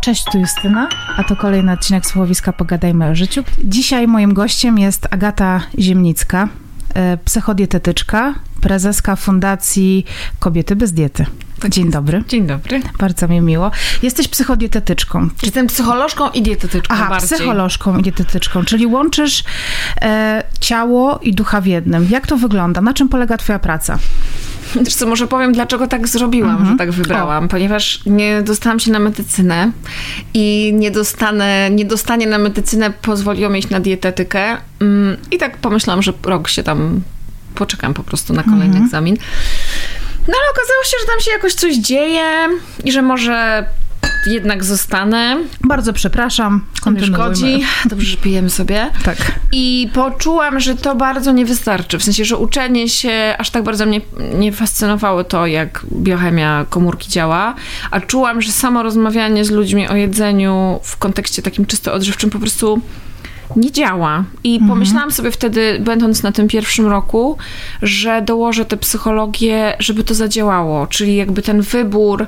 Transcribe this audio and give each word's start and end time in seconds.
Cześć, 0.00 0.24
tu 0.32 0.38
Justyna, 0.38 0.88
a 1.16 1.24
to 1.24 1.36
kolejny 1.36 1.72
odcinek 1.72 2.06
Słowiska 2.06 2.52
Pogadajmy 2.52 3.06
o 3.06 3.14
życiu. 3.14 3.44
Dzisiaj 3.64 4.06
moim 4.06 4.34
gościem 4.34 4.78
jest 4.78 5.08
Agata 5.10 5.60
Ziemnicka, 5.78 6.48
e, 6.94 7.16
psychodietetyczka, 7.16 8.34
prezeska 8.72 9.16
Fundacji 9.16 10.04
Kobiety 10.38 10.76
bez 10.76 10.92
Diety. 10.92 11.26
Tak 11.60 11.70
Dzień 11.70 11.90
dobry. 11.90 12.24
Dzień 12.28 12.46
dobry. 12.46 12.80
Bardzo 12.98 13.28
mi 13.28 13.40
miło. 13.40 13.70
Jesteś 14.02 14.28
psychodietetyczką. 14.28 15.28
Jestem 15.42 15.66
psycholożką 15.66 16.30
i 16.30 16.42
dietetyczką 16.42 16.94
Aha, 16.94 17.08
bardziej. 17.08 17.28
psycholożką 17.38 17.98
i 17.98 18.02
dietetyczką, 18.02 18.64
czyli 18.64 18.86
łączysz 18.86 19.44
e, 20.02 20.42
ciało 20.60 21.18
i 21.22 21.32
ducha 21.34 21.60
w 21.60 21.66
jednym. 21.66 22.06
Jak 22.10 22.26
to 22.26 22.36
wygląda? 22.36 22.80
Na 22.80 22.94
czym 22.94 23.08
polega 23.08 23.36
twoja 23.36 23.58
praca? 23.58 23.98
Wiesz 24.84 24.94
co, 24.94 25.06
może 25.06 25.26
powiem, 25.26 25.52
dlaczego 25.52 25.86
tak 25.86 26.08
zrobiłam, 26.08 26.50
Mhm. 26.50 26.70
że 26.70 26.76
tak 26.78 26.92
wybrałam. 26.92 27.48
Ponieważ 27.48 28.00
nie 28.06 28.42
dostałam 28.42 28.80
się 28.80 28.90
na 28.92 28.98
medycynę 28.98 29.72
i 30.34 30.72
nie 30.74 30.90
dostanę, 30.90 31.70
nie 31.70 31.84
dostanie 31.84 32.26
na 32.26 32.38
medycynę 32.38 32.90
pozwoliło 32.90 33.50
mi 33.50 33.58
iść 33.58 33.70
na 33.70 33.80
dietetykę. 33.80 34.56
Mm, 34.80 35.16
I 35.30 35.38
tak 35.38 35.56
pomyślałam, 35.56 36.02
że 36.02 36.12
rok 36.22 36.48
się 36.48 36.62
tam 36.62 37.00
poczekam 37.54 37.94
po 37.94 38.02
prostu 38.02 38.32
na 38.32 38.42
kolejny 38.42 38.64
Mhm. 38.64 38.84
egzamin. 38.84 39.16
No 40.28 40.34
ale 40.42 40.50
okazało 40.52 40.84
się, 40.84 40.96
że 41.00 41.06
tam 41.06 41.20
się 41.20 41.30
jakoś 41.30 41.54
coś 41.54 41.76
dzieje 41.76 42.24
i 42.84 42.92
że 42.92 43.02
może 43.02 43.66
jednak 44.26 44.64
zostanę. 44.64 45.36
Bardzo 45.64 45.92
przepraszam. 45.92 46.64
Nie 46.74 46.80
Kontynuujmy. 46.80 47.16
szkodzi. 47.16 47.64
Dobrze, 47.84 48.06
że 48.06 48.16
pijemy 48.16 48.50
sobie. 48.50 48.90
Tak. 49.04 49.16
I 49.52 49.90
poczułam, 49.94 50.60
że 50.60 50.74
to 50.76 50.94
bardzo 50.94 51.32
nie 51.32 51.44
wystarczy. 51.46 51.98
W 51.98 52.02
sensie, 52.04 52.24
że 52.24 52.36
uczenie 52.36 52.88
się 52.88 53.34
aż 53.38 53.50
tak 53.50 53.62
bardzo 53.62 53.86
mnie 53.86 54.00
nie 54.34 54.52
fascynowało 54.52 55.24
to, 55.24 55.46
jak 55.46 55.86
biochemia 55.92 56.66
komórki 56.70 57.10
działa, 57.10 57.54
a 57.90 58.00
czułam, 58.00 58.42
że 58.42 58.52
samo 58.52 58.82
rozmawianie 58.82 59.44
z 59.44 59.50
ludźmi 59.50 59.88
o 59.88 59.94
jedzeniu 59.96 60.80
w 60.82 60.96
kontekście 60.96 61.42
takim 61.42 61.66
czysto 61.66 61.92
odżywczym 61.92 62.30
po 62.30 62.38
prostu 62.38 62.80
nie 63.56 63.72
działa. 63.72 64.24
I 64.44 64.60
pomyślałam 64.68 65.12
sobie 65.12 65.30
wtedy, 65.30 65.78
będąc 65.80 66.22
na 66.22 66.32
tym 66.32 66.48
pierwszym 66.48 66.86
roku, 66.86 67.36
że 67.82 68.22
dołożę 68.22 68.64
tę 68.64 68.76
psychologię, 68.76 69.76
żeby 69.78 70.04
to 70.04 70.14
zadziałało. 70.14 70.86
Czyli 70.86 71.16
jakby 71.16 71.42
ten 71.42 71.60
wybór 71.62 72.26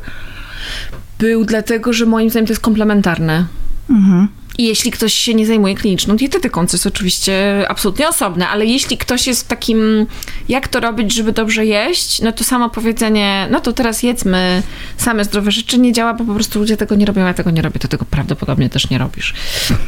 był 1.19 1.45
dlatego, 1.45 1.93
że 1.93 2.07
moim 2.07 2.31
zdaniem 2.31 2.47
to 2.47 2.53
jest 2.53 2.63
komplementarne. 2.63 3.47
Mhm. 3.91 4.29
I 4.59 4.67
jeśli 4.67 4.91
ktoś 4.91 5.15
się 5.15 5.35
nie 5.35 5.47
zajmuje 5.47 5.75
kliniczną 5.75 6.17
dietetyką, 6.17 6.67
co 6.67 6.77
jest 6.77 6.87
oczywiście 6.87 7.65
absolutnie 7.69 8.09
osobne, 8.09 8.49
ale 8.49 8.67
jeśli 8.67 8.99
ktoś 8.99 9.27
jest 9.27 9.45
w 9.45 9.47
takim, 9.47 10.07
jak 10.49 10.69
to 10.69 10.81
robić, 10.81 11.15
żeby 11.15 11.33
dobrze 11.33 11.67
jeść, 11.67 12.23
no 12.23 12.33
to 12.33 12.45
samo 12.45 12.71
powiedzenie, 12.71 13.49
no 13.51 13.61
to 13.61 13.73
teraz 13.73 14.03
jedzmy 14.03 14.63
same 14.97 15.25
zdrowe 15.25 15.51
rzeczy 15.51 15.79
nie 15.79 15.93
działa, 15.93 16.15
bo 16.15 16.25
po 16.25 16.35
prostu 16.35 16.59
ludzie 16.59 16.77
tego 16.77 16.95
nie 16.95 17.07
robią, 17.07 17.27
ja 17.27 17.35
tego 17.35 17.51
nie 17.51 17.63
robię, 17.63 17.81
to 17.81 17.89
tego 17.89 18.05
prawdopodobnie 18.05 18.71
też 18.71 18.91
nie 18.91 18.99
robisz. 18.99 19.35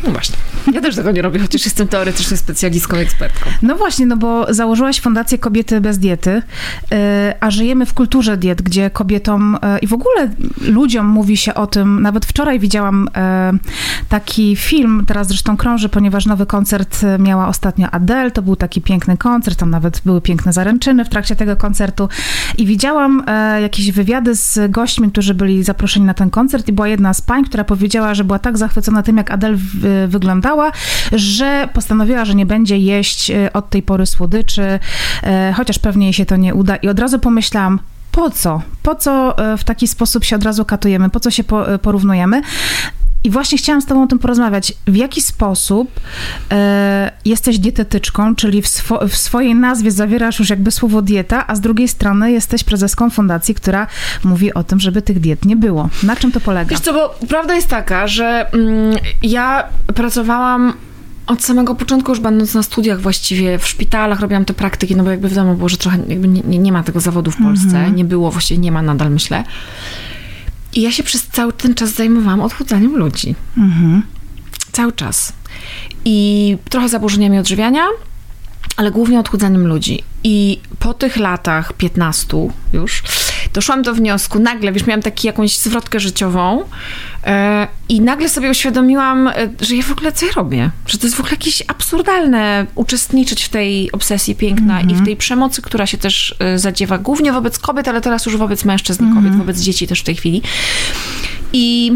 No 0.05 0.11
właśnie. 0.13 0.37
Ja 0.73 0.81
też 0.81 0.97
tego 0.97 1.11
nie 1.11 1.23
robię, 1.23 1.41
chociaż 1.41 1.65
jestem 1.65 1.89
teoretycznie 1.89 2.37
specjalistką, 2.37 2.97
ekspertką. 2.97 3.51
No 3.63 3.77
właśnie, 3.77 4.07
no 4.07 4.17
bo 4.17 4.55
założyłaś 4.55 5.01
Fundację 5.01 5.39
Kobiety 5.39 5.81
bez 5.81 5.99
Diety, 5.99 6.31
y, 6.31 6.43
a 7.41 7.51
żyjemy 7.51 7.87
w 7.87 7.95
kulturze 7.95 8.37
diet, 8.37 8.63
gdzie 8.63 8.91
kobietom 8.91 9.55
y, 9.55 9.79
i 9.79 9.87
w 9.87 9.93
ogóle 9.93 10.31
ludziom 10.61 11.07
mówi 11.07 11.37
się 11.37 11.55
o 11.55 11.67
tym. 11.67 12.03
Nawet 12.03 12.27
wczoraj 12.27 12.61
widziałam 12.61 13.09
y, 13.09 14.09
film, 14.57 15.05
teraz 15.07 15.29
zresztą 15.29 15.57
krąży, 15.57 15.89
ponieważ 15.89 16.27
nowy 16.27 16.47
koncert 16.47 17.03
y, 17.03 17.19
miała 17.19 17.49
ostatnio 17.49 17.91
Adele, 17.91 18.31
to 18.31 18.43
był 18.43 18.57
taki 18.57 18.81
piękny 18.81 19.17
koncert, 19.17 19.59
tam 19.59 19.71
nawet 19.71 20.03
były 20.05 20.21
piękne 20.21 20.53
zaręczyny 20.53 21.05
w 21.05 21.09
trakcie 21.09 21.37
tego 21.37 21.57
koncertu 21.57 22.09
i 22.59 22.67
widziałam 22.67 23.21
y, 23.21 23.61
jakieś 23.61 23.93
wywiady 23.93 24.35
z 24.35 24.71
gośćmi, 24.71 25.11
którzy 25.11 25.35
byli 25.35 25.63
zaproszeni 25.63 26.07
na 26.07 26.15
ten 26.15 26.31
koncert 26.31 26.69
i 26.69 26.73
była 26.73 26.89
jedna 26.89 27.15
z 27.15 27.21
pań, 27.21 27.45
która 27.45 27.65
powiedziała, 27.65 28.15
że 28.15 28.25
była 28.25 28.39
tak 28.39 28.59
zachwycona 28.59 29.03
tym, 29.03 29.17
jak 29.17 29.31
Adele 29.31 29.57
w, 29.57 30.07
wyglądała, 30.09 30.73
że 31.13 31.69
postanowiła, 31.73 32.25
że 32.25 32.35
nie 32.35 32.47
będzie 32.47 32.79
jeść 32.79 33.31
e, 33.31 33.53
od 33.53 33.71
tej 33.71 33.83
pory 33.83 34.07
słodyczy, 34.07 34.79
e, 35.23 35.53
chociaż 35.57 35.79
pewnie 35.79 36.07
jej 36.07 36.13
się 36.13 36.27
to 36.27 36.37
nie 36.37 36.55
uda. 36.55 36.77
I 36.77 36.89
od 36.89 36.99
razu 36.99 37.19
pomyślałam, 37.19 37.79
po 38.13 38.31
co? 38.31 38.63
Po 38.83 38.95
co 38.95 39.39
e, 39.39 39.57
w 39.57 39.65
taki 39.65 39.89
sposób 39.89 40.25
się 40.25 40.37
od 40.37 40.43
razu 40.43 40.65
katujemy? 40.65 41.11
Po 41.11 41.21
co 41.21 41.31
się 41.31 41.45
po, 41.45 41.73
e, 41.73 41.79
porównujemy? 41.79 42.43
I 43.25 43.31
właśnie 43.31 43.59
chciałam 43.59 43.83
z 43.83 43.87
Tobą 43.87 44.03
o 44.03 44.07
tym 44.07 44.19
porozmawiać. 44.19 44.73
W 44.87 44.97
jaki 44.97 45.21
sposób 45.21 46.01
e, 46.51 47.13
jesteś 47.25 47.59
dietetyczką, 47.59 48.37
czyli 48.37 48.63
w, 48.63 48.69
swo, 48.69 49.09
w 49.09 49.17
swojej 49.17 49.55
nazwie 49.55 49.91
zawierasz 49.91 50.39
już 50.39 50.51
jakby 50.51 50.71
słowo 50.71 51.03
dieta, 51.03 51.47
a 51.47 51.55
z 51.55 51.61
drugiej 51.61 51.89
strony 51.89 52.33
jesteś 52.33 52.65
prezeską 52.65 53.11
fundacji, 53.11 53.55
która 53.55 53.87
mówi 54.25 54.55
o 54.55 54.65
tym, 54.65 54.81
żeby 54.81 55.03
tych 55.03 55.21
diet 55.21 55.45
nie 55.45 55.57
było. 55.57 55.89
Na 56.03 56.17
czym 56.17 56.33
to 56.33 56.41
polega? 56.41 56.71
Wiesz 56.71 56.81
co, 56.81 56.93
bo 56.93 57.15
prawda 57.29 57.55
jest 57.55 57.69
taka, 57.69 58.07
że 58.07 58.53
mm, 58.53 58.97
ja 59.23 59.65
pracowałam 59.95 60.73
od 61.27 61.43
samego 61.43 61.75
początku, 61.75 62.13
już 62.13 62.21
będąc 62.21 62.55
na 62.55 62.63
studiach 62.63 63.01
właściwie, 63.01 63.59
w 63.59 63.67
szpitalach 63.69 64.21
robiłam 64.21 64.45
te 64.45 64.55
praktyki, 64.55 64.97
no 64.97 65.05
bo 65.05 65.11
jakby 65.11 65.29
wiadomo 65.29 65.55
było, 65.55 65.69
że 65.69 65.77
trochę 65.77 65.99
nie, 65.99 66.17
nie, 66.17 66.59
nie 66.59 66.73
ma 66.73 66.83
tego 66.83 67.01
zawodu 67.01 67.31
w 67.31 67.37
Polsce, 67.37 67.91
nie 67.91 68.05
było, 68.05 68.31
właściwie 68.31 68.61
nie 68.61 68.73
ma 68.73 68.83
nadal, 68.83 69.11
myślę. 69.11 69.45
I 70.75 70.83
ja 70.83 70.93
się 70.93 71.03
przez 71.03 71.27
cały 71.27 71.53
ten 71.53 71.75
czas 71.75 71.91
zajmowałam 71.91 72.41
odchudzaniem 72.41 72.97
ludzi. 72.97 73.35
Mhm. 73.59 74.03
Cały 74.73 74.93
czas. 74.93 75.33
I 76.05 76.57
trochę 76.69 76.89
zaburzeniami 76.89 77.39
odżywiania, 77.39 77.85
ale 78.83 78.91
głównie 78.91 79.21
odchudzaniem 79.21 79.67
ludzi. 79.67 80.03
I 80.25 80.61
po 80.79 80.95
tych 80.95 81.17
latach, 81.17 81.73
15 81.73 82.49
już, 82.73 83.03
doszłam 83.55 83.83
do 83.83 83.95
wniosku, 83.95 84.39
nagle, 84.39 84.73
wiesz, 84.73 84.87
miałam 84.87 85.03
taki 85.03 85.27
jakąś 85.27 85.59
zwrotkę 85.59 86.01
życiową 86.01 86.65
e, 87.25 87.69
i 87.89 88.01
nagle 88.01 88.29
sobie 88.29 88.51
uświadomiłam, 88.51 89.29
e, 89.29 89.35
że 89.61 89.77
ja 89.77 89.83
w 89.83 89.93
ogóle 89.93 90.13
co 90.13 90.27
ja 90.27 90.33
robię? 90.33 90.71
Że 90.87 90.99
to 90.99 91.07
jest 91.07 91.17
w 91.17 91.21
ogóle 91.21 91.33
jakieś 91.33 91.63
absurdalne 91.69 92.67
uczestniczyć 92.75 93.45
w 93.45 93.49
tej 93.49 93.93
obsesji 93.93 94.35
piękna 94.35 94.81
i 94.81 94.95
w 94.95 95.05
tej 95.05 95.17
przemocy, 95.17 95.63
która 95.63 95.87
się 95.87 95.99
też 95.99 96.35
e, 96.39 96.59
zadziewa 96.59 96.99
głównie 96.99 97.33
wobec 97.33 97.59
kobiet, 97.59 97.89
ale 97.89 98.01
teraz 98.01 98.27
już 98.27 98.37
wobec 98.37 98.65
mężczyzn 98.65 99.11
i 99.11 99.15
kobiet, 99.15 99.37
wobec 99.37 99.61
dzieci 99.61 99.87
też 99.87 100.01
w 100.01 100.05
tej 100.05 100.17
chwili. 100.17 100.43
I 101.53 101.93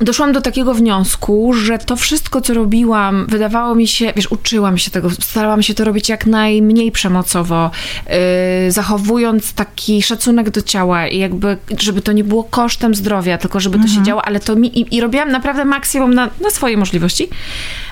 doszłam 0.00 0.32
do 0.32 0.40
takiego 0.40 0.74
wniosku, 0.74 1.52
że 1.54 1.78
to 1.78 1.96
wszystko, 1.96 2.40
co 2.40 2.54
robiłam, 2.54 3.26
wydawało 3.28 3.74
mi 3.74 3.88
się, 3.88 4.12
wiesz, 4.16 4.32
uczyłam 4.32 4.78
się 4.78 4.90
tego, 4.90 5.10
starałam 5.10 5.62
się 5.62 5.74
to 5.74 5.84
robić 5.84 6.08
jak 6.08 6.26
najmniej 6.26 6.92
przemocowo, 6.92 7.70
yy, 8.06 8.72
zachowując 8.72 9.52
taki 9.52 10.02
szacunek 10.02 10.50
do 10.50 10.62
ciała 10.62 11.08
i 11.08 11.18
jakby, 11.18 11.56
żeby 11.78 12.02
to 12.02 12.12
nie 12.12 12.24
było 12.24 12.44
kosztem 12.44 12.94
zdrowia, 12.94 13.38
tylko 13.38 13.60
żeby 13.60 13.78
to 13.78 13.88
się 13.88 14.02
działo, 14.02 14.24
ale 14.24 14.40
to 14.40 14.56
mi, 14.56 14.78
i, 14.78 14.96
i 14.96 15.00
robiłam 15.00 15.30
naprawdę 15.30 15.64
maksimum 15.64 16.14
na, 16.14 16.30
na 16.40 16.50
swoje 16.50 16.76
możliwości, 16.76 17.28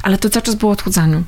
ale 0.02 0.18
to 0.18 0.30
cały 0.30 0.42
czas 0.42 0.54
było 0.54 0.72
odchudzaniu. 0.72 1.22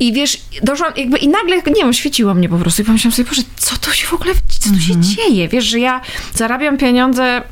I 0.00 0.12
wiesz, 0.12 0.40
doszłam 0.62 0.92
jakby 0.96 1.18
i 1.18 1.28
nagle, 1.28 1.56
nie 1.56 1.82
wiem, 1.82 1.92
świeciło 1.92 2.34
mnie 2.34 2.48
po 2.48 2.58
prostu 2.58 2.82
i 2.82 2.84
pomyślałam 2.84 3.16
sobie, 3.16 3.28
Boże, 3.28 3.42
co 3.56 3.76
to 3.76 3.92
się 3.92 4.06
w 4.06 4.12
ogóle, 4.12 4.34
co 4.58 4.70
tu 4.70 4.80
się 4.80 5.00
dzieje? 5.00 5.48
Wiesz, 5.48 5.64
że 5.64 5.78
ja 5.78 6.00
zarabiam 6.34 6.76
pieniądze 6.76 7.42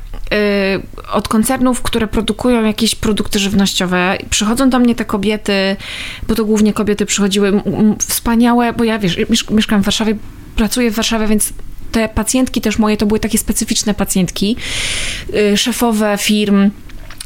od 1.11 1.27
koncernów, 1.27 1.81
które 1.81 2.07
produkują 2.07 2.63
jakieś 2.63 2.95
produkty 2.95 3.39
żywnościowe. 3.39 4.17
Przychodzą 4.29 4.69
do 4.69 4.79
mnie 4.79 4.95
te 4.95 5.05
kobiety, 5.05 5.75
bo 6.27 6.35
to 6.35 6.45
głównie 6.45 6.73
kobiety 6.73 7.05
przychodziły, 7.05 7.61
wspaniałe, 8.07 8.73
bo 8.73 8.83
ja, 8.83 8.99
wiesz, 8.99 9.17
miesz- 9.17 9.51
mieszkam 9.51 9.81
w 9.81 9.85
Warszawie, 9.85 10.15
pracuję 10.55 10.91
w 10.91 10.95
Warszawie, 10.95 11.27
więc 11.27 11.53
te 11.91 12.09
pacjentki 12.09 12.61
też 12.61 12.79
moje 12.79 12.97
to 12.97 13.05
były 13.05 13.19
takie 13.19 13.37
specyficzne 13.37 13.93
pacjentki, 13.93 14.55
y, 15.53 15.57
szefowe 15.57 16.17
firm, 16.19 16.69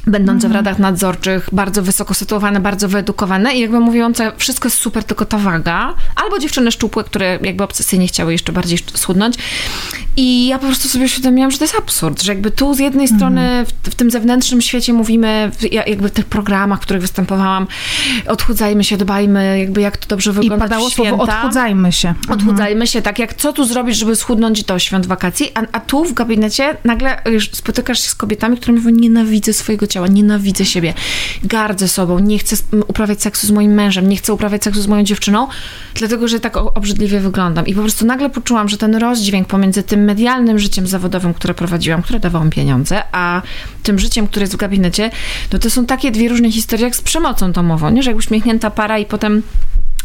będące 0.07 0.49
w 0.49 0.51
radach 0.51 0.79
nadzorczych, 0.79 1.49
bardzo 1.51 1.81
wysoko 1.83 2.13
sytuowane, 2.13 2.59
bardzo 2.59 2.87
wyedukowane 2.89 3.55
i 3.55 3.59
jakby 3.59 3.79
mówiące, 3.79 4.31
wszystko 4.37 4.67
jest 4.67 4.77
super, 4.77 5.03
tylko 5.03 5.25
ta 5.25 5.37
waga. 5.37 5.93
Albo 6.23 6.39
dziewczyny 6.39 6.71
szczupłe, 6.71 7.03
które 7.03 7.39
jakby 7.41 7.63
obsesyjnie 7.63 8.07
chciały 8.07 8.31
jeszcze 8.31 8.51
bardziej 8.51 8.77
schudnąć. 8.95 9.35
I 10.17 10.47
ja 10.47 10.59
po 10.59 10.65
prostu 10.65 10.87
sobie 10.89 11.05
uświadomiłam, 11.05 11.51
że 11.51 11.57
to 11.57 11.63
jest 11.63 11.75
absurd, 11.77 12.21
że 12.23 12.31
jakby 12.33 12.51
tu 12.51 12.73
z 12.73 12.79
jednej 12.79 13.07
strony 13.07 13.65
w, 13.83 13.89
w 13.89 13.95
tym 13.95 14.11
zewnętrznym 14.11 14.61
świecie 14.61 14.93
mówimy, 14.93 15.51
w, 15.59 15.73
ja- 15.73 15.85
jakby 15.85 16.09
w 16.09 16.11
tych 16.11 16.25
programach, 16.25 16.79
w 16.79 16.81
których 16.81 17.01
występowałam, 17.01 17.67
odchudzajmy 18.27 18.83
się, 18.83 18.97
dbajmy, 18.97 19.59
jakby 19.59 19.81
jak 19.81 19.97
to 19.97 20.07
dobrze 20.07 20.31
I 20.31 20.33
wygląda 20.33 20.65
padało 20.65 20.89
w 20.89 20.91
święta. 20.93 21.09
słowo 21.09 21.23
odchudzajmy 21.23 21.91
się. 21.91 22.13
Odchudzajmy 22.29 22.87
się, 22.87 23.01
tak 23.01 23.19
jak 23.19 23.33
co 23.33 23.53
tu 23.53 23.65
zrobić, 23.65 23.97
żeby 23.97 24.15
schudnąć 24.15 24.63
do 24.63 24.79
świąt 24.79 25.05
wakacji, 25.05 25.51
a, 25.55 25.61
a 25.71 25.79
tu 25.79 26.05
w 26.05 26.13
gabinecie 26.13 26.77
nagle 26.83 27.21
spotykasz 27.53 27.99
się 28.03 28.09
z 28.09 28.15
kobietami, 28.15 28.57
które 28.57 28.73
mówią, 28.73 28.89
nienawidzę 28.89 29.53
swojego 29.53 29.87
ciała, 29.91 30.07
nienawidzę 30.07 30.65
siebie, 30.65 30.93
gardzę 31.43 31.87
sobą, 31.87 32.19
nie 32.19 32.39
chcę 32.39 32.55
uprawiać 32.87 33.21
seksu 33.21 33.47
z 33.47 33.51
moim 33.51 33.73
mężem, 33.73 34.09
nie 34.09 34.17
chcę 34.17 34.33
uprawiać 34.33 34.63
seksu 34.63 34.81
z 34.81 34.87
moją 34.87 35.03
dziewczyną, 35.03 35.47
dlatego, 35.93 36.27
że 36.27 36.39
tak 36.39 36.57
obrzydliwie 36.57 37.19
wyglądam. 37.19 37.67
I 37.67 37.75
po 37.75 37.81
prostu 37.81 38.05
nagle 38.05 38.29
poczułam, 38.29 38.69
że 38.69 38.77
ten 38.77 38.95
rozdźwięk 38.95 39.47
pomiędzy 39.47 39.83
tym 39.83 40.03
medialnym 40.03 40.59
życiem 40.59 40.87
zawodowym, 40.87 41.33
które 41.33 41.53
prowadziłam, 41.53 42.01
które 42.01 42.19
dawało 42.19 42.45
mi 42.45 42.51
pieniądze, 42.51 43.03
a 43.11 43.41
tym 43.83 43.99
życiem, 43.99 44.27
które 44.27 44.43
jest 44.43 44.53
w 44.53 44.57
gabinecie, 44.57 45.11
no 45.53 45.59
to 45.59 45.69
są 45.69 45.85
takie 45.85 46.11
dwie 46.11 46.29
różne 46.29 46.51
historie, 46.51 46.85
jak 46.85 46.95
z 46.95 47.01
przemocą 47.01 47.51
domową, 47.51 47.89
nie? 47.89 48.03
Że 48.03 48.09
jak 48.09 48.17
uśmiechnięta 48.17 48.71
para 48.71 48.97
i 48.99 49.05
potem 49.05 49.41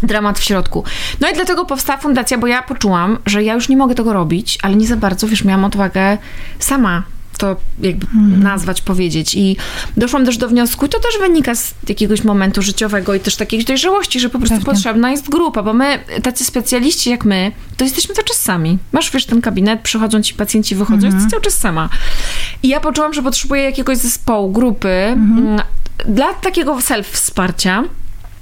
dramat 0.02 0.38
w 0.38 0.44
środku. 0.44 0.84
No 1.20 1.30
i 1.30 1.34
dlatego 1.34 1.64
powstała 1.64 1.98
fundacja, 1.98 2.38
bo 2.38 2.46
ja 2.46 2.62
poczułam, 2.62 3.18
że 3.26 3.42
ja 3.42 3.54
już 3.54 3.68
nie 3.68 3.76
mogę 3.76 3.94
tego 3.94 4.12
robić, 4.12 4.58
ale 4.62 4.74
nie 4.74 4.86
za 4.86 4.96
bardzo, 4.96 5.28
wiesz, 5.28 5.44
miałam 5.44 5.64
odwagę 5.64 6.18
sama 6.58 7.02
to 7.38 7.56
jakby 7.80 8.06
mhm. 8.06 8.42
nazwać, 8.42 8.80
powiedzieć. 8.80 9.34
I 9.34 9.56
doszłam 9.96 10.24
też 10.24 10.36
do 10.36 10.48
wniosku, 10.48 10.86
i 10.86 10.88
to 10.88 10.98
też 11.00 11.20
wynika 11.20 11.54
z 11.54 11.74
jakiegoś 11.88 12.24
momentu 12.24 12.62
życiowego 12.62 13.14
i 13.14 13.20
też 13.20 13.36
takiej 13.36 13.64
dojrzałości, 13.64 14.20
że 14.20 14.28
po 14.28 14.38
prostu 14.38 14.56
Pewnie. 14.56 14.72
potrzebna 14.72 15.10
jest 15.10 15.30
grupa, 15.30 15.62
bo 15.62 15.72
my, 15.72 15.98
tacy 16.22 16.44
specjaliści 16.44 17.10
jak 17.10 17.24
my, 17.24 17.52
to 17.76 17.84
jesteśmy 17.84 18.14
cały 18.14 18.24
czas 18.24 18.36
sami. 18.36 18.78
Masz, 18.92 19.10
wiesz, 19.10 19.26
ten 19.26 19.40
kabinet, 19.40 19.80
przychodzą 19.80 20.22
ci 20.22 20.34
pacjenci, 20.34 20.74
wychodzą, 20.74 20.94
mhm. 20.94 21.14
jesteś 21.14 21.30
cały 21.30 21.42
czas 21.42 21.54
sama. 21.54 21.88
I 22.62 22.68
ja 22.68 22.80
poczułam, 22.80 23.14
że 23.14 23.22
potrzebuję 23.22 23.62
jakiegoś 23.62 23.98
zespołu, 23.98 24.52
grupy, 24.52 24.88
mhm. 24.88 25.46
Mm, 25.46 25.60
dla 26.08 26.34
takiego 26.34 26.76
self-wsparcia, 26.76 27.82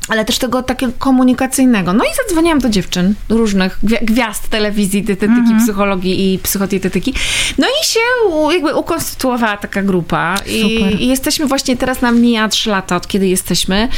ale 0.09 0.25
też 0.25 0.39
tego 0.39 0.62
takiego 0.62 0.93
komunikacyjnego. 0.99 1.93
No 1.93 2.05
i 2.05 2.09
zadzwoniłam 2.25 2.59
do 2.59 2.69
dziewczyn, 2.69 3.15
różnych 3.29 3.79
gwiazd 4.03 4.49
telewizji, 4.49 5.03
dietetyki, 5.03 5.41
-hmm. 5.41 5.62
psychologii 5.62 6.35
i 6.35 6.39
psychodietetyki. 6.39 7.15
No 7.59 7.67
i 7.67 7.87
się 7.87 8.01
jakby 8.53 8.75
ukonstytuowała 8.75 9.56
taka 9.56 9.83
grupa. 9.83 10.37
I, 10.47 10.61
I, 11.03 11.09
jesteśmy 11.09 11.47
właśnie 11.47 11.77
teraz 11.77 12.03
na 12.03 12.12
mija 12.12 12.49
trzy 12.49 12.71
lata, 12.71 12.97
od 12.97 13.09
kiedy 13.09 13.27
jesteśmy. 13.27 13.89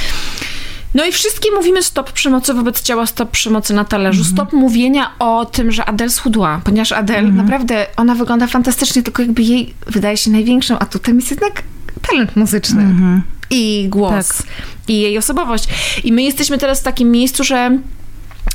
No 0.95 1.05
i 1.05 1.13
wszystkie 1.13 1.51
mówimy 1.55 1.83
stop 1.83 2.13
przemocy 2.13 2.55
wobec 2.55 2.83
ciała, 2.83 3.07
stop 3.07 3.31
przemocy 3.31 3.75
na 3.75 3.85
talerzu, 3.85 4.21
mm 4.21 4.33
-hmm. 4.33 4.35
stop 4.35 4.53
mówienia 4.53 5.13
o 5.19 5.47
tym, 5.47 5.73
że 5.73 5.85
Adele 5.85 6.11
schudła, 6.11 6.61
ponieważ 6.65 6.93
Adele 6.93 7.19
mm 7.19 7.33
-hmm. 7.33 7.37
naprawdę, 7.37 7.87
ona 7.97 8.15
wygląda 8.15 8.47
fantastycznie, 8.47 9.03
tylko 9.03 9.23
jakby 9.23 9.43
jej 9.43 9.75
wydaje 9.87 10.17
się 10.17 10.31
największym 10.31 10.77
atutem 10.81 11.17
jest 11.17 11.31
jednak 11.31 11.63
talent 12.03 12.37
muzyczny. 12.37 12.83
Mm 12.83 12.97
-hmm 12.97 13.36
i 13.51 13.87
głos 13.89 14.29
tak. 14.29 14.47
i 14.89 15.01
jej 15.01 15.19
osobowość. 15.19 15.69
I 16.05 16.13
my 16.13 16.23
jesteśmy 16.23 16.59
teraz 16.59 16.81
w 16.81 16.83
takim 16.83 17.11
miejscu, 17.11 17.45
że 17.45 17.79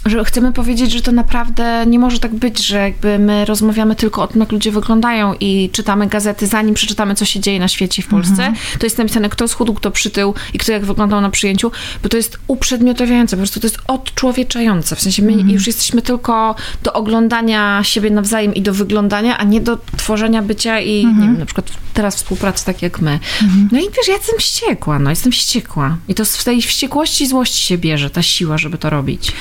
że 0.05 0.25
chcemy 0.25 0.53
powiedzieć, 0.53 0.91
że 0.91 1.01
to 1.01 1.11
naprawdę 1.11 1.85
nie 1.87 1.99
może 1.99 2.19
tak 2.19 2.35
być, 2.35 2.65
że 2.65 2.77
jakby 2.77 3.19
my 3.19 3.45
rozmawiamy 3.45 3.95
tylko 3.95 4.23
o 4.23 4.27
tym, 4.27 4.41
jak 4.41 4.51
ludzie 4.51 4.71
wyglądają 4.71 5.33
i 5.39 5.69
czytamy 5.73 6.07
gazety, 6.07 6.47
zanim 6.47 6.75
przeczytamy, 6.75 7.15
co 7.15 7.25
się 7.25 7.39
dzieje 7.39 7.59
na 7.59 7.67
świecie 7.67 8.01
w 8.01 8.07
Polsce. 8.07 8.31
Mhm. 8.31 8.55
To 8.79 8.85
jest 8.85 8.97
napisane, 8.97 9.29
kto 9.29 9.47
schudł, 9.47 9.73
kto 9.73 9.91
przytył 9.91 10.33
i 10.53 10.57
kto 10.57 10.71
jak 10.71 10.85
wyglądał 10.85 11.21
na 11.21 11.29
przyjęciu, 11.29 11.71
bo 12.03 12.09
to 12.09 12.17
jest 12.17 12.39
uprzedmiotawiające, 12.47 13.35
po 13.35 13.39
prostu 13.39 13.59
to 13.59 13.67
jest 13.67 13.79
odczłowieczające. 13.87 14.95
W 14.95 15.01
sensie 15.01 15.21
my 15.21 15.31
mhm. 15.31 15.49
już 15.49 15.67
jesteśmy 15.67 16.01
tylko 16.01 16.55
do 16.83 16.93
oglądania 16.93 17.83
siebie 17.83 18.11
nawzajem 18.11 18.53
i 18.53 18.61
do 18.61 18.73
wyglądania, 18.73 19.37
a 19.37 19.43
nie 19.43 19.61
do 19.61 19.77
tworzenia 19.97 20.41
bycia 20.41 20.79
i 20.79 20.99
mhm. 20.99 21.21
nie 21.21 21.27
wiem, 21.27 21.39
na 21.39 21.45
przykład 21.45 21.71
teraz 21.93 22.15
współpracy 22.15 22.65
tak 22.65 22.81
jak 22.81 22.99
my. 23.01 23.19
Mhm. 23.41 23.69
No 23.71 23.79
i 23.79 23.81
wiesz, 23.81 24.07
ja 24.07 24.13
jestem 24.13 24.39
wściekła, 24.39 24.99
no 24.99 25.09
jestem 25.09 25.31
wściekła. 25.31 25.97
I 26.07 26.15
to 26.15 26.25
z 26.25 26.43
tej 26.43 26.61
wściekłości 26.61 27.23
i 27.23 27.27
złości 27.27 27.63
się 27.63 27.77
bierze 27.77 28.09
ta 28.09 28.21
siła, 28.21 28.57
żeby 28.57 28.77
to 28.77 28.89
robić. 28.89 29.33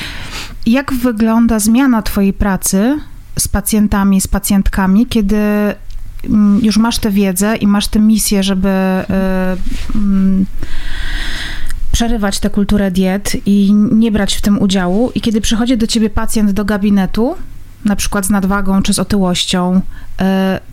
Jak 0.67 0.93
wygląda 0.93 1.59
zmiana 1.59 2.03
Twojej 2.03 2.33
pracy 2.33 2.99
z 3.39 3.49
pacjentami, 3.49 4.21
z 4.21 4.27
pacjentkami, 4.27 5.07
kiedy 5.07 5.37
mm, 6.25 6.61
już 6.63 6.77
masz 6.77 6.99
tę 6.99 7.11
wiedzę 7.11 7.57
i 7.57 7.67
masz 7.67 7.89
tę 7.89 7.99
misję, 7.99 8.43
żeby 8.43 8.69
y, 8.69 9.97
mm, 9.97 10.47
przerywać 11.93 12.39
tę 12.41 12.51
kulturę 12.51 12.91
diet 12.91 13.37
i 13.47 13.73
nie 13.73 14.13
brać 14.13 14.37
w 14.37 14.41
tym 14.41 14.63
udziału, 14.63 15.13
i 15.15 15.21
kiedy 15.21 15.41
przychodzi 15.41 15.77
do 15.77 15.87
ciebie 15.87 16.11
pacjent 16.11 16.51
do 16.51 16.65
gabinetu, 16.65 17.35
na 17.85 17.97
przykład 17.97 18.27
z 18.27 18.31
nadwagą 18.31 18.83
czy 18.83 18.95
z 18.95 18.99
otyłością, 18.99 19.77
y, 19.77 20.25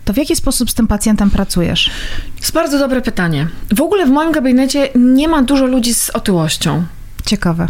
to 0.04 0.12
w 0.12 0.16
jaki 0.16 0.36
sposób 0.36 0.70
z 0.70 0.74
tym 0.74 0.86
pacjentem 0.86 1.30
pracujesz? 1.30 1.90
To 2.34 2.40
jest 2.40 2.52
bardzo 2.52 2.78
dobre 2.78 3.02
pytanie. 3.02 3.48
W 3.76 3.80
ogóle 3.80 4.06
w 4.06 4.10
moim 4.10 4.32
gabinecie 4.32 4.88
nie 4.94 5.28
ma 5.28 5.42
dużo 5.42 5.66
ludzi 5.66 5.94
z 5.94 6.10
otyłością. 6.10 6.84
Ciekawe. 7.26 7.68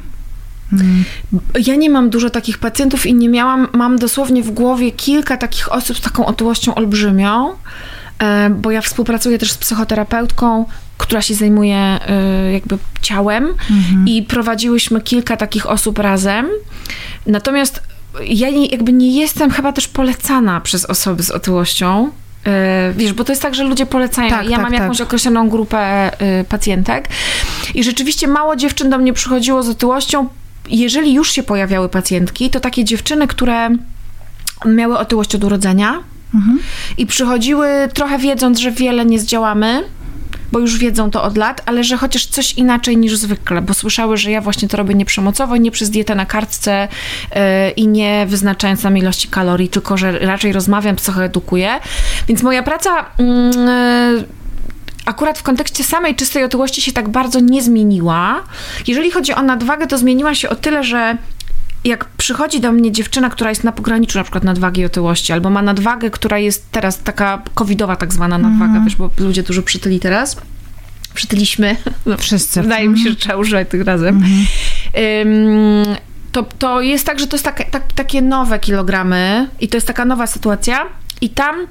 Ja 1.66 1.76
nie 1.76 1.90
mam 1.90 2.10
dużo 2.10 2.30
takich 2.30 2.58
pacjentów 2.58 3.06
i 3.06 3.14
nie 3.14 3.28
miałam, 3.28 3.68
mam 3.72 3.98
dosłownie 3.98 4.42
w 4.42 4.50
głowie 4.50 4.92
kilka 4.92 5.36
takich 5.36 5.72
osób 5.72 5.96
z 5.96 6.00
taką 6.00 6.26
otyłością 6.26 6.74
olbrzymią, 6.74 7.54
e, 8.18 8.50
bo 8.50 8.70
ja 8.70 8.80
współpracuję 8.80 9.38
też 9.38 9.52
z 9.52 9.58
psychoterapeutką, 9.58 10.64
która 10.98 11.22
się 11.22 11.34
zajmuje 11.34 11.76
e, 11.76 12.52
jakby 12.52 12.78
ciałem 13.02 13.44
mhm. 13.46 14.04
i 14.08 14.22
prowadziłyśmy 14.22 15.00
kilka 15.00 15.36
takich 15.36 15.66
osób 15.66 15.98
razem. 15.98 16.46
Natomiast 17.26 17.82
ja 18.24 18.48
jakby 18.48 18.92
nie 18.92 19.20
jestem 19.20 19.50
chyba 19.50 19.72
też 19.72 19.88
polecana 19.88 20.60
przez 20.60 20.84
osoby 20.84 21.22
z 21.22 21.30
otyłością. 21.30 22.10
E, 22.46 22.92
wiesz, 22.96 23.12
bo 23.12 23.24
to 23.24 23.32
jest 23.32 23.42
tak, 23.42 23.54
że 23.54 23.64
ludzie 23.64 23.86
polecają. 23.86 24.30
Tak, 24.30 24.44
ja 24.44 24.56
tak, 24.56 24.62
mam 24.62 24.72
jakąś 24.72 24.98
tak. 24.98 25.06
określoną 25.06 25.48
grupę 25.48 26.10
pacjentek 26.48 27.08
i 27.74 27.84
rzeczywiście 27.84 28.28
mało 28.28 28.56
dziewczyn 28.56 28.90
do 28.90 28.98
mnie 28.98 29.12
przychodziło 29.12 29.62
z 29.62 29.68
otyłością 29.68 30.28
jeżeli 30.70 31.14
już 31.14 31.32
się 31.32 31.42
pojawiały 31.42 31.88
pacjentki, 31.88 32.50
to 32.50 32.60
takie 32.60 32.84
dziewczyny, 32.84 33.26
które 33.26 33.70
miały 34.66 34.98
otyłość 34.98 35.34
od 35.34 35.44
urodzenia 35.44 35.98
mhm. 36.34 36.58
i 36.98 37.06
przychodziły 37.06 37.68
trochę 37.94 38.18
wiedząc, 38.18 38.58
że 38.58 38.70
wiele 38.70 39.04
nie 39.04 39.18
zdziałamy, 39.18 39.84
bo 40.52 40.58
już 40.58 40.78
wiedzą 40.78 41.10
to 41.10 41.22
od 41.22 41.36
lat, 41.36 41.62
ale 41.66 41.84
że 41.84 41.96
chociaż 41.96 42.26
coś 42.26 42.52
inaczej 42.52 42.96
niż 42.96 43.16
zwykle, 43.16 43.62
bo 43.62 43.74
słyszały, 43.74 44.16
że 44.16 44.30
ja 44.30 44.40
właśnie 44.40 44.68
to 44.68 44.76
robię 44.76 44.94
nieprzemocowo, 44.94 45.56
nie 45.56 45.70
przez 45.70 45.90
dietę 45.90 46.14
na 46.14 46.26
kartce 46.26 46.88
yy, 47.34 47.40
i 47.70 47.88
nie 47.88 48.26
wyznaczając 48.28 48.82
nam 48.82 48.98
ilości 48.98 49.28
kalorii, 49.28 49.68
tylko 49.68 49.96
że 49.96 50.18
raczej 50.18 50.52
rozmawiam, 50.52 50.96
psychoedukuję. 50.96 51.80
Więc 52.28 52.42
moja 52.42 52.62
praca 52.62 53.06
yy, 53.18 54.24
akurat 55.08 55.38
w 55.38 55.42
kontekście 55.42 55.84
samej 55.84 56.14
czystej 56.14 56.44
otyłości 56.44 56.82
się 56.82 56.92
tak 56.92 57.08
bardzo 57.08 57.40
nie 57.40 57.62
zmieniła. 57.62 58.44
Jeżeli 58.86 59.10
chodzi 59.10 59.32
o 59.32 59.42
nadwagę, 59.42 59.86
to 59.86 59.98
zmieniła 59.98 60.34
się 60.34 60.48
o 60.48 60.54
tyle, 60.54 60.84
że 60.84 61.16
jak 61.84 62.04
przychodzi 62.04 62.60
do 62.60 62.72
mnie 62.72 62.92
dziewczyna, 62.92 63.30
która 63.30 63.50
jest 63.50 63.64
na 63.64 63.72
pograniczu 63.72 64.18
na 64.18 64.24
przykład 64.24 64.44
nadwagi 64.44 64.80
i 64.80 64.84
otyłości, 64.84 65.32
albo 65.32 65.50
ma 65.50 65.62
nadwagę, 65.62 66.10
która 66.10 66.38
jest 66.38 66.70
teraz 66.70 67.02
taka 67.02 67.42
covidowa 67.54 67.96
tak 67.96 68.12
zwana 68.12 68.38
nadwaga, 68.38 68.70
mm. 68.72 68.84
wiesz, 68.84 68.96
bo 68.96 69.10
ludzie 69.18 69.42
dużo 69.42 69.62
przytyli 69.62 70.00
teraz. 70.00 70.36
Przytyliśmy. 71.14 71.76
No, 72.06 72.16
Wszyscy. 72.16 72.62
Wydaje 72.62 72.88
mi 72.88 72.98
się, 72.98 73.10
że 73.10 73.16
trzeba 73.16 73.36
używać 73.36 73.68
tych 73.68 73.84
razem. 73.84 74.24
Mm. 74.94 75.84
Um, 75.86 75.96
to, 76.32 76.42
to 76.42 76.80
jest 76.80 77.06
tak, 77.06 77.18
że 77.20 77.26
to 77.26 77.36
jest 77.36 77.44
tak, 77.44 77.70
tak, 77.70 77.92
takie 77.92 78.22
nowe 78.22 78.58
kilogramy 78.58 79.48
i 79.60 79.68
to 79.68 79.76
jest 79.76 79.86
taka 79.86 80.04
nowa 80.04 80.26
sytuacja 80.26 80.86
i 81.20 81.30
tam 81.30 81.66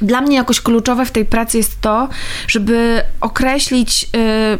dla 0.00 0.20
mnie 0.20 0.36
jakoś 0.36 0.60
kluczowe 0.60 1.04
w 1.04 1.10
tej 1.10 1.24
pracy 1.24 1.56
jest 1.56 1.80
to, 1.80 2.08
żeby 2.48 3.02
określić 3.20 4.08
y, 4.16 4.58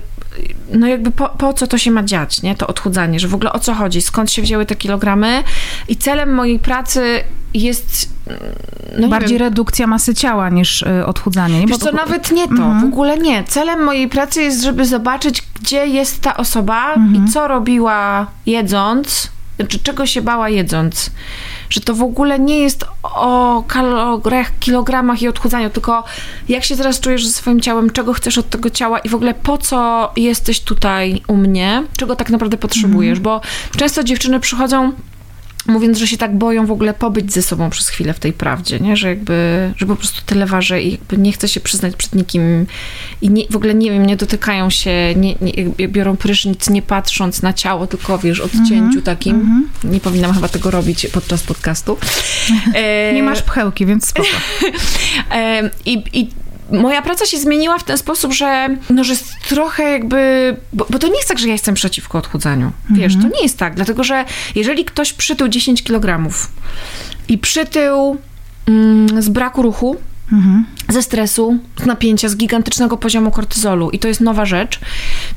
no 0.73 0.87
jakby 0.87 1.11
po, 1.11 1.29
po, 1.29 1.53
co 1.53 1.67
to 1.67 1.79
się 1.79 1.91
ma 1.91 2.03
dziać, 2.03 2.43
nie? 2.43 2.55
To 2.55 2.67
odchudzanie, 2.67 3.21
że 3.21 3.29
w 3.29 3.35
ogóle 3.35 3.53
o 3.53 3.59
co 3.59 3.75
chodzi, 3.75 4.03
skąd 4.03 4.33
się 4.33 4.43
wzięły 4.43 4.67
te 4.67 4.77
kilogramy 4.77 5.43
i 5.89 5.97
celem 5.97 6.35
mojej 6.35 6.59
pracy 6.59 7.21
jest 7.55 8.17
no 8.99 9.09
bardziej 9.09 9.39
redukcja 9.39 9.87
masy 9.87 10.15
ciała 10.15 10.49
niż 10.51 10.83
y, 10.83 11.07
odchudzanie. 11.07 11.61
Nie? 11.61 11.67
Wiesz 11.67 11.79
co, 11.79 11.93
nawet 11.93 12.33
nie 12.33 12.47
to, 12.47 12.53
mhm. 12.53 12.81
w 12.81 12.85
ogóle 12.85 13.19
nie. 13.19 13.45
Celem 13.45 13.85
mojej 13.85 14.09
pracy 14.09 14.43
jest, 14.43 14.63
żeby 14.63 14.87
zobaczyć, 14.87 15.43
gdzie 15.61 15.87
jest 15.87 16.21
ta 16.21 16.37
osoba 16.37 16.95
mhm. 16.95 17.27
i 17.27 17.33
co 17.33 17.49
robiła 17.49 18.27
jedząc, 18.47 19.31
czy 19.69 19.79
czego 19.79 20.07
się 20.07 20.23
bała 20.23 20.49
jedząc? 20.49 21.11
Że 21.71 21.81
to 21.81 21.95
w 21.95 22.03
ogóle 22.03 22.39
nie 22.39 22.59
jest 22.59 22.85
o 23.03 23.65
kaloriach, 23.67 24.59
kilogramach 24.61 25.23
i 25.23 25.29
odchudzaniu, 25.29 25.71
tylko 25.71 26.05
jak 26.49 26.65
się 26.65 26.77
teraz 26.77 27.01
czujesz 27.01 27.27
ze 27.27 27.33
swoim 27.33 27.61
ciałem, 27.61 27.91
czego 27.91 28.13
chcesz 28.13 28.39
od 28.39 28.51
tego 28.51 28.71
ciała 28.71 28.99
i 28.99 29.09
w 29.09 29.15
ogóle 29.15 29.35
po 29.35 29.59
co 29.59 30.11
jesteś 30.17 30.61
tutaj 30.61 31.23
u 31.29 31.37
mnie, 31.37 31.83
czego 31.97 32.17
tak 32.17 32.31
naprawdę 32.31 32.57
potrzebujesz, 32.57 33.19
mhm. 33.19 33.23
bo 33.23 33.41
często 33.79 34.05
dziewczyny 34.05 34.41
przychodzą 34.41 34.93
mówiąc, 35.67 35.99
że 35.99 36.07
się 36.07 36.17
tak 36.17 36.39
boją 36.39 36.67
w 36.67 36.71
ogóle 36.71 36.95
pobyć 36.95 37.33
ze 37.33 37.43
sobą 37.43 37.71
przez 37.71 37.89
chwilę 37.89 38.15
w 38.15 38.19
tej 38.19 38.33
prawdzie, 38.33 38.81
nie? 38.81 38.97
Że 38.97 39.09
jakby, 39.09 39.73
że 39.77 39.87
po 39.87 39.97
prostu 39.97 40.23
tyle 40.27 40.47
waży 40.47 40.83
i 40.83 40.91
jakby 40.91 41.19
nie 41.19 41.33
chce 41.33 41.49
się 41.49 41.61
przyznać 41.61 41.97
przed 41.97 42.15
nikim 42.15 42.67
i 43.23 43.31
nie, 43.31 43.43
w 43.51 43.57
ogóle 43.57 43.75
nie 43.75 43.91
wiem, 43.91 44.07
nie 44.07 44.17
dotykają 44.17 44.71
się, 44.71 45.15
nie, 45.17 45.35
nie, 45.41 45.89
biorą 45.89 46.17
prysznic 46.17 46.71
nie 46.71 46.83
patrząc 46.83 47.43
na 47.43 47.53
ciało, 47.53 47.87
tylko 47.87 48.19
wiesz, 48.19 48.41
odcięciu 48.41 48.75
mm 48.75 48.91
-hmm, 48.91 49.03
takim. 49.03 49.37
Mm 49.37 49.71
-hmm. 49.85 49.91
Nie 49.91 50.01
powinnam 50.01 50.35
chyba 50.35 50.49
tego 50.49 50.71
robić 50.71 51.07
podczas 51.13 51.43
podcastu. 51.43 51.99
nie 53.15 53.23
masz 53.23 53.43
pchełki, 53.43 53.87
więc 53.87 54.07
spoko. 54.07 54.29
I, 55.87 56.05
i 56.13 56.29
moja 56.73 57.03
praca 57.03 57.27
się 57.27 57.39
zmieniła 57.39 57.79
w 57.79 57.85
ten 57.85 57.99
sposób, 57.99 58.33
że, 58.33 58.69
no, 58.91 59.05
że 59.05 59.15
trochę 59.49 59.83
jakby. 59.83 60.57
Bo, 60.73 60.87
bo 60.91 60.99
to 60.99 61.09
nie 61.09 61.17
jest 61.17 61.29
tak, 61.29 61.39
że 61.39 61.47
ja 61.47 61.53
jestem 61.53 61.75
przeciwko 61.75 62.19
odchudzaniu. 62.19 62.73
Wiesz, 62.91 63.15
mhm. 63.15 63.31
to 63.33 63.37
nie 63.39 63.43
jest 63.43 63.59
tak, 63.59 63.75
dlatego 63.75 64.05
że 64.05 64.25
jeżeli 64.55 64.85
ktoś 64.85 65.13
przytył 65.13 65.49
10 65.49 65.83
kg 65.83 66.31
i 67.29 67.39
przytył 67.39 68.17
mm, 68.67 69.23
z 69.23 69.29
braku 69.29 69.63
ruchu, 69.63 69.97
mhm. 70.33 70.65
ze 70.89 71.03
stresu, 71.03 71.59
z 71.83 71.87
napięcia, 71.87 72.29
z 72.29 72.37
gigantycznego 72.37 72.97
poziomu 72.97 73.31
kortyzolu 73.31 73.91
i 73.91 73.99
to 73.99 74.09
jest 74.09 74.21
nowa 74.21 74.45
rzecz, 74.45 74.81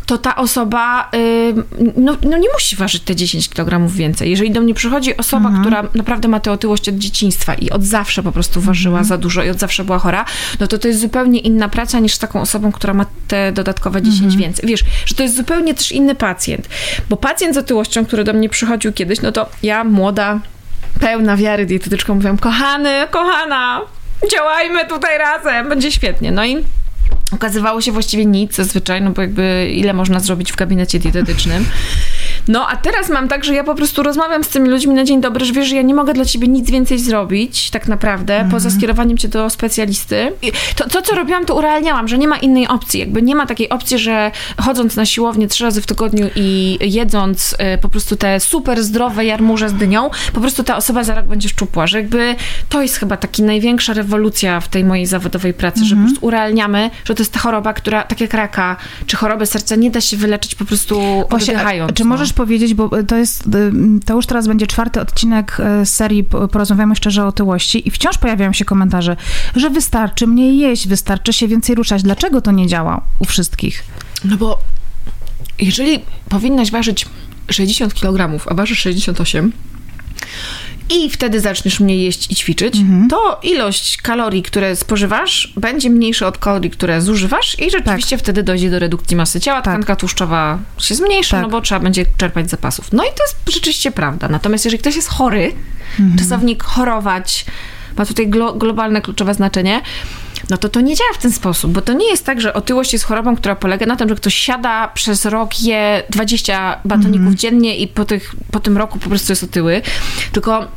to 0.06 0.18
ta 0.18 0.36
osoba 0.36 1.10
yy, 1.14 1.94
no, 1.98 2.18
no, 2.30 2.38
nie 2.38 2.48
musi 2.54 2.76
ważyć 2.76 3.04
te 3.04 3.16
10 3.16 3.50
kg 3.50 3.88
więcej. 3.94 4.30
Jeżeli 4.30 4.52
do 4.52 4.62
mnie 4.62 4.74
przychodzi 4.74 5.18
osoba, 5.18 5.50
mhm. 5.50 5.62
która 5.62 5.84
naprawdę 5.96 6.28
ma 6.28 6.40
tę 6.40 6.52
otyłość 6.52 6.90
od 6.90 6.96
dzieciństwa 6.96 7.54
i 7.54 7.70
od 7.70 7.84
zawsze 7.84 8.24
po 8.24 8.32
prostu 8.32 8.62
ważyła 8.62 9.00
mhm. 9.00 9.08
za 9.08 9.18
dużo 9.18 9.44
i 9.44 9.50
od 9.50 9.60
zawsze 9.60 9.84
była 9.84 10.00
chora, 10.00 10.26
no 10.60 10.68
to 10.68 10.78
to 10.78 10.88
jest 10.88 11.00
zupełnie 11.00 11.40
inna 11.40 11.70
praca 11.70 12.00
niż 12.00 12.14
z 12.14 12.20
taką 12.20 12.42
osobą, 12.42 12.72
która 12.72 12.94
ma 12.94 13.06
te 13.28 13.52
dodatkowe 13.52 14.02
10 14.02 14.22
mhm. 14.22 14.42
więcej. 14.42 14.70
Wiesz, 14.70 14.84
że 15.06 15.16
to 15.16 15.24
jest 15.24 15.36
zupełnie 15.36 15.74
też 15.74 15.92
inny 15.92 16.16
pacjent. 16.16 16.70
Bo 17.10 17.18
pacjent 17.18 17.56
z 17.56 17.58
otyłością, 17.58 18.06
który 18.06 18.24
do 18.24 18.34
mnie 18.34 18.50
przychodził 18.50 18.94
kiedyś, 18.94 19.22
no 19.22 19.32
to 19.32 19.50
ja 19.64 19.84
młoda, 19.84 20.40
pełna 21.00 21.38
wiary 21.38 21.66
dietetyczką 21.66 22.16
mówiłam, 22.16 22.38
kochany, 22.38 23.08
kochana, 23.12 23.82
działajmy 24.32 24.86
tutaj 24.88 25.18
razem, 25.18 25.70
będzie 25.70 25.92
świetnie. 25.92 26.32
No 26.32 26.46
i 26.46 26.64
okazywało 27.32 27.82
się 27.82 27.92
właściwie 27.92 28.26
nic 28.26 28.56
zazwyczaj, 28.56 29.02
no 29.02 29.12
bo 29.12 29.22
jakby 29.22 29.72
ile 29.74 29.94
można 29.94 30.20
zrobić 30.20 30.52
w 30.52 30.56
gabinecie 30.56 31.00
dietetycznym. 31.00 31.66
No, 32.50 32.68
a 32.68 32.78
teraz 32.78 33.10
mam 33.10 33.28
tak, 33.28 33.44
że 33.44 33.54
ja 33.54 33.64
po 33.64 33.76
prostu 33.76 34.04
rozmawiam 34.04 34.44
z 34.44 34.50
tymi 34.50 34.70
ludźmi 34.70 34.94
na 34.94 35.04
dzień 35.04 35.22
dobry, 35.22 35.46
że 35.46 35.54
wiesz, 35.54 35.68
że 35.68 35.76
ja 35.76 35.82
nie 35.82 35.94
mogę 35.94 36.14
dla 36.14 36.26
ciebie 36.26 36.48
nic 36.48 36.72
więcej 36.72 37.00
zrobić, 37.00 37.70
tak 37.70 37.88
naprawdę, 37.88 38.40
-hmm. 38.40 38.52
poza 38.52 38.70
skierowaniem 38.70 39.18
cię 39.18 39.28
do 39.28 39.50
specjalisty. 39.50 40.32
I 40.42 40.52
to, 40.76 40.90
to, 40.90 41.02
co 41.02 41.16
robiłam, 41.16 41.46
to 41.46 41.56
urealniałam, 41.56 42.08
że 42.08 42.18
nie 42.18 42.28
ma 42.28 42.38
innej 42.38 42.68
opcji, 42.68 43.00
jakby 43.00 43.22
nie 43.22 43.36
ma 43.36 43.46
takiej 43.46 43.70
opcji, 43.70 44.00
że 44.00 44.32
chodząc 44.58 44.96
na 44.96 45.06
siłownię 45.06 45.48
trzy 45.48 45.64
razy 45.64 45.82
w 45.82 45.86
tygodniu 45.86 46.30
i 46.36 46.78
jedząc 46.82 47.54
y, 47.54 47.78
po 47.82 47.90
prostu 47.90 48.16
te 48.16 48.40
super 48.40 48.84
zdrowe 48.84 49.26
jarmuże 49.26 49.70
z 49.70 49.74
dynią, 49.74 50.10
po 50.34 50.42
prostu 50.42 50.64
ta 50.64 50.78
osoba 50.78 51.04
za 51.04 51.16
rok 51.16 51.26
będzie 51.26 51.50
szczupła, 51.50 51.88
że 51.88 51.98
jakby 51.98 52.36
to 52.70 52.82
jest 52.82 52.96
chyba 52.96 53.18
taka 53.18 53.44
największa 53.44 53.94
rewolucja 53.94 54.60
w 54.60 54.68
tej 54.68 54.84
mojej 54.84 55.06
zawodowej 55.06 55.54
pracy, 55.54 55.80
-hmm. 55.80 55.84
że 55.84 55.96
po 55.96 56.00
mhm. 56.00 56.08
prostu 56.08 56.26
urealniamy, 56.26 56.90
że 57.06 57.16
to 57.16 57.22
jest 57.22 57.34
ta 57.34 57.40
choroba, 57.40 57.74
która, 57.74 58.04
tak 58.04 58.22
jak 58.22 58.34
raka, 58.34 58.76
czy 59.08 59.18
choroby 59.18 59.46
serca, 59.46 59.76
nie 59.76 59.92
da 59.92 60.02
się 60.02 60.18
wyleczyć 60.18 60.56
po 60.56 60.66
prostu 60.66 61.02
oddychając. 61.30 61.94
Czy 61.94 62.06
możesz 62.06 62.34
powiedzieć, 62.40 62.74
bo 62.74 63.04
to 63.04 63.18
jest, 63.18 63.46
y, 63.48 63.72
to 64.06 64.16
już 64.16 64.26
teraz 64.26 64.48
będzie 64.48 64.68
czwarty 64.68 65.02
odcinek 65.02 65.58
y, 65.82 65.86
serii 65.86 66.24
Porozmawiamy 66.24 66.96
szczerze 66.96 67.24
o 67.24 67.28
otyłości 67.28 67.88
i 67.88 67.92
wciąż 67.92 68.18
pojawiają 68.18 68.54
się 68.54 68.66
komentarze, 68.66 69.16
że 69.56 69.70
wystarczy 69.70 70.28
mniej 70.28 70.58
jeść, 70.58 70.88
wystarczy 70.88 71.34
się 71.34 71.48
więcej 71.48 71.76
ruszać. 71.76 72.04
Dlaczego 72.04 72.42
to 72.42 72.52
nie 72.52 72.68
działa 72.68 73.02
u 73.20 73.26
wszystkich? 73.26 73.84
No 74.26 74.38
bo 74.38 74.60
jeżeli 75.60 76.00
powinnaś 76.30 76.72
ważyć 76.72 77.06
60 77.50 77.94
kg, 77.94 78.46
a 78.46 78.54
ważysz 78.54 78.80
68, 78.80 79.52
i 80.90 81.10
wtedy 81.10 81.40
zaczniesz 81.40 81.80
mniej 81.80 82.04
jeść 82.04 82.32
i 82.32 82.36
ćwiczyć, 82.36 82.76
mhm. 82.76 83.08
to 83.08 83.40
ilość 83.44 83.98
kalorii, 83.98 84.44
które 84.44 84.76
spożywasz, 84.76 85.54
będzie 85.58 85.90
mniejsza 85.90 86.28
od 86.28 86.38
kalorii, 86.38 86.70
które 86.70 87.02
zużywasz 87.02 87.60
i 87.60 87.72
rzeczywiście 87.72 88.16
tak. 88.18 88.24
wtedy 88.24 88.44
dojdzie 88.44 88.72
do 88.72 88.80
redukcji 88.80 89.18
masy 89.18 89.40
ciała, 89.40 89.62
tkanka 89.62 89.88
tak. 89.88 90.00
tłuszczowa 90.00 90.60
się 90.78 90.96
zmniejsza, 90.96 91.38
tak. 91.38 91.42
no 91.42 91.50
bo 91.50 91.62
trzeba 91.62 91.80
będzie 91.80 92.06
czerpać 92.18 92.50
zapasów. 92.50 92.94
No 92.94 93.04
i 93.04 93.08
to 93.08 93.24
jest 93.24 93.56
rzeczywiście 93.56 93.92
prawda. 93.92 94.28
Natomiast 94.28 94.66
jeżeli 94.66 94.82
ktoś 94.82 94.96
jest 94.96 95.08
chory, 95.08 95.52
mhm. 96.00 96.18
czasownik 96.18 96.64
chorować 96.64 97.46
ma 97.98 98.06
tutaj 98.06 98.28
glo 98.28 98.54
globalne 98.54 99.02
kluczowe 99.02 99.34
znaczenie, 99.34 99.82
no 100.50 100.58
to 100.58 100.70
to 100.70 100.82
nie 100.82 100.96
działa 100.96 101.14
w 101.14 101.18
ten 101.18 101.32
sposób, 101.32 101.72
bo 101.72 101.82
to 101.82 101.94
nie 101.94 102.10
jest 102.10 102.26
tak, 102.26 102.42
że 102.42 102.54
otyłość 102.54 102.94
jest 102.94 103.06
chorobą, 103.06 103.36
która 103.36 103.56
polega 103.56 103.86
na 103.86 103.96
tym, 103.96 104.10
że 104.10 104.16
ktoś 104.16 104.34
siada 104.36 104.88
przez 104.88 105.26
rok, 105.26 105.62
je 105.62 106.04
20 106.10 106.80
batoników 106.86 107.20
mm. 107.20 107.36
dziennie 107.36 107.78
i 107.78 107.88
po, 107.88 108.06
tych, 108.06 108.36
po 108.52 108.60
tym 108.60 108.78
roku 108.78 109.00
po 109.00 109.10
prostu 109.10 109.32
jest 109.32 109.44
otyły, 109.44 109.82
tylko 110.32 110.68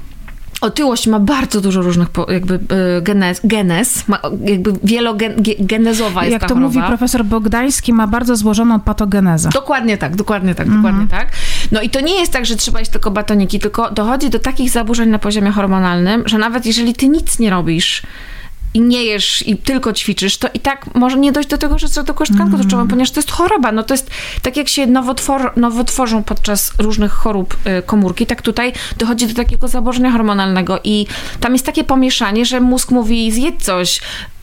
Otyłość 0.62 1.06
ma 1.06 1.20
bardzo 1.20 1.60
dużo 1.60 1.82
różnych 1.82 2.08
jakby 2.28 2.54
e, 2.54 3.02
genez, 3.02 3.40
genez 3.44 4.08
ma 4.08 4.20
jakby 4.44 4.72
wielogenezowa 4.84 6.24
jest 6.24 6.32
Jak 6.32 6.42
to 6.42 6.48
choroba. 6.48 6.66
mówi 6.66 6.82
profesor 6.86 7.24
Bogdański, 7.24 7.92
ma 7.92 8.06
bardzo 8.06 8.36
złożoną 8.36 8.80
patogenezę. 8.80 9.48
Dokładnie 9.54 9.98
tak, 9.98 10.16
dokładnie 10.16 10.54
tak, 10.54 10.66
mhm. 10.66 10.82
dokładnie 10.82 11.08
tak. 11.08 11.28
No 11.72 11.80
i 11.80 11.90
to 11.90 12.00
nie 12.00 12.20
jest 12.20 12.32
tak, 12.32 12.46
że 12.46 12.56
trzeba 12.56 12.78
jeść 12.78 12.90
tylko 12.90 13.10
batoniki, 13.10 13.58
tylko 13.58 13.90
dochodzi 13.90 14.30
do 14.30 14.38
takich 14.38 14.70
zaburzeń 14.70 15.08
na 15.08 15.18
poziomie 15.18 15.50
hormonalnym, 15.50 16.22
że 16.26 16.38
nawet 16.38 16.66
jeżeli 16.66 16.94
ty 16.94 17.08
nic 17.08 17.38
nie 17.38 17.50
robisz, 17.50 18.02
i 18.74 18.80
nie 18.80 19.04
jesz 19.04 19.48
i 19.48 19.56
tylko 19.56 19.92
ćwiczysz, 19.92 20.36
to 20.36 20.48
i 20.54 20.60
tak 20.60 20.94
może 20.94 21.18
nie 21.18 21.32
dojść 21.32 21.48
do 21.48 21.58
tego, 21.58 21.78
że 21.78 21.86
redukujesz 21.96 22.28
tkankę 22.28 22.44
mm. 22.44 22.60
tłuszczową, 22.60 22.88
ponieważ 22.88 23.10
to 23.10 23.18
jest 23.18 23.30
choroba. 23.30 23.72
No 23.72 23.82
to 23.82 23.94
jest 23.94 24.10
tak 24.42 24.56
jak 24.56 24.68
się 24.68 24.86
nowotwor, 24.86 25.52
nowotworzą 25.56 26.22
podczas 26.22 26.72
różnych 26.78 27.12
chorób 27.12 27.56
y, 27.78 27.82
komórki, 27.82 28.26
tak 28.26 28.42
tutaj 28.42 28.72
dochodzi 28.98 29.26
do 29.26 29.34
takiego 29.34 29.68
zaburzenia 29.68 30.10
hormonalnego 30.10 30.80
i 30.84 31.06
tam 31.40 31.52
jest 31.52 31.66
takie 31.66 31.84
pomieszanie, 31.84 32.46
że 32.46 32.60
mózg 32.60 32.90
mówi 32.90 33.32
zjedz 33.32 33.64
coś, 33.64 34.00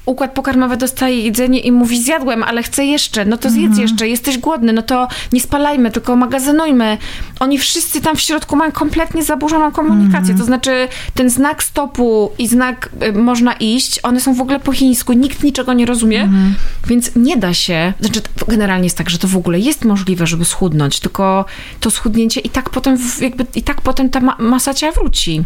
układ 0.10 0.32
pokarmowy 0.32 0.78
dostaje 0.78 1.22
jedzenie 1.22 1.60
i 1.60 1.72
mówi 1.72 2.04
zjadłem, 2.04 2.44
ale 2.44 2.64
chcę 2.64 2.86
jeszcze, 2.86 3.26
no 3.26 3.38
to 3.38 3.50
zjedz 3.50 3.66
mhm. 3.66 3.82
jeszcze, 3.82 4.08
jesteś 4.08 4.38
głodny, 4.38 4.74
no 4.74 4.82
to 4.82 5.08
nie 5.34 5.42
spalajmy, 5.42 5.92
tylko 5.92 6.16
magazynujmy. 6.16 6.98
Oni 7.40 7.58
wszyscy 7.58 8.02
tam 8.02 8.16
w 8.16 8.22
środku 8.22 8.56
mają 8.56 8.72
kompletnie 8.72 9.24
zaburzoną 9.24 9.72
komunikację, 9.72 10.20
mhm. 10.20 10.38
to 10.38 10.46
znaczy 10.46 10.88
ten 11.14 11.30
znak 11.30 11.64
stopu 11.64 12.32
i 12.38 12.48
znak 12.48 12.90
y, 13.04 13.14
można 13.14 13.54
iść, 13.54 14.00
one 14.04 14.20
są 14.20 14.34
w 14.34 14.42
ogóle 14.42 14.60
po 14.60 14.72
chińsku, 14.72 15.14
nikt 15.14 15.44
niczego 15.44 15.74
nie 15.74 15.86
rozumie, 15.86 16.22
mhm. 16.22 16.56
więc 16.88 17.12
nie 17.16 17.38
da 17.38 17.54
się, 17.54 17.94
znaczy 18.00 18.22
generalnie 18.48 18.84
jest 18.84 18.98
tak, 18.98 19.10
że 19.10 19.18
to 19.18 19.28
w 19.28 19.38
ogóle 19.38 19.60
jest 19.60 19.86
możliwe, 19.86 20.28
żeby 20.28 20.46
schudnąć, 20.46 21.00
tylko 21.00 21.46
to 21.80 21.92
schudnięcie 21.92 22.42
i 22.42 22.50
tak 22.50 22.70
potem 22.70 22.98
jakby, 23.22 23.46
i 23.56 23.64
tak 23.64 23.82
potem 23.82 24.10
ta 24.10 24.20
ma 24.20 24.36
masa 24.40 24.74
ciała 24.74 24.94
wróci. 24.94 25.44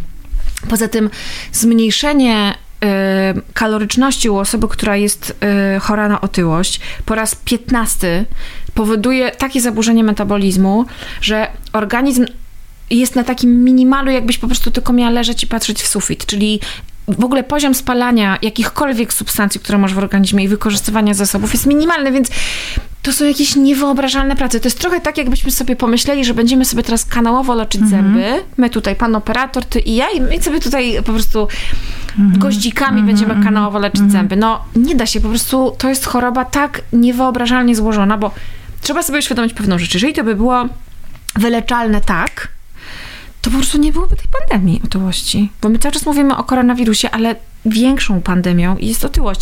Poza 0.69 0.87
tym 0.87 1.09
zmniejszenie 1.51 2.55
kaloryczności 3.53 4.29
u 4.29 4.37
osoby, 4.37 4.67
która 4.67 4.97
jest 4.97 5.35
y, 5.75 5.79
chora 5.79 6.07
na 6.07 6.21
otyłość, 6.21 6.79
po 7.05 7.15
raz 7.15 7.35
15 7.35 8.25
powoduje 8.73 9.31
takie 9.31 9.61
zaburzenie 9.61 10.03
metabolizmu, 10.03 10.85
że 11.21 11.47
organizm 11.73 12.25
jest 12.89 13.15
na 13.15 13.23
takim 13.23 13.63
minimalu, 13.63 14.11
jakbyś 14.11 14.37
po 14.37 14.47
prostu 14.47 14.71
tylko 14.71 14.93
miała 14.93 15.11
leżeć 15.11 15.43
i 15.43 15.47
patrzeć 15.47 15.81
w 15.81 15.87
sufit, 15.87 16.25
czyli 16.25 16.59
w 17.07 17.23
ogóle 17.23 17.43
poziom 17.43 17.73
spalania 17.73 18.37
jakichkolwiek 18.41 19.13
substancji, 19.13 19.61
które 19.61 19.77
masz 19.77 19.93
w 19.93 19.97
organizmie 19.97 20.43
i 20.43 20.47
wykorzystywania 20.47 21.13
zasobów 21.13 21.53
jest 21.53 21.65
minimalny, 21.65 22.11
więc 22.11 22.29
to 23.01 23.13
są 23.13 23.25
jakieś 23.25 23.55
niewyobrażalne 23.55 24.35
prace. 24.35 24.59
To 24.59 24.67
jest 24.67 24.79
trochę 24.79 25.01
tak, 25.01 25.17
jakbyśmy 25.17 25.51
sobie 25.51 25.75
pomyśleli, 25.75 26.25
że 26.25 26.33
będziemy 26.33 26.65
sobie 26.65 26.83
teraz 26.83 27.05
kanałowo 27.05 27.55
leczyć 27.55 27.81
mhm. 27.81 28.03
zęby. 28.03 28.43
My 28.57 28.69
tutaj, 28.69 28.95
pan 28.95 29.15
operator, 29.15 29.65
ty 29.65 29.79
i 29.79 29.95
ja, 29.95 30.09
i 30.09 30.21
my 30.21 30.41
sobie 30.41 30.59
tutaj 30.59 30.95
po 31.05 31.13
prostu 31.13 31.47
mhm. 32.19 32.39
goździkami 32.39 32.99
mhm. 32.99 33.05
będziemy 33.05 33.43
kanałowo 33.43 33.79
leczyć 33.79 34.11
zęby. 34.11 34.35
No, 34.35 34.65
nie 34.75 34.95
da 34.95 35.05
się, 35.05 35.21
po 35.21 35.29
prostu 35.29 35.75
to 35.77 35.89
jest 35.89 36.05
choroba 36.05 36.45
tak 36.45 36.81
niewyobrażalnie 36.93 37.75
złożona, 37.75 38.17
bo 38.17 38.31
trzeba 38.81 39.03
sobie 39.03 39.19
uświadomić 39.19 39.53
pewną 39.53 39.79
rzecz. 39.79 39.93
Jeżeli 39.93 40.13
to 40.13 40.23
by 40.23 40.35
było 40.35 40.65
wyleczalne 41.35 42.01
tak, 42.01 42.47
to 43.43 43.49
po 43.49 43.57
prostu 43.57 43.77
nie 43.77 43.91
byłoby 43.91 44.15
tej 44.15 44.27
pandemii 44.39 44.81
otyłości. 44.85 45.49
Bo 45.61 45.69
my 45.69 45.79
cały 45.79 45.91
czas 45.91 46.05
mówimy 46.05 46.37
o 46.37 46.43
koronawirusie, 46.43 47.11
ale 47.11 47.35
większą 47.65 48.21
pandemią 48.21 48.75
jest 48.79 49.05
otyłość. 49.05 49.41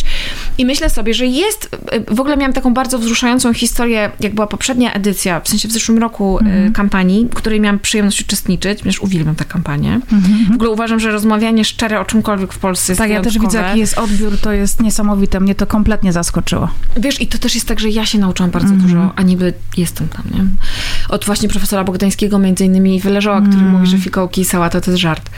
I 0.58 0.66
myślę 0.66 0.90
sobie, 0.90 1.14
że 1.14 1.26
jest, 1.26 1.76
w 2.10 2.20
ogóle 2.20 2.36
miałam 2.36 2.52
taką 2.52 2.74
bardzo 2.74 2.98
wzruszającą 2.98 3.54
historię, 3.54 4.10
jak 4.20 4.34
była 4.34 4.46
poprzednia 4.46 4.92
edycja, 4.92 5.40
w 5.40 5.48
sensie 5.48 5.68
w 5.68 5.72
zeszłym 5.72 5.98
roku 5.98 6.38
mm. 6.38 6.72
kampanii, 6.72 7.28
w 7.30 7.34
której 7.34 7.60
miałam 7.60 7.78
przyjemność 7.78 8.20
uczestniczyć, 8.20 8.78
ponieważ 8.78 9.00
uwielbiam 9.00 9.34
tę 9.34 9.44
kampanię. 9.44 10.00
Mm-hmm. 10.12 10.52
W 10.52 10.54
ogóle 10.54 10.70
uważam, 10.70 11.00
że 11.00 11.10
rozmawianie 11.10 11.64
szczere 11.64 12.00
o 12.00 12.04
czymkolwiek 12.04 12.52
w 12.52 12.58
Polsce 12.58 12.92
jest 12.92 12.98
Tak, 12.98 13.10
ja 13.10 13.20
też 13.20 13.38
widzę, 13.38 13.58
jaki 13.58 13.78
jest 13.78 13.98
odbiór, 13.98 14.38
to 14.38 14.52
jest 14.52 14.82
niesamowite. 14.82 15.40
Mnie 15.40 15.54
to 15.54 15.66
kompletnie 15.66 16.12
zaskoczyło. 16.12 16.68
Wiesz, 16.96 17.20
i 17.20 17.26
to 17.26 17.38
też 17.38 17.54
jest 17.54 17.68
tak, 17.68 17.80
że 17.80 17.90
ja 17.90 18.06
się 18.06 18.18
nauczyłam 18.18 18.50
bardzo 18.50 18.74
mm-hmm. 18.74 18.80
dużo, 18.80 19.12
a 19.16 19.22
niby 19.22 19.52
jestem 19.76 20.08
tam, 20.08 20.22
nie? 20.34 20.44
Od 21.08 21.24
właśnie 21.24 21.48
profesora 21.48 21.84
Bogdańskiego 21.84 22.38
między 22.38 22.64
innymi 22.64 23.00
Wyleżała, 23.00 23.38
mm. 23.38 23.50
który 23.50 23.66
mówi, 23.66 23.86
że 23.86 23.98
fikołki 23.98 24.40
i 24.40 24.44
sałata 24.44 24.80
to 24.80 24.90
jest 24.90 25.00
żart. 25.00 25.30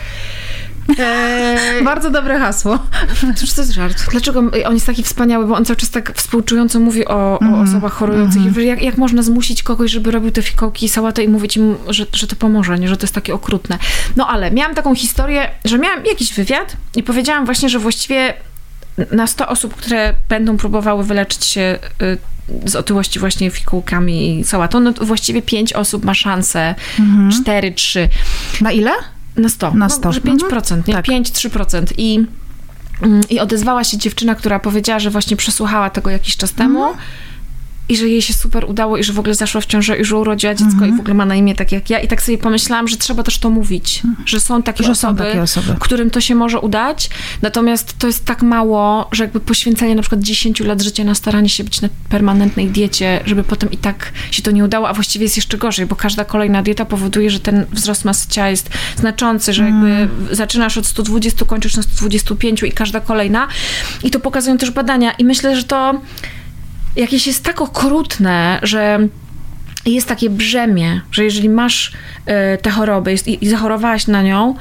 Eee, 0.98 1.84
Bardzo 1.84 2.10
dobre 2.10 2.38
hasło. 2.38 2.78
Cóż 3.36 3.52
to 3.52 3.60
jest 3.60 3.72
żart? 3.72 4.10
Dlaczego 4.10 4.42
on 4.66 4.74
jest 4.74 4.86
taki 4.86 5.02
wspaniały, 5.02 5.46
bo 5.46 5.56
on 5.56 5.64
cały 5.64 5.76
czas 5.76 5.90
tak 5.90 6.12
współczująco 6.16 6.80
mówi 6.80 7.04
o, 7.06 7.38
mm. 7.40 7.54
o 7.54 7.56
mhm. 7.56 7.68
osobach 7.68 7.92
chorujących. 7.92 8.42
Mm. 8.42 8.66
Jak, 8.66 8.82
jak 8.82 8.96
można 8.96 9.22
zmusić 9.22 9.62
kogoś, 9.62 9.90
żeby 9.90 10.10
robił 10.10 10.30
te 10.30 10.42
fikołki 10.42 10.86
i 10.86 10.88
sałatę 10.88 11.24
i 11.24 11.28
mówić 11.28 11.56
im, 11.56 11.76
że, 11.88 12.06
że 12.12 12.26
to 12.26 12.36
pomoże, 12.36 12.78
nie? 12.78 12.88
że 12.88 12.96
to 12.96 13.04
jest 13.04 13.14
takie 13.14 13.34
okrutne. 13.34 13.78
No 14.16 14.28
ale 14.28 14.50
miałam 14.50 14.74
taką 14.74 14.94
historię, 14.94 15.50
że 15.64 15.78
miałam 15.78 16.04
jakiś 16.04 16.34
wywiad 16.34 16.76
i 16.96 17.02
powiedziałam 17.02 17.44
właśnie, 17.44 17.68
że 17.68 17.78
właściwie 17.78 18.34
na 19.12 19.26
100 19.26 19.48
osób, 19.48 19.74
które 19.74 20.14
będą 20.28 20.56
próbowały 20.56 21.04
wyleczyć 21.04 21.44
się 21.44 21.78
y, 22.02 22.18
z 22.64 22.76
otyłości 22.76 23.18
właśnie 23.18 23.50
fikołkami 23.50 24.40
i 24.40 24.44
sałatą, 24.44 24.80
no 24.80 24.92
to 24.92 25.04
właściwie 25.04 25.42
5 25.42 25.72
osób 25.72 26.04
ma 26.04 26.14
szansę, 26.14 26.74
mm. 26.98 27.30
4, 27.30 27.72
3. 27.72 28.08
Na 28.60 28.72
ile? 28.72 28.90
Na 29.36 29.48
100. 29.48 29.74
Na 29.74 29.88
100. 29.88 30.08
No, 30.08 30.12
że 30.12 30.20
5%, 30.20 30.56
mhm. 30.56 30.82
nie? 30.88 30.94
Tak. 30.94 31.04
5-3%. 31.06 31.92
I, 31.98 32.26
mm, 33.02 33.20
I 33.30 33.40
odezwała 33.40 33.84
się 33.84 33.98
dziewczyna, 33.98 34.34
która 34.34 34.58
powiedziała, 34.58 34.98
że 34.98 35.10
właśnie 35.10 35.36
przesłuchała 35.36 35.90
tego 35.90 36.10
jakiś 36.10 36.36
czas 36.36 36.52
temu. 36.52 36.84
Mhm 36.84 37.04
i 37.88 37.96
że 37.96 38.08
jej 38.08 38.22
się 38.22 38.34
super 38.34 38.64
udało 38.64 38.96
i 38.96 39.04
że 39.04 39.12
w 39.12 39.18
ogóle 39.18 39.34
zaszła 39.34 39.60
w 39.60 39.66
ciążę 39.66 39.98
i 39.98 40.04
że 40.04 40.16
urodziła 40.16 40.54
dziecko 40.54 40.84
i 40.86 40.96
w 40.96 41.00
ogóle 41.00 41.14
ma 41.14 41.26
na 41.26 41.34
imię 41.34 41.54
tak 41.54 41.72
jak 41.72 41.90
ja. 41.90 42.00
I 42.00 42.08
tak 42.08 42.22
sobie 42.22 42.38
pomyślałam, 42.38 42.88
że 42.88 42.96
trzeba 42.96 43.22
też 43.22 43.38
to 43.38 43.50
mówić, 43.50 44.02
że 44.26 44.40
są 44.40 44.62
takie, 44.62 44.84
że 44.84 44.90
osoby, 44.90 45.22
są 45.22 45.26
takie 45.26 45.42
osoby, 45.42 45.76
którym 45.80 46.10
to 46.10 46.20
się 46.20 46.34
może 46.34 46.60
udać, 46.60 47.10
natomiast 47.42 47.98
to 47.98 48.06
jest 48.06 48.24
tak 48.24 48.42
mało, 48.42 49.08
że 49.12 49.24
jakby 49.24 49.40
poświęcenie 49.40 49.94
na 49.94 50.02
przykład 50.02 50.20
10 50.20 50.60
lat 50.60 50.82
życia 50.82 51.04
na 51.04 51.14
staranie 51.14 51.48
się 51.48 51.64
być 51.64 51.80
na 51.80 51.88
permanentnej 52.08 52.66
diecie, 52.68 53.20
żeby 53.26 53.44
potem 53.44 53.70
i 53.70 53.76
tak 53.76 54.12
się 54.30 54.42
to 54.42 54.50
nie 54.50 54.64
udało, 54.64 54.88
a 54.88 54.94
właściwie 54.94 55.22
jest 55.22 55.36
jeszcze 55.36 55.58
gorzej, 55.58 55.86
bo 55.86 55.96
każda 55.96 56.24
kolejna 56.24 56.62
dieta 56.62 56.84
powoduje, 56.84 57.30
że 57.30 57.40
ten 57.40 57.66
wzrost 57.72 58.04
masy 58.04 58.28
ciała 58.28 58.48
jest 58.48 58.70
znaczący, 58.96 59.52
że 59.52 59.64
jakby 59.64 59.86
mm. 59.86 60.08
zaczynasz 60.30 60.78
od 60.78 60.86
120, 60.86 61.44
kończysz 61.44 61.76
na 61.76 61.82
125 61.82 62.62
i 62.62 62.72
każda 62.72 63.00
kolejna. 63.00 63.48
I 64.02 64.10
to 64.10 64.20
pokazują 64.20 64.58
też 64.58 64.70
badania 64.70 65.12
i 65.12 65.24
myślę, 65.24 65.56
że 65.56 65.64
to 65.64 66.00
jakieś 66.96 67.26
jest 67.26 67.44
tak 67.44 67.60
okrutne, 67.60 68.58
że 68.62 69.08
jest 69.86 70.08
takie 70.08 70.30
brzemię, 70.30 71.00
że 71.12 71.24
jeżeli 71.24 71.48
masz 71.48 71.92
y, 72.54 72.58
tę 72.62 72.70
chorobę 72.70 73.12
i 73.26 73.48
zachorowałaś 73.48 74.06
na 74.06 74.22
nią, 74.22 74.54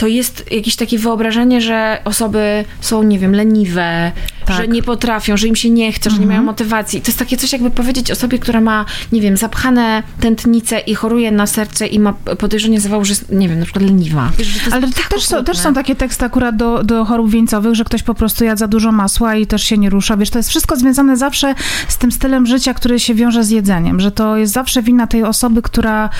to 0.00 0.06
jest 0.06 0.52
jakieś 0.52 0.76
takie 0.76 0.98
wyobrażenie, 0.98 1.60
że 1.60 1.98
osoby 2.04 2.64
są, 2.80 3.02
nie 3.02 3.18
wiem, 3.18 3.34
leniwe, 3.34 4.12
Tak. 4.46 4.56
że 4.56 4.68
nie 4.68 4.82
potrafią, 4.82 5.36
że 5.36 5.46
im 5.46 5.56
się 5.56 5.70
nie 5.70 5.92
chce, 5.92 6.10
że 6.10 6.18
nie 6.18 6.26
mają 6.26 6.42
motywacji. 6.42 7.00
To 7.00 7.06
jest 7.06 7.18
takie 7.18 7.36
coś, 7.36 7.52
jakby 7.52 7.70
powiedzieć 7.70 8.10
osobie, 8.10 8.38
która 8.38 8.60
ma, 8.60 8.84
nie 9.12 9.20
wiem, 9.20 9.36
zapchane 9.36 10.02
tętnice 10.20 10.78
i 10.78 10.94
choruje 10.94 11.30
na 11.30 11.46
serce 11.46 11.86
i 11.86 11.98
ma 11.98 12.12
podejrzenie 12.12 12.80
zawał, 12.80 13.04
że 13.04 13.12
jest, 13.12 13.32
nie 13.32 13.48
wiem, 13.48 13.58
na 13.58 13.64
przykład 13.64 13.84
leniwa. 13.84 14.30
Wiesz, 14.38 14.48
Ale 14.72 14.92
tak 14.92 15.08
też, 15.08 15.24
są, 15.24 15.44
też 15.44 15.58
są 15.58 15.74
takie 15.74 15.94
teksty 15.96 16.24
akurat 16.24 16.56
do, 16.56 16.84
do 16.84 17.04
chorób 17.04 17.30
wieńcowych, 17.30 17.74
że 17.74 17.84
ktoś 17.84 18.02
po 18.02 18.14
prostu 18.14 18.44
jadł 18.44 18.58
za 18.58 18.68
dużo 18.68 18.92
masła 18.92 19.36
i 19.36 19.46
też 19.46 19.62
się 19.62 19.78
nie 19.78 19.90
rusza. 19.90 20.16
Wiesz, 20.16 20.30
to 20.30 20.38
jest 20.38 20.48
wszystko 20.48 20.76
związane 20.76 21.16
zawsze 21.16 21.54
z 21.88 21.98
tym 21.98 22.12
stylem 22.12 22.46
życia, 22.46 22.74
który 22.74 23.00
się 23.00 23.14
wiąże 23.14 23.44
z 23.44 23.50
jedzeniem, 23.50 24.00
że 24.00 24.10
to 24.10 24.36
jest 24.36 24.52
zawsze 24.52 24.82
wina 24.82 25.06
tej 25.06 25.24
osoby, 25.24 25.62
która 25.62 26.10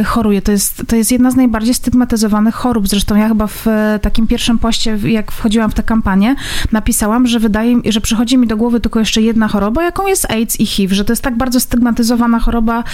y, 0.00 0.04
choruje. 0.04 0.42
To 0.42 0.52
jest, 0.52 0.82
to 0.88 0.96
jest 0.96 1.12
jedna 1.12 1.30
z 1.30 1.36
najbardziej 1.36 1.74
stygmatyzowanych 1.74 2.54
chorób. 2.54 2.88
Zresztą 2.88 3.05
ja 3.14 3.28
chyba 3.28 3.46
w 3.46 3.66
e, 3.68 3.98
takim 4.02 4.26
pierwszym 4.26 4.58
poście, 4.58 4.98
jak 5.04 5.32
wchodziłam 5.32 5.70
w 5.70 5.74
tę 5.74 5.82
kampanię, 5.82 6.34
napisałam, 6.72 7.26
że 7.26 7.40
wydaje 7.40 7.76
mi, 7.76 7.92
że 7.92 8.00
przychodzi 8.00 8.38
mi 8.38 8.46
do 8.46 8.56
głowy 8.56 8.80
tylko 8.80 8.98
jeszcze 8.98 9.22
jedna 9.22 9.48
choroba, 9.48 9.82
jaką 9.82 10.06
jest 10.06 10.30
AIDS 10.30 10.60
i 10.60 10.66
HIV, 10.66 10.94
że 10.94 11.04
to 11.04 11.12
jest 11.12 11.22
tak 11.22 11.36
bardzo 11.36 11.60
stygmatyzowana 11.60 12.38
choroba. 12.38 12.84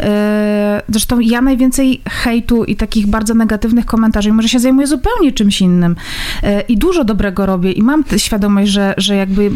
E, 0.00 0.82
Zresztą 0.88 1.20
ja 1.20 1.42
najwięcej 1.42 2.02
hejtu 2.08 2.64
i 2.64 2.76
takich 2.76 3.06
bardzo 3.06 3.34
negatywnych 3.34 3.86
komentarzy, 3.86 4.30
mimo 4.30 4.42
że 4.42 4.48
się 4.48 4.58
zajmuję 4.58 4.86
zupełnie 4.86 5.32
czymś 5.32 5.60
innym 5.60 5.96
e, 6.42 6.60
i 6.60 6.78
dużo 6.78 7.04
dobrego 7.04 7.46
robię 7.46 7.72
i 7.72 7.82
mam 7.82 8.04
świadomość, 8.16 8.70
że, 8.70 8.94
że 8.96 9.16
jakby 9.16 9.50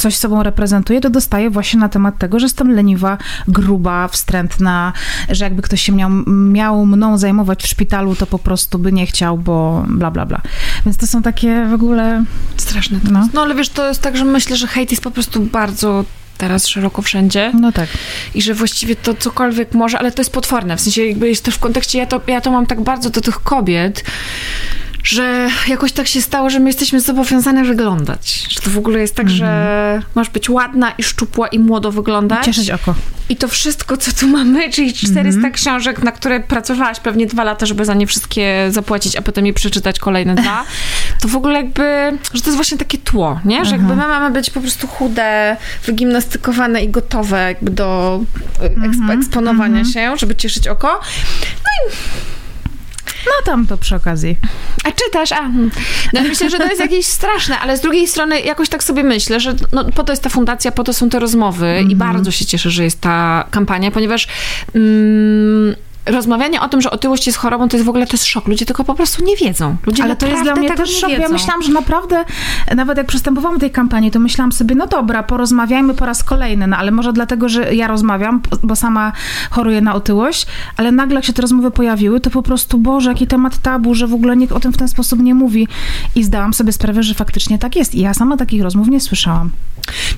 coś 0.00 0.16
sobą 0.16 0.42
reprezentuję, 0.42 1.00
to 1.00 1.10
dostaję 1.10 1.50
właśnie 1.50 1.80
na 1.80 1.88
temat 1.88 2.18
tego, 2.18 2.38
że 2.38 2.46
jestem 2.46 2.70
leniwa, 2.70 3.18
gruba, 3.48 4.08
wstrętna, 4.08 4.92
że 5.28 5.44
jakby 5.44 5.62
ktoś 5.62 5.82
się 5.82 5.92
miał, 5.92 6.10
miał 6.26 6.86
mną 6.86 7.18
zajmować 7.18 7.62
w 7.62 7.66
szpitalu, 7.66 8.14
to 8.16 8.26
po 8.26 8.38
prostu 8.38 8.78
by 8.78 8.92
nie 8.92 9.06
chciał, 9.06 9.38
bo 9.38 9.84
bla, 9.88 10.10
bla, 10.10 10.26
bla. 10.26 10.40
Więc 10.84 10.96
to 10.96 11.06
są 11.06 11.22
takie 11.22 11.66
w 11.70 11.74
ogóle... 11.74 12.24
Straszne 12.56 12.98
No. 13.10 13.28
No 13.34 13.42
ale 13.42 13.54
wiesz, 13.54 13.68
to 13.68 13.88
jest 13.88 14.02
tak, 14.02 14.16
że 14.16 14.24
myślę, 14.24 14.56
że 14.56 14.66
hejt 14.66 14.90
jest 14.90 15.02
po 15.02 15.10
prostu 15.10 15.40
bardzo 15.40 16.04
teraz 16.38 16.66
szeroko 16.66 17.02
wszędzie 17.02 17.52
No 17.60 17.72
tak. 17.72 17.88
i 18.34 18.42
że 18.42 18.54
właściwie 18.54 18.96
to 18.96 19.14
cokolwiek 19.14 19.74
może, 19.74 19.98
ale 19.98 20.12
to 20.12 20.20
jest 20.20 20.32
potworne. 20.32 20.76
W 20.76 20.80
sensie 20.80 21.04
jakby 21.04 21.28
jest 21.28 21.44
też 21.44 21.54
w 21.54 21.58
kontekście, 21.58 21.98
ja 21.98 22.06
to, 22.06 22.20
ja 22.26 22.40
to 22.40 22.50
mam 22.50 22.66
tak 22.66 22.80
bardzo 22.80 23.10
do 23.10 23.20
tych 23.20 23.42
kobiet, 23.42 24.04
że 25.04 25.48
jakoś 25.68 25.92
tak 25.92 26.06
się 26.08 26.22
stało, 26.22 26.50
że 26.50 26.60
my 26.60 26.66
jesteśmy 26.66 27.00
zobowiązane 27.00 27.64
wyglądać. 27.64 28.46
Że 28.48 28.60
to 28.60 28.70
w 28.70 28.78
ogóle 28.78 29.00
jest 29.00 29.14
tak, 29.14 29.30
że 29.30 30.02
masz 30.14 30.30
być 30.30 30.50
ładna 30.50 30.90
i 30.90 31.02
szczupła 31.02 31.48
i 31.48 31.58
młodo 31.58 31.92
wyglądać. 31.92 32.44
Cieszyć 32.44 32.70
oko. 32.70 32.94
I 33.28 33.36
to 33.36 33.48
wszystko, 33.48 33.96
co 33.96 34.12
tu 34.12 34.28
mamy, 34.28 34.70
czyli 34.70 34.92
400 34.92 35.50
książek, 35.50 36.02
na 36.02 36.12
które 36.12 36.40
pracowałaś 36.40 37.00
pewnie 37.00 37.26
dwa 37.26 37.44
lata, 37.44 37.66
żeby 37.66 37.84
za 37.84 37.94
nie 37.94 38.06
wszystkie 38.06 38.66
zapłacić, 38.70 39.16
a 39.16 39.22
potem 39.22 39.46
je 39.46 39.52
przeczytać 39.52 39.98
kolejne 39.98 40.34
dwa, 40.34 40.64
to 41.22 41.28
w 41.28 41.36
ogóle 41.36 41.54
jakby, 41.54 41.82
że 42.34 42.40
to 42.40 42.46
jest 42.46 42.54
właśnie 42.54 42.78
takie 42.78 42.98
tło, 42.98 43.40
nie? 43.44 43.64
Że 43.64 43.72
jakby 43.72 43.96
my 43.96 44.08
mamy 44.08 44.30
być 44.30 44.50
po 44.50 44.60
prostu 44.60 44.86
chude, 44.86 45.56
wygimnastykowane 45.86 46.82
i 46.84 46.88
gotowe 46.88 47.48
jakby 47.48 47.70
do 47.70 48.20
e, 48.62 48.68
eksp- 48.68 49.10
eksponowania 49.18 49.84
się, 49.84 50.16
żeby 50.16 50.36
cieszyć 50.36 50.68
oko. 50.68 51.00
No 51.86 51.90
tam 53.44 53.66
to 53.66 53.76
przy 53.76 53.96
okazji. 53.96 54.36
A 54.84 54.92
czytasz? 54.92 55.32
A, 55.32 55.36
hmm. 55.36 55.70
no 56.12 56.22
myślę, 56.22 56.50
że 56.50 56.58
to 56.58 56.66
jest 56.66 56.80
jakieś 56.80 57.06
straszne, 57.06 57.58
ale 57.58 57.76
z 57.76 57.80
drugiej 57.80 58.08
strony 58.08 58.40
jakoś 58.40 58.68
tak 58.68 58.84
sobie 58.84 59.02
myślę, 59.02 59.40
że 59.40 59.54
no, 59.72 59.84
po 59.84 60.04
to 60.04 60.12
jest 60.12 60.22
ta 60.22 60.30
fundacja, 60.30 60.72
po 60.72 60.84
to 60.84 60.92
są 60.92 61.08
te 61.08 61.18
rozmowy 61.18 61.84
i 61.88 61.96
bardzo 61.96 62.30
się 62.30 62.44
cieszę, 62.44 62.70
że 62.70 62.84
jest 62.84 63.00
ta 63.00 63.44
kampania, 63.50 63.90
ponieważ 63.90 64.28
mm, 64.74 65.76
rozmawianie 66.06 66.60
o 66.60 66.68
tym, 66.68 66.80
że 66.80 66.90
otyłość 66.90 67.26
jest 67.26 67.38
chorobą, 67.38 67.68
to 67.68 67.76
jest 67.76 67.86
w 67.86 67.88
ogóle 67.88 68.06
to 68.06 68.12
jest 68.12 68.26
szok. 68.26 68.48
Ludzie 68.48 68.66
tylko 68.66 68.84
po 68.84 68.94
prostu 68.94 69.24
nie 69.24 69.36
wiedzą. 69.36 69.76
Ludzie 69.86 70.02
Ale 70.02 70.16
to 70.16 70.26
jest 70.26 70.42
dla 70.42 70.54
mnie 70.54 70.70
też 70.70 71.00
szok. 71.00 71.10
Ja 71.10 71.18
wiedzą. 71.18 71.32
myślałam, 71.32 71.62
że 71.62 71.72
naprawdę, 71.72 72.24
nawet 72.76 72.98
jak 72.98 73.06
przystępowałam 73.06 73.56
do 73.56 73.60
tej 73.60 73.70
kampanii, 73.70 74.10
to 74.10 74.18
myślałam 74.18 74.52
sobie, 74.52 74.74
no 74.74 74.86
dobra, 74.86 75.22
porozmawiajmy 75.22 75.94
po 75.94 76.06
raz 76.06 76.24
kolejny, 76.24 76.66
no 76.66 76.76
ale 76.76 76.90
może 76.90 77.12
dlatego, 77.12 77.48
że 77.48 77.74
ja 77.74 77.86
rozmawiam, 77.86 78.42
bo 78.62 78.76
sama 78.76 79.12
choruję 79.50 79.80
na 79.80 79.94
otyłość, 79.94 80.46
ale 80.76 80.92
nagle 80.92 81.14
jak 81.14 81.24
się 81.24 81.32
te 81.32 81.42
rozmowy 81.42 81.70
pojawiły, 81.70 82.20
to 82.20 82.30
po 82.30 82.42
prostu, 82.42 82.78
Boże, 82.78 83.10
jaki 83.10 83.26
temat 83.26 83.58
tabu, 83.58 83.94
że 83.94 84.06
w 84.06 84.14
ogóle 84.14 84.36
nikt 84.36 84.52
o 84.52 84.60
tym 84.60 84.72
w 84.72 84.76
ten 84.76 84.88
sposób 84.88 85.20
nie 85.20 85.34
mówi. 85.34 85.68
I 86.14 86.24
zdałam 86.24 86.54
sobie 86.54 86.72
sprawę, 86.72 87.02
że 87.02 87.14
faktycznie 87.14 87.58
tak 87.58 87.76
jest. 87.76 87.94
I 87.94 88.00
ja 88.00 88.14
sama 88.14 88.36
takich 88.36 88.62
rozmów 88.62 88.88
nie 88.88 89.00
słyszałam. 89.00 89.50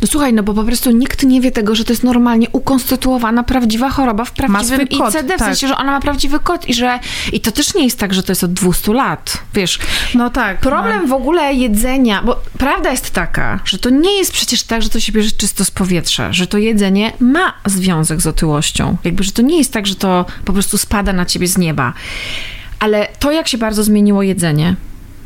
No 0.00 0.06
słuchaj, 0.06 0.32
no 0.32 0.42
bo 0.42 0.54
po 0.54 0.64
prostu 0.64 0.90
nikt 0.90 1.24
nie 1.24 1.40
wie 1.40 1.50
tego, 1.50 1.74
że 1.74 1.84
to 1.84 1.92
jest 1.92 2.04
normalnie 2.04 2.46
ukonstytuowana, 2.52 3.42
prawdziwa 3.42 3.90
choroba 3.90 4.24
w 4.24 4.32
prawdziwym 4.32 4.88
kod, 4.98 5.14
ICD, 5.14 5.34
w 5.34 5.38
tak. 5.38 5.38
sensie, 5.38 5.71
że 5.72 5.78
ona 5.78 5.92
ma 5.92 6.00
prawdziwy 6.00 6.40
kod 6.40 6.68
i 6.68 6.74
że 6.74 6.98
i 7.32 7.40
to 7.40 7.52
też 7.52 7.74
nie 7.74 7.84
jest 7.84 7.98
tak, 7.98 8.14
że 8.14 8.22
to 8.22 8.32
jest 8.32 8.44
od 8.44 8.52
200 8.52 8.92
lat, 8.92 9.38
wiesz. 9.54 9.78
No 10.14 10.30
tak. 10.30 10.60
Problem 10.60 11.08
w 11.08 11.12
ogóle 11.12 11.54
jedzenia, 11.54 12.22
bo 12.22 12.42
prawda 12.58 12.90
jest 12.90 13.10
taka, 13.10 13.60
że 13.64 13.78
to 13.78 13.90
nie 13.90 14.18
jest 14.18 14.32
przecież 14.32 14.62
tak, 14.62 14.82
że 14.82 14.90
to 14.90 15.00
się 15.00 15.12
bierze 15.12 15.30
czysto 15.30 15.64
z 15.64 15.70
powietrza, 15.70 16.32
że 16.32 16.46
to 16.46 16.58
jedzenie 16.58 17.12
ma 17.20 17.54
związek 17.66 18.20
z 18.20 18.26
otyłością. 18.26 18.96
Jakby, 19.04 19.24
że 19.24 19.32
to 19.32 19.42
nie 19.42 19.58
jest 19.58 19.72
tak, 19.72 19.86
że 19.86 19.94
to 19.94 20.24
po 20.44 20.52
prostu 20.52 20.78
spada 20.78 21.12
na 21.12 21.26
ciebie 21.26 21.48
z 21.48 21.58
nieba. 21.58 21.92
Ale 22.78 23.08
to, 23.18 23.32
jak 23.32 23.48
się 23.48 23.58
bardzo 23.58 23.84
zmieniło 23.84 24.22
jedzenie, 24.22 24.76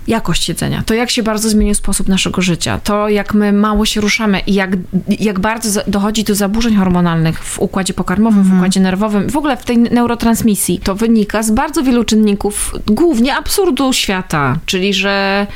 jakość 0.06 0.48
jedzenia, 0.48 0.82
to 0.86 0.94
jak 0.94 1.10
się 1.10 1.22
bardzo 1.22 1.48
zmienił 1.48 1.74
sposób 1.74 2.08
naszego 2.08 2.42
życia, 2.42 2.80
to 2.84 3.08
jak 3.08 3.34
my 3.34 3.52
mało 3.52 3.86
się 3.86 4.00
ruszamy 4.00 4.40
i 4.40 4.54
jak, 4.54 4.70
jak 5.08 5.40
bardzo 5.40 5.80
dochodzi 5.86 6.24
do 6.24 6.34
zaburzeń 6.34 6.76
hormonalnych 6.76 7.44
w 7.44 7.58
układzie 7.58 7.94
pokarmowym, 7.94 8.42
w 8.42 8.56
układzie 8.56 8.80
nerwowym, 8.80 9.30
w 9.30 9.36
ogóle 9.36 9.56
w 9.56 9.64
tej 9.64 9.78
neurotransmisji, 9.78 10.78
to 10.78 10.94
wynika 10.94 11.42
z 11.42 11.50
bardzo 11.50 11.82
wielu 11.82 12.04
czynników, 12.04 12.74
głównie 12.86 13.36
absurdu 13.36 13.92
świata, 13.92 14.58
czyli 14.66 14.94
że 14.94 15.46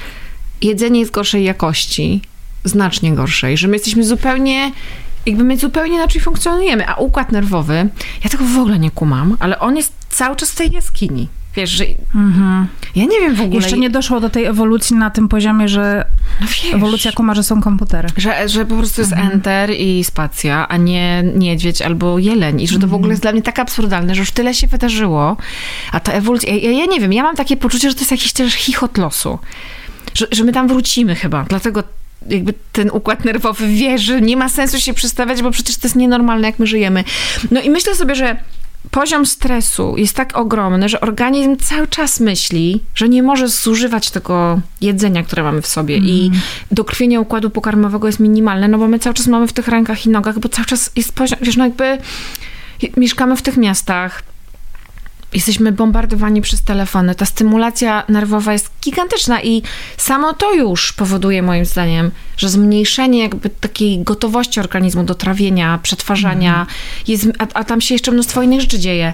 jedzenie 0.63 1.01
jest 1.01 1.13
gorszej 1.13 1.45
jakości, 1.45 2.23
znacznie 2.65 3.13
gorszej, 3.13 3.57
że 3.57 3.69
my 3.69 3.75
jesteśmy 3.75 4.05
zupełnie 4.05 4.73
jakby 5.27 5.45
my 5.45 5.57
zupełnie 5.57 5.95
inaczej 5.95 6.21
funkcjonujemy, 6.21 6.89
a 6.89 6.95
układ 6.95 7.33
nerwowy, 7.33 7.89
ja 8.25 8.31
tego 8.31 8.45
w 8.45 8.59
ogóle 8.59 8.79
nie 8.79 8.91
kumam, 8.91 9.37
ale 9.41 9.59
on 9.59 9.77
jest 9.77 9.93
cały 10.09 10.37
czas 10.37 10.51
w 10.51 10.57
tej 10.57 10.71
jaskini. 10.71 11.29
Wiesz, 11.57 11.71
że 11.71 11.85
ja 12.97 13.05
nie 13.05 13.21
wiem 13.21 13.35
w 13.35 13.41
ogóle. 13.41 13.61
Jeszcze 13.61 13.79
nie 13.79 13.91
doszło 13.91 14.21
do 14.21 14.31
tej 14.31 14.45
ewolucji 14.45 14.97
na 14.97 15.11
tym 15.11 15.29
poziomie, 15.29 15.69
że 15.69 16.05
no 16.41 16.47
wiesz, 16.47 16.75
ewolucja 16.75 17.13
kuma, 17.13 17.35
że 17.35 17.43
są 17.43 17.61
komputery. 17.61 18.09
Że, 18.17 18.49
że 18.49 18.67
po 18.67 18.77
prostu 18.77 19.01
jest 19.01 19.13
enter 19.13 19.71
i 19.71 20.05
spacja, 20.05 20.69
a 20.69 20.77
nie 20.77 21.23
niedźwiedź 21.35 21.83
albo 21.83 22.19
jeleń. 22.19 22.61
I 22.61 22.69
że 22.69 22.79
to 22.79 22.87
w 22.87 22.95
ogóle 22.95 23.11
jest 23.11 23.23
dla 23.23 23.33
mnie 23.33 23.43
tak 23.43 23.59
absurdalne, 23.59 24.15
że 24.15 24.21
już 24.21 24.31
tyle 24.31 24.55
się 24.55 24.67
wydarzyło, 24.67 25.37
a 25.93 26.01
ta 26.01 26.13
ewolucja... 26.13 26.55
Ja, 26.55 26.71
ja 26.71 26.87
nie 26.87 27.01
wiem, 27.01 27.13
ja 27.13 27.23
mam 27.23 27.37
takie 27.37 27.57
poczucie, 27.57 27.89
że 27.89 27.95
to 27.95 28.01
jest 28.01 28.11
jakiś 28.11 28.33
też 28.33 28.55
chichot 28.55 28.99
losu. 28.99 29.39
Że, 30.15 30.27
że 30.33 30.45
my 30.45 30.53
tam 30.53 30.69
wrócimy 30.69 31.15
chyba, 31.15 31.45
dlatego 31.49 31.83
jakby 32.29 32.55
ten 32.73 32.91
układ 32.91 33.25
nerwowy 33.25 33.69
wie, 33.69 33.99
że 33.99 34.21
nie 34.21 34.37
ma 34.37 34.49
sensu 34.49 34.81
się 34.81 34.95
przestawiać, 34.95 35.43
bo 35.43 35.51
przecież 35.51 35.77
to 35.77 35.87
jest 35.87 35.97
nienormalne, 35.97 36.47
jak 36.47 36.59
my 36.59 36.67
żyjemy. 36.67 37.05
No 37.51 37.61
i 37.61 37.71
myślę 37.71 37.95
sobie, 37.95 38.15
że 38.15 38.37
poziom 38.91 39.27
stresu 39.27 39.95
jest 39.97 40.17
tak 40.17 40.39
ogromny, 40.39 40.89
że 40.89 41.01
organizm 41.01 41.57
cały 41.57 41.87
czas 41.89 42.21
myśli, 42.21 42.83
że 42.95 43.09
nie 43.09 43.23
może 43.23 43.49
zużywać 43.49 44.11
tego 44.11 44.61
jedzenia, 44.81 45.23
które 45.23 45.43
mamy 45.43 45.63
w 45.63 45.67
sobie. 45.67 45.97
I 45.97 46.31
dokrwienie 46.71 47.21
układu 47.21 47.51
pokarmowego 47.51 48.07
jest 48.07 48.21
minimalne, 48.21 48.69
no 48.69 48.79
bo 48.79 48.89
my 48.89 48.99
cały 48.99 49.15
czas 49.15 49.27
mamy 49.27 49.47
w 49.47 49.53
tych 49.53 49.69
rękach 49.69 50.07
i 50.07 50.09
nogach, 50.09 50.39
bo 50.39 50.49
cały 50.49 50.67
czas 50.67 50.91
jest 50.97 51.13
poziom, 51.13 51.39
wiesz, 51.43 51.57
no 51.57 51.65
jakby 51.65 51.99
mieszkamy 52.97 53.37
w 53.37 53.43
tych 53.43 53.57
miastach, 53.57 54.23
jesteśmy 55.35 55.73
bombardowani 55.73 56.43
przez 56.43 56.63
telefony. 56.63 57.15
Ta 57.15 57.27
stymulacja 57.27 58.05
nerwowa 58.09 58.53
jest 58.53 58.71
gigantyczna 58.85 59.43
i 59.43 59.63
samo 59.97 60.33
to 60.33 60.55
już 60.55 60.93
powoduje 60.93 61.43
moim 61.43 61.65
zdaniem, 61.65 62.11
że 62.37 62.49
zmniejszenie 62.49 63.23
jakby 63.23 63.51
takiej 63.51 64.03
gotowości 64.03 64.61
organizmu 64.61 65.05
do 65.05 65.15
trawienia, 65.15 65.79
przetwarzania 65.83 66.67
jest, 67.09 67.29
a, 67.39 67.47
a 67.55 67.65
tam 67.65 67.81
się 67.81 67.95
jeszcze 67.95 68.13
mnóstwo 68.13 68.43
innych 68.43 68.61
rzeczy 68.61 68.79
dzieje. 68.79 69.13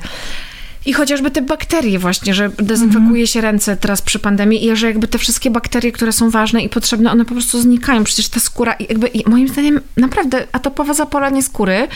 I 0.87 0.93
chociażby 0.93 1.31
te 1.31 1.43
bakterie 1.43 1.99
właśnie, 1.99 2.35
że 2.35 2.49
dezynfekuje 2.49 3.27
się 3.27 3.41
ręce 3.41 3.77
teraz 3.77 4.03
przy 4.03 4.19
pandemii 4.19 4.67
i 4.67 4.77
że 4.77 4.87
jakby 4.87 5.09
te 5.09 5.19
wszystkie 5.19 5.51
bakterie, 5.51 5.93
które 5.93 6.13
są 6.13 6.31
ważne 6.31 6.63
i 6.63 6.69
potrzebne, 6.69 7.13
one 7.13 7.25
po 7.25 7.35
prostu 7.35 7.61
znikają. 7.61 8.05
Przecież 8.05 8.29
ta 8.29 8.41
skóra, 8.41 8.73
i 8.73 8.87
jakby 8.89 9.07
i 9.07 9.31
moim 9.31 9.49
zdaniem 9.49 9.81
naprawdę 9.97 10.47
atopowe 10.53 10.95
zapalenie 10.95 11.43
skóry 11.43 11.89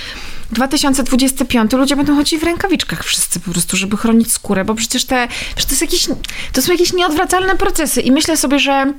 2025 0.53 1.73
ludzie 1.73 1.97
będą 1.97 2.17
chodzić 2.17 2.41
w 2.41 2.45
rękawiczkach 2.45 3.05
wszyscy 3.05 3.41
po 3.41 3.51
prostu, 3.51 3.77
żeby 3.77 3.97
chronić 3.97 4.33
skórę, 4.33 4.65
bo 4.65 4.75
przecież 4.75 5.05
te, 5.05 5.29
przecież 5.57 5.65
to, 5.65 5.71
jest 5.71 5.83
jakieś, 5.83 6.09
to 6.53 6.63
są 6.63 6.73
jakieś 6.73 6.93
nieodwracalne 6.93 7.57
procesy. 7.57 8.01
I 8.01 8.13
myślę 8.13 8.37
sobie, 8.37 8.59
że 8.59 8.93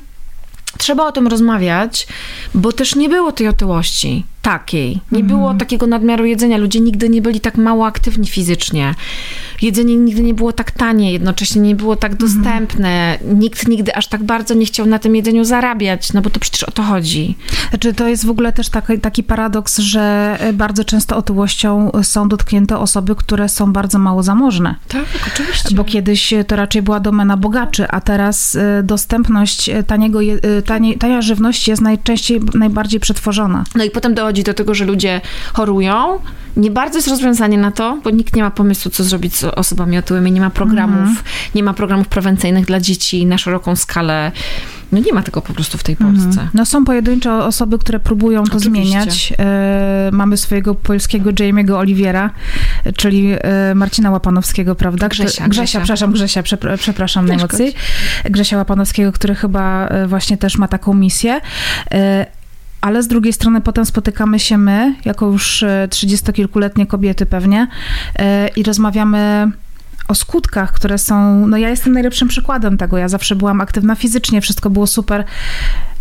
trzeba 0.78 1.08
o 1.08 1.12
tym 1.12 1.28
rozmawiać, 1.28 2.08
bo 2.54 2.72
też 2.72 2.96
nie 2.96 3.10
było 3.10 3.32
tej 3.32 3.48
otyłości 3.48 4.26
takiej. 4.42 5.02
Nie 5.12 5.24
było 5.24 5.54
takiego 5.54 5.88
nadmiaru 5.88 6.26
jedzenia. 6.26 6.58
Ludzie 6.58 6.80
nigdy 6.80 7.10
nie 7.10 7.22
byli 7.22 7.40
tak 7.40 7.58
mało 7.58 7.86
aktywni 7.86 8.28
fizycznie. 8.28 8.96
Jedzenie 9.62 9.96
nigdy 9.96 10.22
nie 10.22 10.34
było 10.34 10.54
tak 10.54 10.72
tanie, 10.72 11.14
jednocześnie 11.14 11.62
nie 11.62 11.76
było 11.76 11.96
tak 11.96 12.16
dostępne. 12.16 13.18
Nikt 13.34 13.68
nigdy 13.68 13.96
aż 13.96 14.08
tak 14.08 14.24
bardzo 14.24 14.54
nie 14.54 14.66
chciał 14.66 14.86
na 14.86 15.00
tym 15.00 15.16
jedzeniu 15.16 15.44
zarabiać, 15.44 16.14
no 16.14 16.22
bo 16.22 16.30
to 16.30 16.40
przecież 16.40 16.64
o 16.64 16.72
to 16.72 16.84
chodzi. 16.84 17.38
Znaczy, 17.70 17.94
to 17.94 18.08
jest 18.08 18.26
w 18.26 18.30
ogóle 18.30 18.54
też 18.54 18.70
taki, 18.70 19.00
taki 19.00 19.24
paradoks, 19.24 19.78
że 19.78 20.38
bardzo 20.54 20.84
często 20.84 21.18
otyłością 21.18 21.92
są 22.04 22.30
dotknięte 22.30 22.78
osoby, 22.78 23.16
które 23.16 23.50
są 23.50 23.74
bardzo 23.74 24.00
mało 24.00 24.24
zamożne. 24.24 24.76
Tak, 24.88 25.06
oczywiście. 25.34 25.76
Bo 25.76 25.84
kiedyś 25.84 26.34
to 26.48 26.56
raczej 26.56 26.82
była 26.82 27.00
domena 27.00 27.38
bogaczy, 27.38 27.88
a 27.88 28.02
teraz 28.02 28.56
y, 28.56 28.60
dostępność 28.84 29.70
taniego, 29.88 30.20
tanie, 30.66 30.98
tania 30.98 31.22
żywności 31.22 31.72
jest 31.72 31.82
najczęściej, 31.82 32.40
najbardziej 32.54 33.00
przetworzona. 33.00 33.64
No 33.76 33.84
i 33.84 33.90
potem 33.90 34.14
dochodzi 34.32 34.44
do 34.44 34.54
tego, 34.54 34.74
że 34.74 34.86
ludzie 34.86 35.22
chorują. 35.54 36.20
Nie 36.58 36.72
bardzo 36.72 36.98
jest 36.98 37.08
rozwiązanie 37.08 37.58
na 37.58 37.72
to, 37.72 37.98
bo 38.04 38.10
nikt 38.10 38.36
nie 38.36 38.44
ma 38.44 38.52
pomysłu, 38.52 38.92
co 38.92 39.04
zrobić 39.04 39.36
z 39.36 39.44
osobami 39.44 39.98
otyłymi. 39.98 40.32
Nie 40.32 40.42
ma 40.42 40.50
programów, 40.50 41.24
nie 41.56 41.64
ma 41.64 41.74
programów 41.74 42.08
prewencyjnych 42.08 42.66
dla 42.66 42.80
dzieci 42.80 43.26
na 43.26 43.38
szeroką 43.38 43.76
skalę. 43.76 44.32
No 44.92 45.00
nie 45.00 45.14
ma 45.14 45.24
tego 45.24 45.42
po 45.42 45.54
prostu 45.54 45.78
w 45.78 45.84
tej 45.84 45.96
Polsce. 45.96 46.48
No 46.54 46.66
są 46.66 46.86
pojedyncze 46.86 47.34
osoby, 47.34 47.80
które 47.80 48.00
próbują 48.00 48.44
to 48.44 48.58
Oczywiście. 48.58 48.92
zmieniać. 48.92 49.34
E, 49.40 50.10
mamy 50.12 50.38
swojego 50.38 50.76
polskiego 50.76 51.30
Jamie'ego 51.30 51.74
Oliwiera, 51.74 52.30
czyli 52.98 53.34
e, 53.42 53.76
Marcina 53.76 54.12
Łapanowskiego, 54.12 54.76
prawda? 54.76 55.10
Grzesia, 55.10 55.28
Grzesia, 55.28 55.48
Grzesia. 55.50 55.80
przepraszam, 55.80 56.12
Grzesia, 56.12 56.42
przepra- 56.44 56.78
przepraszam 56.78 57.26
najmocniej. 57.26 57.74
Grzesia 58.26 58.58
Łapanowskiego, 58.58 59.12
który 59.12 59.36
chyba 59.36 59.88
e, 59.88 60.08
właśnie 60.08 60.38
też 60.38 60.58
ma 60.58 60.68
taką 60.68 60.94
misję. 60.94 61.42
E, 61.92 62.41
ale 62.82 63.04
z 63.04 63.08
drugiej 63.08 63.34
strony 63.34 63.62
potem 63.62 63.86
spotykamy 63.86 64.40
się 64.40 64.58
my, 64.58 64.96
jako 65.06 65.26
już 65.26 65.64
e, 65.64 65.88
trzydziestokilkuletnie 65.90 66.88
kobiety 66.88 67.26
pewnie, 67.26 67.68
e, 68.16 68.48
i 68.48 68.64
rozmawiamy 68.64 69.52
o 70.08 70.16
skutkach, 70.16 70.72
które 70.74 70.98
są. 70.98 71.48
No 71.48 71.58
ja 71.58 71.70
jestem 71.70 71.94
najlepszym 71.94 72.28
przykładem 72.28 72.78
tego. 72.78 72.98
Ja 72.98 73.10
zawsze 73.10 73.36
byłam 73.36 73.62
aktywna 73.62 73.96
fizycznie, 73.96 74.42
wszystko 74.42 74.70
było 74.70 74.88
super 74.88 75.24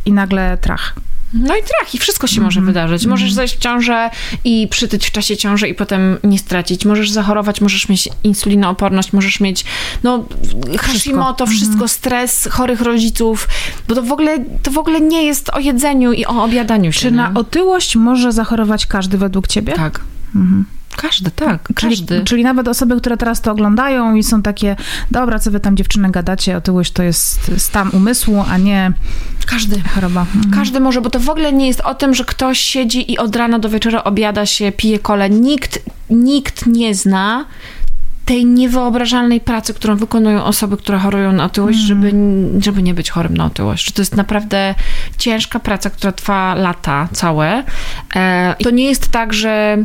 i 0.06 0.12
nagle 0.12 0.58
trach. 0.58 0.94
No 1.32 1.56
i 1.56 1.60
trach, 1.62 1.94
i 1.94 1.98
wszystko 1.98 2.26
się 2.26 2.40
może 2.40 2.60
wydarzyć. 2.60 3.06
Możesz 3.06 3.32
zajść 3.32 3.56
w 3.56 3.58
ciążę 3.58 4.10
i 4.44 4.68
przytyć 4.70 5.06
w 5.06 5.10
czasie 5.10 5.36
ciąży 5.36 5.68
i 5.68 5.74
potem 5.74 6.18
nie 6.24 6.38
stracić. 6.38 6.84
Możesz 6.84 7.10
zachorować, 7.10 7.60
możesz 7.60 7.88
mieć 7.88 8.08
insulinooporność, 8.24 9.12
możesz 9.12 9.40
mieć, 9.40 9.64
no, 10.02 10.24
Hashimoto, 10.78 11.46
wszystko, 11.46 11.88
stres 11.88 12.48
chorych 12.50 12.80
rodziców, 12.80 13.48
bo 13.88 13.94
to 13.94 14.02
w 14.02 14.12
ogóle, 14.12 14.38
to 14.62 14.70
w 14.70 14.78
ogóle 14.78 15.00
nie 15.00 15.24
jest 15.24 15.48
o 15.48 15.58
jedzeniu 15.58 16.12
i 16.12 16.26
o 16.26 16.44
obiadaniu 16.44 16.92
się. 16.92 17.00
Czy 17.00 17.10
nie? 17.10 17.16
na 17.16 17.34
otyłość 17.34 17.96
może 17.96 18.32
zachorować 18.32 18.86
każdy 18.86 19.18
według 19.18 19.46
ciebie? 19.46 19.72
Tak. 19.72 20.00
Mhm. 20.36 20.64
Każdy, 20.96 21.30
tak. 21.30 21.68
Czyli, 21.76 21.96
Każdy. 21.96 22.24
czyli 22.24 22.42
nawet 22.42 22.68
osoby, 22.68 22.96
które 22.96 23.16
teraz 23.16 23.40
to 23.40 23.52
oglądają 23.52 24.14
i 24.14 24.22
są 24.22 24.42
takie, 24.42 24.76
dobra, 25.10 25.38
co 25.38 25.50
wy 25.50 25.60
tam 25.60 25.76
dziewczyny 25.76 26.10
gadacie, 26.10 26.56
otyłość 26.56 26.92
to 26.92 27.02
jest 27.02 27.50
stan 27.56 27.90
umysłu, 27.92 28.44
a 28.50 28.58
nie 28.58 28.92
Każdy. 29.46 29.82
choroba. 29.94 30.20
Mhm. 30.20 30.54
Każdy 30.54 30.80
może, 30.80 31.00
bo 31.00 31.10
to 31.10 31.20
w 31.20 31.28
ogóle 31.28 31.52
nie 31.52 31.66
jest 31.66 31.80
o 31.80 31.94
tym, 31.94 32.14
że 32.14 32.24
ktoś 32.24 32.58
siedzi 32.58 33.12
i 33.12 33.18
od 33.18 33.36
rana 33.36 33.58
do 33.58 33.68
wieczora 33.68 34.04
obiada 34.04 34.46
się, 34.46 34.72
pije 34.72 34.98
kole. 34.98 35.30
Nikt, 35.30 35.78
nikt 36.10 36.66
nie 36.66 36.94
zna 36.94 37.44
tej 38.24 38.46
niewyobrażalnej 38.46 39.40
pracy, 39.40 39.74
którą 39.74 39.96
wykonują 39.96 40.44
osoby, 40.44 40.76
które 40.76 40.98
chorują 40.98 41.32
na 41.32 41.44
otyłość, 41.44 41.78
żeby, 41.78 42.12
żeby 42.58 42.82
nie 42.82 42.94
być 42.94 43.10
chorym 43.10 43.36
na 43.36 43.44
otyłość. 43.44 43.86
Że 43.86 43.92
to 43.92 44.02
jest 44.02 44.16
naprawdę 44.16 44.74
ciężka 45.18 45.60
praca, 45.60 45.90
która 45.90 46.12
trwa 46.12 46.54
lata 46.54 47.08
całe. 47.12 47.64
E, 48.14 48.56
to 48.62 48.70
nie 48.70 48.84
jest 48.84 49.08
tak, 49.08 49.32
że 49.32 49.84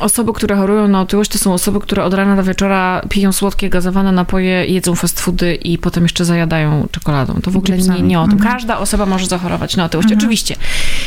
osoby, 0.00 0.32
które 0.32 0.56
chorują 0.56 0.88
na 0.88 1.00
otyłość, 1.00 1.30
to 1.30 1.38
są 1.38 1.54
osoby, 1.54 1.80
które 1.80 2.04
od 2.04 2.14
rana 2.14 2.36
do 2.36 2.44
wieczora 2.44 3.02
piją 3.08 3.32
słodkie, 3.32 3.70
gazowane 3.70 4.12
napoje, 4.12 4.66
jedzą 4.66 4.94
fast 4.94 5.20
foody 5.20 5.54
i 5.54 5.78
potem 5.78 6.02
jeszcze 6.02 6.24
zajadają 6.24 6.88
czekoladą. 6.90 7.40
To 7.42 7.50
w 7.50 7.56
ogóle 7.56 7.78
nie, 7.78 8.02
nie 8.02 8.20
o 8.20 8.24
tym. 8.24 8.32
Mhm. 8.32 8.52
Każda 8.52 8.78
osoba 8.78 9.06
może 9.06 9.26
zachorować 9.26 9.76
na 9.76 9.84
otyłość. 9.84 10.12
Oczywiście, 10.12 10.56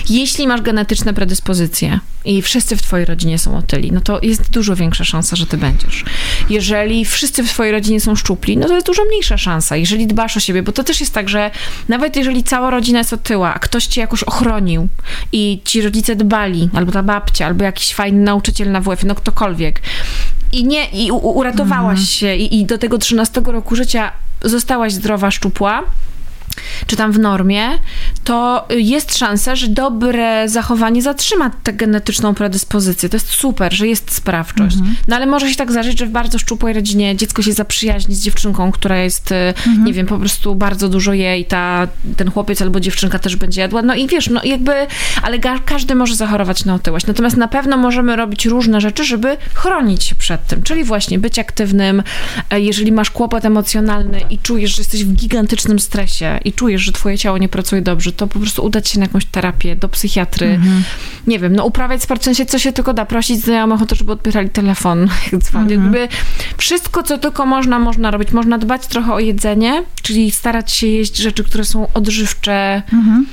jeśli 0.10 0.48
masz 0.48 0.62
genetyczne 0.62 1.14
predyspozycje 1.14 2.00
i 2.26 2.42
wszyscy 2.42 2.78
w 2.78 2.82
twojej 2.82 3.06
rodzinie 3.06 3.40
są 3.40 3.58
otyli, 3.58 3.92
no 3.92 4.02
to 4.02 4.20
jest 4.22 4.50
dużo 4.50 4.76
większa 4.76 5.04
szansa, 5.04 5.36
że 5.36 5.46
ty 5.46 5.58
będziesz. 5.58 6.06
Jeżeli 6.50 7.06
wszyscy 7.06 7.44
w 7.44 7.50
twojej 7.50 7.72
rodzinie 7.72 8.02
są 8.02 8.16
szczupli, 8.16 8.58
no 8.58 8.68
to 8.68 8.74
jest 8.74 8.88
dużo 8.88 9.06
mniejsza 9.06 9.38
szansa. 9.38 9.76
Jeżeli 9.76 10.08
dbasz 10.08 10.38
o 10.38 10.40
siebie, 10.40 10.64
bo 10.64 10.72
to 10.72 10.84
też 10.84 11.00
jest 11.00 11.14
tak, 11.14 11.30
że 11.30 11.52
nawet 11.88 12.16
jeżeli 12.16 12.44
cała 12.44 12.70
rodzina 12.70 13.00
jest 13.00 13.14
otyła, 13.14 13.54
a 13.54 13.60
ktoś 13.60 13.86
cię 13.86 14.02
jakoś 14.02 14.24
ochronił 14.24 14.88
i 15.32 15.62
ci 15.66 15.82
rodzice 15.82 16.16
dbali, 16.16 16.70
albo 16.74 16.92
ta 16.92 17.04
babcia, 17.04 17.46
albo 17.46 17.64
jakiś 17.64 17.94
fajny 17.94 18.20
nauczyciel 18.20 18.72
na 18.72 18.82
WF, 18.82 19.04
no 19.04 19.16
ktokolwiek, 19.16 19.82
i 20.52 20.64
nie, 20.64 20.90
i 20.90 21.12
uratowałaś 21.12 22.10
się 22.10 22.36
i, 22.36 22.60
i 22.60 22.66
do 22.66 22.78
tego 22.78 22.98
13 22.98 23.42
roku 23.46 23.76
życia 23.76 24.12
zostałaś 24.42 24.94
zdrowa, 24.94 25.32
szczupła, 25.32 25.84
czy 26.88 26.96
tam 26.96 27.12
w 27.12 27.20
normie, 27.20 27.70
to 28.24 28.68
jest 28.70 29.18
szansa, 29.18 29.56
że 29.56 29.68
dobre 29.68 30.50
zachowanie 30.50 31.02
zatrzyma 31.02 31.52
tę 31.64 31.74
genetyczną 31.74 32.34
predyspozycję. 32.34 33.10
To 33.10 33.16
jest 33.16 33.30
super, 33.30 33.74
że 33.74 33.88
jest 33.88 34.14
sprawczość. 34.14 34.78
No 35.08 35.16
ale 35.16 35.26
może 35.26 35.50
się 35.50 35.56
tak 35.56 35.72
zdarzyć, 35.72 36.00
że 36.00 36.06
w 36.06 36.10
bardzo 36.10 36.40
szczupłej 36.40 36.74
rodzinie 36.74 37.16
dziecko 37.16 37.42
się 37.42 37.54
zaprzyjaźni 37.54 38.16
z 38.16 38.24
dziewczynką, 38.24 38.72
która 38.72 38.98
jest, 38.98 39.32
e, 39.32 39.54
nie 39.86 39.94
wiem, 39.94 40.08
po 40.08 40.20
prostu 40.20 40.56
bardzo 40.56 40.90
dużo 40.90 41.14
je 41.14 41.40
i 41.40 41.46
ta, 41.46 41.88
ten 42.18 42.32
chłopiec 42.32 42.62
albo 42.62 42.80
dziewczynka 42.80 43.20
też 43.20 43.36
będzie 43.36 43.62
jadła. 43.62 43.82
No 43.82 43.96
i 43.96 44.08
wiesz, 44.08 44.30
no 44.30 44.42
jakby, 44.44 44.72
ale 45.22 45.40
każdy 45.66 45.96
może 45.96 46.16
zachorować 46.16 46.66
na 46.66 46.74
otyłość. 46.74 47.08
Natomiast 47.08 47.38
na 47.38 47.48
pewno 47.48 47.78
możemy 47.78 48.16
robić 48.16 48.46
różne 48.46 48.82
rzeczy, 48.82 49.04
żeby 49.04 49.38
chronić 49.54 50.04
się 50.04 50.16
przed 50.16 50.48
tym. 50.48 50.64
Czyli 50.64 50.84
właśnie 50.84 51.20
być 51.20 51.40
aktywnym, 51.40 52.04
e, 52.50 52.62
jeżeli 52.62 52.92
masz 52.92 53.12
kłopot 53.12 53.46
emocjonalny 53.46 54.22
i 54.30 54.40
czujesz, 54.40 54.76
że 54.76 54.82
jesteś 54.82 55.06
w 55.06 55.14
gigantycznym 55.14 55.80
stresie 55.80 56.40
i 56.46 56.54
czujesz, 56.54 56.82
że 56.82 56.92
twoje 56.92 57.18
ciało 57.18 57.38
nie 57.38 57.50
pracuje 57.50 57.82
dobrze, 57.82 58.12
to 58.12 58.28
po 58.28 58.40
prostu 58.40 58.66
udać 58.66 58.90
się 58.90 59.00
na 59.00 59.06
jakąś 59.06 59.26
terapię, 59.26 59.76
do 59.76 59.90
psychiatry. 59.90 60.60
Nie 61.28 61.40
wiem, 61.40 61.56
no 61.56 61.66
uprawiać 61.66 62.02
sensie 62.22 62.46
co 62.46 62.60
się 62.60 62.72
tylko 62.72 62.94
da, 62.94 63.06
prosić 63.06 63.40
znajomych 63.40 63.82
o 63.82 63.86
to, 63.86 63.96
żeby 63.96 64.12
odbierali 64.12 64.50
telefon, 64.50 65.08
jak 65.32 65.42
dzwonię. 65.42 65.76
Jakby 65.76 66.08
wszystko, 66.58 67.04
co 67.04 67.18
tylko 67.18 67.46
można, 67.46 67.80
można 67.80 68.12
robić. 68.12 68.32
Można 68.32 68.58
dbać 68.58 68.88
trochę 68.88 69.14
o 69.14 69.20
jedzenie, 69.20 69.84
czyli 70.02 70.32
starać 70.32 70.72
się 70.72 70.88
jeść 70.88 71.18
rzeczy, 71.18 71.44
które 71.44 71.66
są 71.66 71.88
odżywcze. 71.94 72.84
Mhm. 72.94 73.26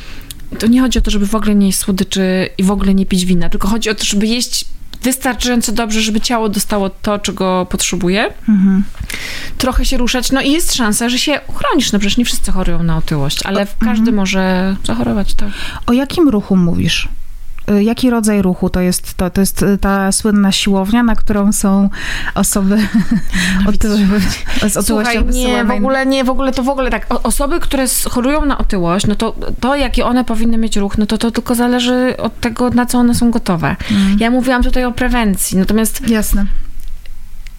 To 0.58 0.66
nie 0.66 0.80
chodzi 0.80 0.98
o 0.98 1.02
to, 1.02 1.10
żeby 1.10 1.26
w 1.26 1.34
ogóle 1.34 1.54
nie 1.54 1.66
jeść 1.66 1.78
słodyczy 1.78 2.48
i 2.58 2.62
w 2.62 2.70
ogóle 2.70 2.94
nie 2.94 3.06
pić 3.06 3.24
wina, 3.24 3.48
tylko 3.48 3.68
chodzi 3.68 3.90
o 3.90 3.94
to, 3.94 4.04
żeby 4.04 4.26
jeść 4.26 4.64
wystarczająco 5.02 5.72
dobrze, 5.72 6.00
żeby 6.00 6.20
ciało 6.20 6.48
dostało 6.48 6.90
to, 6.90 7.18
czego 7.18 7.66
potrzebuje. 7.70 8.32
Mhm. 8.48 8.84
Trochę 9.58 9.84
się 9.84 9.96
ruszać, 9.96 10.32
no 10.32 10.40
i 10.40 10.52
jest 10.52 10.74
szansa, 10.74 11.08
że 11.08 11.18
się 11.18 11.40
uchronisz. 11.46 11.92
No 11.92 11.98
przecież 11.98 12.16
nie 12.16 12.24
wszyscy 12.24 12.52
chorują 12.52 12.82
na 12.82 12.96
otyłość, 12.96 13.46
ale 13.46 13.66
każdy 13.78 14.12
może 14.12 14.76
zachorować, 14.84 15.34
tak. 15.34 15.48
O 15.86 15.92
jakim 15.92 16.28
ruchu 16.28 16.56
mówisz? 16.56 17.08
Y, 17.70 17.82
Jaki 17.82 18.10
rodzaj 18.10 18.42
ruchu 18.42 18.70
to 18.70 18.80
jest 18.80 19.14
to? 19.14 19.30
To 19.30 19.40
jest 19.40 19.62
y, 19.62 19.78
ta 19.78 20.12
słynna 20.12 20.52
siłownia, 20.52 21.02
na 21.02 21.16
którą 21.16 21.52
są 21.52 21.90
osoby 22.34 22.78
otyłe, 23.68 23.96
z 24.68 24.76
otyłością 24.76 25.12
Słuchaj, 25.12 25.34
nie, 25.34 25.64
w 25.64 25.70
ogóle 25.70 26.06
nie, 26.06 26.24
w 26.24 26.30
ogóle 26.30 26.52
to 26.52 26.62
w 26.62 26.68
ogóle 26.68 26.90
tak. 26.90 27.06
Osoby, 27.22 27.60
które 27.60 27.84
chorują 28.10 28.46
na 28.46 28.58
otyłość, 28.58 29.06
no 29.06 29.14
to 29.14 29.34
to, 29.60 29.76
jaki 29.76 30.02
one 30.02 30.24
powinny 30.24 30.58
mieć 30.58 30.76
ruch, 30.76 30.98
no 30.98 31.06
to 31.06 31.18
to 31.18 31.30
tylko 31.30 31.54
zależy 31.54 32.14
od 32.18 32.40
tego, 32.40 32.70
na 32.70 32.86
co 32.86 32.98
one 32.98 33.14
są 33.14 33.30
gotowe. 33.30 33.76
Ja 34.18 34.30
mówiłam 34.30 34.62
tutaj 34.62 34.84
o 34.84 34.92
prewencji, 34.92 35.58
natomiast 35.58 36.08
Jasne. 36.08 36.46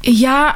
ja 0.03 0.55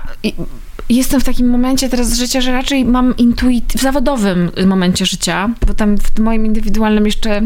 jestem 0.89 1.21
w 1.21 1.23
takim 1.23 1.49
momencie 1.49 1.89
teraz 1.89 2.13
życia, 2.13 2.41
że 2.41 2.51
raczej 2.51 2.85
mam 2.85 3.17
intuit 3.17 3.73
w 3.73 3.81
zawodowym 3.81 4.51
momencie 4.65 5.05
życia, 5.05 5.49
bo 5.67 5.73
tam 5.73 5.97
w 5.97 6.19
moim 6.19 6.45
indywidualnym 6.45 7.05
jeszcze 7.05 7.41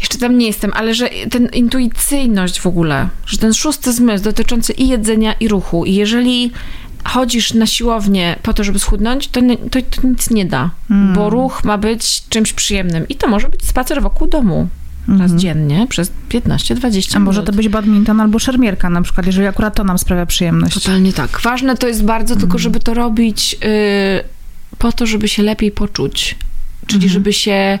jeszcze 0.00 0.18
tam 0.18 0.38
nie 0.38 0.46
jestem, 0.46 0.70
ale 0.74 0.94
że 0.94 1.08
ten 1.30 1.48
intuicyjność 1.52 2.60
w 2.60 2.66
ogóle, 2.66 3.08
że 3.26 3.38
ten 3.38 3.54
szósty 3.54 3.92
zmysł 3.92 4.24
dotyczący 4.24 4.72
i 4.72 4.88
jedzenia, 4.88 5.32
i 5.32 5.48
ruchu, 5.48 5.84
i 5.84 5.94
jeżeli 5.94 6.52
chodzisz 7.04 7.54
na 7.54 7.66
siłownię 7.66 8.36
po 8.42 8.54
to, 8.54 8.64
żeby 8.64 8.78
schudnąć, 8.78 9.28
to, 9.28 9.40
to, 9.70 9.80
to 9.82 10.08
nic 10.08 10.30
nie 10.30 10.46
da, 10.46 10.70
bo 11.14 11.30
ruch 11.30 11.64
ma 11.64 11.78
być 11.78 12.22
czymś 12.28 12.52
przyjemnym 12.52 13.08
i 13.08 13.16
to 13.16 13.28
może 13.28 13.48
być 13.48 13.64
spacer 13.64 14.02
wokół 14.02 14.26
domu 14.26 14.68
raz 15.18 15.32
dziennie 15.32 15.86
przez 15.88 16.12
15-20 16.28 17.16
A 17.16 17.18
może 17.18 17.40
minut. 17.40 17.46
to 17.46 17.56
być 17.56 17.68
badminton 17.68 18.20
albo 18.20 18.38
szermierka 18.38 18.90
na 18.90 19.02
przykład, 19.02 19.26
jeżeli 19.26 19.46
akurat 19.46 19.74
to 19.74 19.84
nam 19.84 19.98
sprawia 19.98 20.26
przyjemność. 20.26 20.74
Totalnie 20.74 21.12
tak. 21.12 21.40
Ważne 21.40 21.76
to 21.76 21.88
jest 21.88 22.04
bardzo 22.04 22.36
tylko, 22.36 22.58
żeby 22.58 22.80
to 22.80 22.94
robić 22.94 23.56
y, 23.64 24.76
po 24.78 24.92
to, 24.92 25.06
żeby 25.06 25.28
się 25.28 25.42
lepiej 25.42 25.70
poczuć. 25.70 26.36
Czyli 26.86 27.08
żeby 27.08 27.32
się 27.32 27.78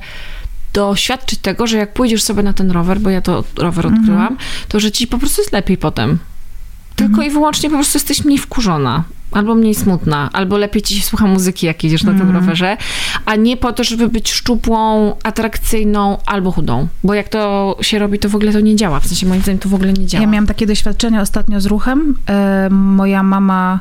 doświadczyć 0.72 1.38
tego, 1.38 1.66
że 1.66 1.76
jak 1.76 1.92
pójdziesz 1.94 2.22
sobie 2.22 2.42
na 2.42 2.52
ten 2.52 2.70
rower, 2.70 3.00
bo 3.00 3.10
ja 3.10 3.20
to 3.20 3.44
rower 3.56 3.86
odkryłam, 3.86 4.36
to 4.68 4.80
że 4.80 4.92
ci 4.92 5.06
po 5.06 5.18
prostu 5.18 5.40
jest 5.42 5.52
lepiej 5.52 5.76
potem. 5.76 6.18
Tylko 6.96 7.22
i 7.22 7.30
wyłącznie 7.30 7.70
po 7.70 7.76
prostu 7.76 7.96
jesteś 7.98 8.24
mniej 8.24 8.38
wkurzona. 8.38 9.04
albo 9.32 9.54
mniej 9.54 9.74
smutna, 9.74 10.30
albo 10.32 10.58
lepiej 10.58 10.82
ci 10.82 10.94
się 10.96 11.02
słucha 11.02 11.26
muzyki, 11.26 11.66
jak 11.66 11.84
jedziesz 11.84 12.02
na 12.02 12.12
tym 12.12 12.20
Mhm. 12.20 12.36
rowerze, 12.36 12.76
a 13.26 13.36
nie 13.36 13.56
po 13.56 13.72
to, 13.72 13.84
żeby 13.84 14.08
być 14.08 14.30
szczupłą, 14.32 15.16
atrakcyjną 15.22 16.18
albo 16.26 16.52
chudą. 16.52 16.88
Bo 17.04 17.14
jak 17.14 17.28
to 17.28 17.76
się 17.80 17.98
robi, 17.98 18.18
to 18.18 18.28
w 18.28 18.36
ogóle 18.36 18.52
to 18.52 18.60
nie 18.60 18.76
działa. 18.76 19.00
W 19.00 19.06
sensie 19.06 19.26
moim 19.26 19.42
zdaniem 19.42 19.58
to 19.58 19.68
w 19.68 19.74
ogóle 19.74 19.92
nie 19.92 20.06
działa. 20.06 20.22
Ja 20.24 20.30
miałam 20.30 20.46
takie 20.46 20.66
doświadczenie 20.66 21.20
ostatnio 21.20 21.60
z 21.60 21.66
ruchem. 21.66 22.18
E, 22.28 22.68
moja 22.70 23.22
mama 23.22 23.80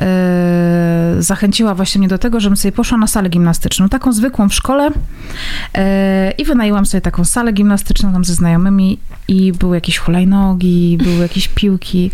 e, 0.00 1.16
zachęciła 1.18 1.74
właśnie 1.74 1.98
mnie 1.98 2.08
do 2.08 2.18
tego, 2.18 2.40
żebym 2.40 2.56
sobie 2.56 2.72
poszła 2.72 2.98
na 2.98 3.06
salę 3.06 3.28
gimnastyczną, 3.28 3.88
taką 3.88 4.12
zwykłą 4.12 4.48
w 4.48 4.54
szkole 4.54 4.90
e, 5.74 6.30
i 6.30 6.44
wynajęłam 6.44 6.86
sobie 6.86 7.00
taką 7.00 7.24
salę 7.24 7.52
gimnastyczną 7.52 8.12
tam 8.12 8.24
ze 8.24 8.34
znajomymi 8.34 8.98
i 9.28 9.52
były 9.52 9.76
jakieś 9.76 9.98
hulajnogi, 9.98 10.98
były 11.04 11.16
jakieś 11.16 11.48
piłki 11.48 12.10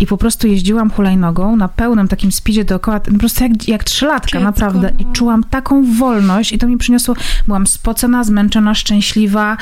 i 0.00 0.06
po 0.06 0.16
prostu 0.16 0.46
jeździłam 0.46 0.90
hulajnogą 0.90 1.56
na 1.56 1.68
pełnym 1.68 2.08
takim 2.08 2.32
speedzie 2.32 2.64
dookoła, 2.64 3.00
po 3.00 3.18
prostu 3.18 3.44
jak, 3.44 3.68
jak 3.68 3.84
trzylatka, 3.84 4.26
Dziecko, 4.26 4.44
naprawdę. 4.44 4.92
no. 4.98 5.04
I 5.04 5.12
czułam 5.12 5.44
taką 5.44 5.94
wolność 5.94 6.52
i 6.52 6.58
to 6.58 6.66
mi 6.68 6.78
przyniosło, 6.78 7.14
byłam 7.46 7.66
spocona, 7.66 8.24
zmęczona, 8.24 8.74
szczęśliwa, 8.74 9.56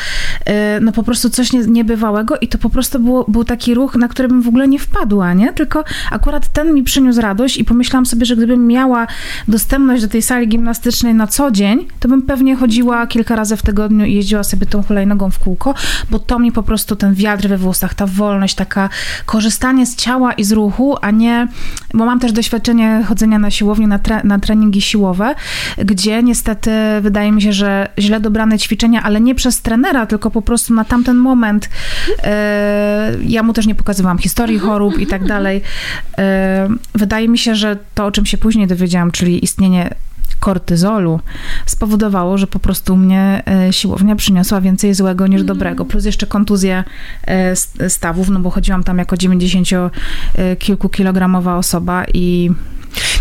e, 0.45 0.81
no 0.81 0.93
po 0.93 1.03
prostu 1.03 1.31
coś 1.31 1.53
nie, 1.53 1.61
niebywałego 1.61 2.39
i 2.39 2.49
to 2.49 2.59
po 2.59 2.71
prostu 2.71 3.01
było, 3.01 3.25
był 3.29 3.45
taki 3.45 3.75
ruch, 3.75 3.97
na 3.97 4.09
który 4.09 4.29
bym 4.29 4.43
w 4.43 4.49
ogóle 4.49 4.69
nie 4.69 4.79
wpadła, 4.79 5.35
nie? 5.35 5.53
Tylko 5.53 5.85
akurat 6.11 6.49
ten 6.49 6.75
mi 6.75 6.83
przyniósł 6.83 7.21
radość 7.21 7.57
i 7.57 7.65
pomyślałam 7.65 8.07
sobie, 8.07 8.27
że 8.27 8.37
gdybym 8.37 8.67
miała 8.67 9.07
dostępność 9.49 10.03
do 10.03 10.09
tej 10.09 10.23
sali 10.23 10.49
gimnastycznej 10.49 11.15
na 11.15 11.27
co 11.27 11.51
dzień, 11.51 11.87
to 12.01 12.09
bym 12.09 12.23
pewnie 12.23 12.57
chodziła 12.57 13.07
kilka 13.07 13.37
razy 13.37 13.57
w 13.57 13.63
tygodniu 13.63 14.05
i 14.05 14.15
jeździła 14.15 14.45
sobie 14.45 14.67
tą 14.67 14.83
hulajnogą 14.83 15.31
w 15.31 15.39
kółko, 15.39 15.75
bo 16.11 16.19
to 16.19 16.39
mi 16.39 16.53
po 16.53 16.63
prostu 16.63 16.86
ten 16.95 17.15
wiatr 17.15 17.49
we 17.49 17.59
włosach, 17.59 17.95
ta 17.95 18.07
wolność, 18.07 18.55
taka 18.55 18.89
korzystanie 19.27 19.87
z 19.87 19.97
ciała 19.97 20.33
i 20.33 20.45
z 20.45 20.53
ruchu, 20.53 20.97
a 21.01 21.11
nie, 21.11 21.49
bo 21.95 22.05
mam 22.05 22.21
też 22.21 22.33
doświadczenie 22.33 23.05
chodzenia 23.09 23.39
na 23.39 23.51
siłownię, 23.51 23.87
na, 23.87 23.99
tre, 23.99 24.21
na 24.25 24.39
treningi 24.39 24.81
siłowe, 24.81 25.35
gdzie 25.79 26.23
niestety 26.23 26.71
wydaje 27.01 27.33
mi 27.33 27.43
się, 27.43 27.53
że 27.53 27.89
źle 27.99 28.21
dobrane 28.21 28.59
ćwiczenia, 28.59 29.03
ale 29.03 29.21
nie 29.21 29.35
przez 29.35 29.63
trenera, 29.63 30.07
tylko 30.07 30.31
po 30.31 30.43
prostu 30.43 30.75
na 30.75 30.85
tamten 30.85 31.17
moment. 31.17 31.69
E, 32.23 33.13
ja 33.23 33.43
mu 33.43 33.53
też 33.53 33.67
nie 33.67 33.75
pokazywałam 33.75 34.19
historii 34.19 34.59
chorób 34.59 34.99
i 34.99 35.07
tak 35.07 35.27
dalej. 35.27 35.63
E, 36.19 36.69
wydaje 36.95 37.29
mi 37.29 37.39
się, 37.39 37.55
że 37.55 37.77
to, 37.95 38.07
o 38.07 38.11
czym 38.11 38.27
się 38.27 38.39
później 38.39 38.67
dowiedziałam, 38.67 39.11
czyli 39.11 39.45
istnienie 39.45 39.95
kortyzolu 40.41 41.21
spowodowało, 41.67 42.39
że 42.39 42.47
po 42.47 42.59
prostu 42.59 42.97
mnie 42.97 43.43
e, 43.47 43.73
siłownia 43.73 44.17
przyniosła 44.17 44.61
więcej 44.61 44.95
złego 44.95 45.27
niż 45.27 45.43
dobrego. 45.45 45.85
Plus 45.85 46.05
jeszcze 46.05 46.27
kontuzja 46.27 46.85
e, 47.27 47.57
stawów, 47.89 48.29
no 48.29 48.41
bo 48.41 48.51
chodziłam 48.51 48.85
tam 48.85 48.99
jako 48.99 49.17
90 49.17 49.69
e, 50.35 50.57
kilkukilogramowa 50.57 51.57
osoba 51.57 52.05
i 52.15 52.51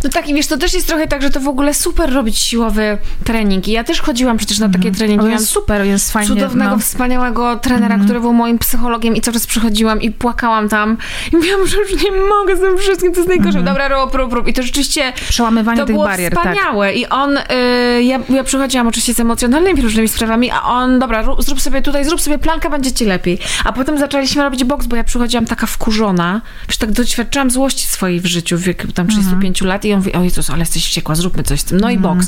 No 0.06 0.12
tak, 0.12 0.30
i 0.30 0.34
wiesz, 0.34 0.48
to 0.48 0.58
też 0.58 0.74
jest 0.74 0.88
trochę 0.88 1.08
tak, 1.08 1.22
że 1.22 1.30
to 1.30 1.40
w 1.40 1.48
ogóle 1.48 1.74
super 1.74 2.14
robić 2.14 2.38
siłowy 2.38 2.98
trening. 3.24 3.68
I 3.68 3.72
ja 3.72 3.84
też 3.84 4.02
chodziłam 4.02 4.38
przecież 4.38 4.60
na 4.60 4.70
takie 4.70 4.92
treningi. 4.92 5.20
o, 5.20 5.24
Miałam 5.24 5.40
jest 5.40 5.52
super, 5.52 5.86
jest 5.86 6.12
fajnie. 6.12 6.28
cudownego, 6.28 6.72
no. 6.72 6.80
wspaniałego 6.80 7.56
trenera, 7.56 8.00
który 8.00 8.20
był 8.20 8.34
moim 8.34 8.60
psychologiem 8.60 9.16
i 9.16 9.22
cały 9.22 9.34
czas 9.34 9.48
przychodziłam 9.48 10.02
i 10.02 10.12
płakałam 10.12 10.70
tam 10.70 10.98
i 11.34 11.36
mówiłam, 11.36 11.68
że 11.68 11.78
już 11.78 12.04
nie 12.04 12.12
mogę 12.12 12.58
z 12.58 12.60
tym 12.60 12.78
wszystkim, 12.78 13.12
to 13.12 13.18
jest 13.18 13.30
najgorsze. 13.30 13.62
Dobra, 13.62 13.88
rób, 13.88 14.16
rób, 14.16 14.34
rób. 14.34 14.48
I 14.48 14.54
to 14.54 14.64
rzeczywiście 14.64 15.14
Przełamywanie 15.30 15.78
to 15.78 15.86
tych 15.86 15.96
było 15.96 16.06
barier, 16.06 16.34
tak. 16.34 16.44
wspaniałe. 16.44 16.94
I 16.94 17.08
on, 17.08 17.38
y, 17.38 18.04
ja, 18.04 18.20
ja 18.30 18.44
przychodziłam 18.44 18.88
oczywiście 18.88 19.14
z 19.14 19.20
emocjonalnymi 19.20 19.82
różnymi 19.82 20.08
sprawami, 20.08 20.52
a 20.52 20.62
on, 20.62 21.00
dobra, 21.00 21.22
rób, 21.22 21.44
zrób 21.44 21.62
sobie 21.62 21.82
tutaj, 21.82 22.06
zrób 22.06 22.22
sobie 22.22 22.38
plankę, 22.38 22.70
będzie 22.70 22.92
ci 22.92 23.06
lepiej. 23.06 23.40
A 23.64 23.74
potem 23.74 23.98
zaczęliśmy 23.98 24.44
robić 24.44 24.64
boks, 24.64 24.86
bo 24.86 24.96
ja 24.96 25.04
przychodziłam 25.04 25.46
taka 25.46 25.68
wkurzona, 25.68 26.42
że 26.70 26.78
tak 26.78 26.92
doświadczyłam 26.92 27.52
złości 27.52 27.88
swojej 27.88 28.20
w 28.20 28.26
życiu 28.26 28.58
w 28.58 28.62
wieku 28.62 28.88
tam 28.92 29.08
35 29.08 29.62
lat 29.62 29.86
i 29.86 29.95
on 29.96 30.00
mówi, 30.00 30.14
o 30.14 30.24
Jezus, 30.24 30.50
ale 30.50 30.60
jesteś 30.60 30.84
wściekła, 30.84 31.16
zróbmy 31.16 31.44
coś 31.44 31.60
z 31.60 31.64
tym. 31.64 31.80
No 31.80 31.90
i 31.90 31.98
boks. 31.98 32.28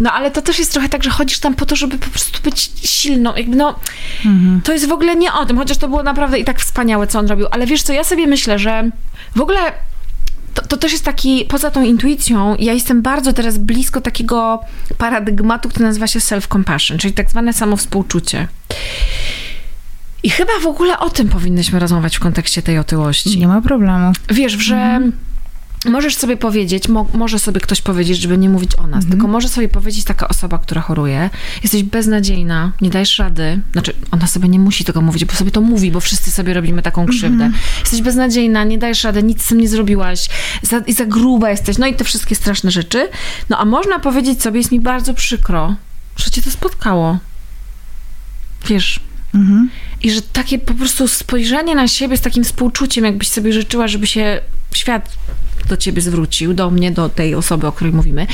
No 0.00 0.12
ale 0.12 0.30
to 0.30 0.42
też 0.42 0.58
jest 0.58 0.72
trochę 0.72 0.88
tak, 0.88 1.04
że 1.04 1.10
chodzisz 1.10 1.38
tam 1.38 1.54
po 1.54 1.66
to, 1.66 1.76
żeby 1.76 1.98
po 1.98 2.10
prostu 2.10 2.42
być 2.42 2.70
silną. 2.84 3.36
Jakby 3.36 3.56
no, 3.56 3.78
to 4.64 4.72
jest 4.72 4.88
w 4.88 4.92
ogóle 4.92 5.16
nie 5.16 5.32
o 5.32 5.46
tym, 5.46 5.58
chociaż 5.58 5.76
to 5.76 5.88
było 5.88 6.02
naprawdę 6.02 6.38
i 6.38 6.44
tak 6.44 6.60
wspaniałe, 6.60 7.06
co 7.06 7.18
on 7.18 7.26
robił. 7.26 7.46
Ale 7.50 7.66
wiesz 7.66 7.82
co, 7.82 7.92
ja 7.92 8.04
sobie 8.04 8.26
myślę, 8.26 8.58
że 8.58 8.90
w 9.36 9.40
ogóle 9.40 9.60
to, 10.54 10.62
to 10.62 10.76
też 10.76 10.92
jest 10.92 11.04
taki, 11.04 11.44
poza 11.44 11.70
tą 11.70 11.82
intuicją, 11.82 12.56
ja 12.58 12.72
jestem 12.72 13.02
bardzo 13.02 13.32
teraz 13.32 13.58
blisko 13.58 14.00
takiego 14.00 14.60
paradygmatu, 14.98 15.68
który 15.68 15.84
nazywa 15.84 16.06
się 16.06 16.18
self-compassion, 16.18 16.96
czyli 16.96 17.14
tak 17.14 17.30
zwane 17.30 17.52
samowspółczucie. 17.52 18.48
I 20.22 20.30
chyba 20.30 20.52
w 20.62 20.66
ogóle 20.66 20.98
o 20.98 21.10
tym 21.10 21.28
powinnyśmy 21.28 21.78
rozmawiać 21.78 22.16
w 22.16 22.20
kontekście 22.20 22.62
tej 22.62 22.78
otyłości. 22.78 23.38
Nie 23.38 23.48
ma 23.48 23.62
problemu. 23.62 24.12
Wiesz, 24.28 24.52
że 24.52 25.00
możesz 25.90 26.16
sobie 26.16 26.36
powiedzieć, 26.36 26.88
mo, 26.88 27.06
może 27.14 27.38
sobie 27.38 27.60
ktoś 27.60 27.82
powiedzieć, 27.82 28.20
żeby 28.20 28.38
nie 28.38 28.48
mówić 28.50 28.70
o 28.78 28.86
nas, 28.86 29.06
tylko 29.06 29.26
może 29.28 29.48
sobie 29.48 29.68
powiedzieć 29.68 30.04
taka 30.04 30.28
osoba, 30.28 30.58
która 30.58 30.80
choruje, 30.80 31.30
jesteś 31.62 31.82
beznadziejna, 31.82 32.72
nie 32.80 32.90
dajesz 32.90 33.18
rady, 33.18 33.60
znaczy 33.72 33.92
ona 34.10 34.26
sobie 34.26 34.48
nie 34.48 34.58
musi 34.58 34.84
tego 34.84 35.00
mówić, 35.00 35.24
bo 35.24 35.32
sobie 35.32 35.50
to 35.50 35.60
mówi, 35.60 35.90
bo 35.90 36.00
wszyscy 36.00 36.30
sobie 36.30 36.54
robimy 36.54 36.82
taką 36.82 37.06
krzywdę. 37.06 37.50
Jesteś 37.80 38.02
beznadziejna, 38.02 38.64
nie 38.64 38.78
dajesz 38.78 39.04
rady, 39.04 39.22
nic 39.22 39.42
z 39.42 39.48
tym 39.48 39.60
nie 39.60 39.68
zrobiłaś, 39.68 40.28
za, 40.62 40.78
i 40.78 40.92
za 40.92 41.04
gruba 41.06 41.50
jesteś, 41.50 41.78
no 41.78 41.86
i 41.86 41.94
te 41.94 42.04
wszystkie 42.04 42.34
straszne 42.34 42.70
rzeczy. 42.70 43.08
No 43.50 43.58
a 43.58 43.64
można 43.64 43.98
powiedzieć 43.98 44.42
sobie, 44.42 44.58
jest 44.58 44.72
mi 44.72 44.80
bardzo 44.80 45.14
przykro, 45.14 45.76
że 46.16 46.30
cię 46.30 46.42
to 46.42 46.50
spotkało. 46.50 47.18
Wiesz, 48.68 49.00
Mhm. 49.34 49.70
i 50.02 50.10
że 50.10 50.22
takie 50.22 50.58
po 50.58 50.74
prostu 50.74 51.08
spojrzenie 51.08 51.74
na 51.74 51.88
siebie 51.88 52.16
z 52.16 52.20
takim 52.20 52.44
współczuciem, 52.44 53.04
jakbyś 53.04 53.28
sobie 53.28 53.52
życzyła, 53.52 53.88
żeby 53.88 54.06
się 54.06 54.40
świat 54.74 55.12
do 55.68 55.76
ciebie 55.76 56.02
zwrócił, 56.02 56.54
do 56.54 56.70
mnie, 56.70 56.90
do 56.90 57.08
tej 57.08 57.34
osoby, 57.34 57.66
o 57.66 57.72
której 57.72 57.92
mówimy. 57.92 58.26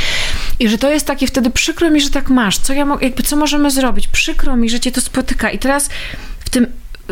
I 0.60 0.68
że 0.68 0.78
to 0.78 0.90
jest 0.90 1.06
takie 1.06 1.26
wtedy 1.26 1.50
przykro 1.50 1.90
mi, 1.90 2.00
że 2.00 2.10
tak 2.10 2.30
masz. 2.30 2.58
Co 2.58 2.72
ja 2.72 2.84
mo- 2.86 3.00
jakby 3.00 3.22
co 3.22 3.36
możemy 3.36 3.70
zrobić? 3.70 4.08
Przykro 4.08 4.56
mi, 4.56 4.70
że 4.70 4.80
cię 4.80 4.92
to 4.92 5.00
spotyka. 5.00 5.50
I 5.50 5.58
teraz 5.58 5.88
w 6.40 6.50
tym 6.50 6.66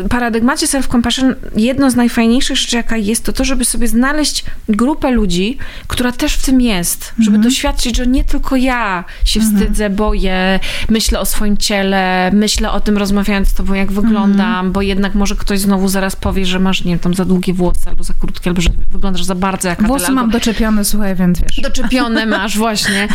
paradygmacie 0.09 0.65
self-compassion 0.65 1.33
jedno 1.55 1.91
z 1.91 1.95
najfajniejszych 1.95 2.57
rzeczy, 2.57 2.75
jaka 2.75 2.97
jest, 2.97 3.23
to 3.23 3.33
to, 3.33 3.45
żeby 3.45 3.65
sobie 3.65 3.87
znaleźć 3.87 4.45
grupę 4.69 5.11
ludzi, 5.11 5.57
która 5.87 6.11
też 6.11 6.33
w 6.33 6.45
tym 6.45 6.61
jest, 6.61 7.13
żeby 7.19 7.37
doświadczyć, 7.37 7.97
że 7.97 8.07
nie 8.07 8.23
tylko 8.23 8.55
ja 8.55 9.03
się 9.25 9.39
wstydzę, 9.39 9.89
boję, 9.89 10.59
myślę 10.89 11.19
o 11.19 11.25
swoim 11.25 11.57
ciele, 11.57 12.31
myślę 12.33 12.71
o 12.71 12.79
tym 12.79 12.97
rozmawiając 12.97 13.47
z 13.47 13.53
tobą, 13.53 13.73
jak 13.73 13.91
wyglądam, 13.91 14.71
bo 14.71 14.81
jednak 14.81 15.15
może 15.15 15.35
ktoś 15.35 15.59
znowu 15.59 15.87
zaraz 15.87 16.15
powie, 16.15 16.45
że 16.45 16.59
masz, 16.59 16.83
nie 16.83 16.91
wiem, 16.91 16.99
tam 16.99 17.13
za 17.13 17.25
długie 17.25 17.53
włosy, 17.53 17.89
albo 17.89 18.03
za 18.03 18.13
krótkie, 18.13 18.49
albo 18.49 18.61
że 18.61 18.69
wyglądasz 18.91 19.23
za 19.23 19.35
bardzo 19.35 19.69
jak 19.69 19.87
Włosy 19.87 20.11
mam 20.11 20.29
doczepione, 20.29 20.85
słuchaj, 20.85 21.15
więc 21.15 21.41
wiesz. 21.41 21.61
doczepione 21.61 22.25
masz 22.37 22.57
właśnie. 22.57 23.07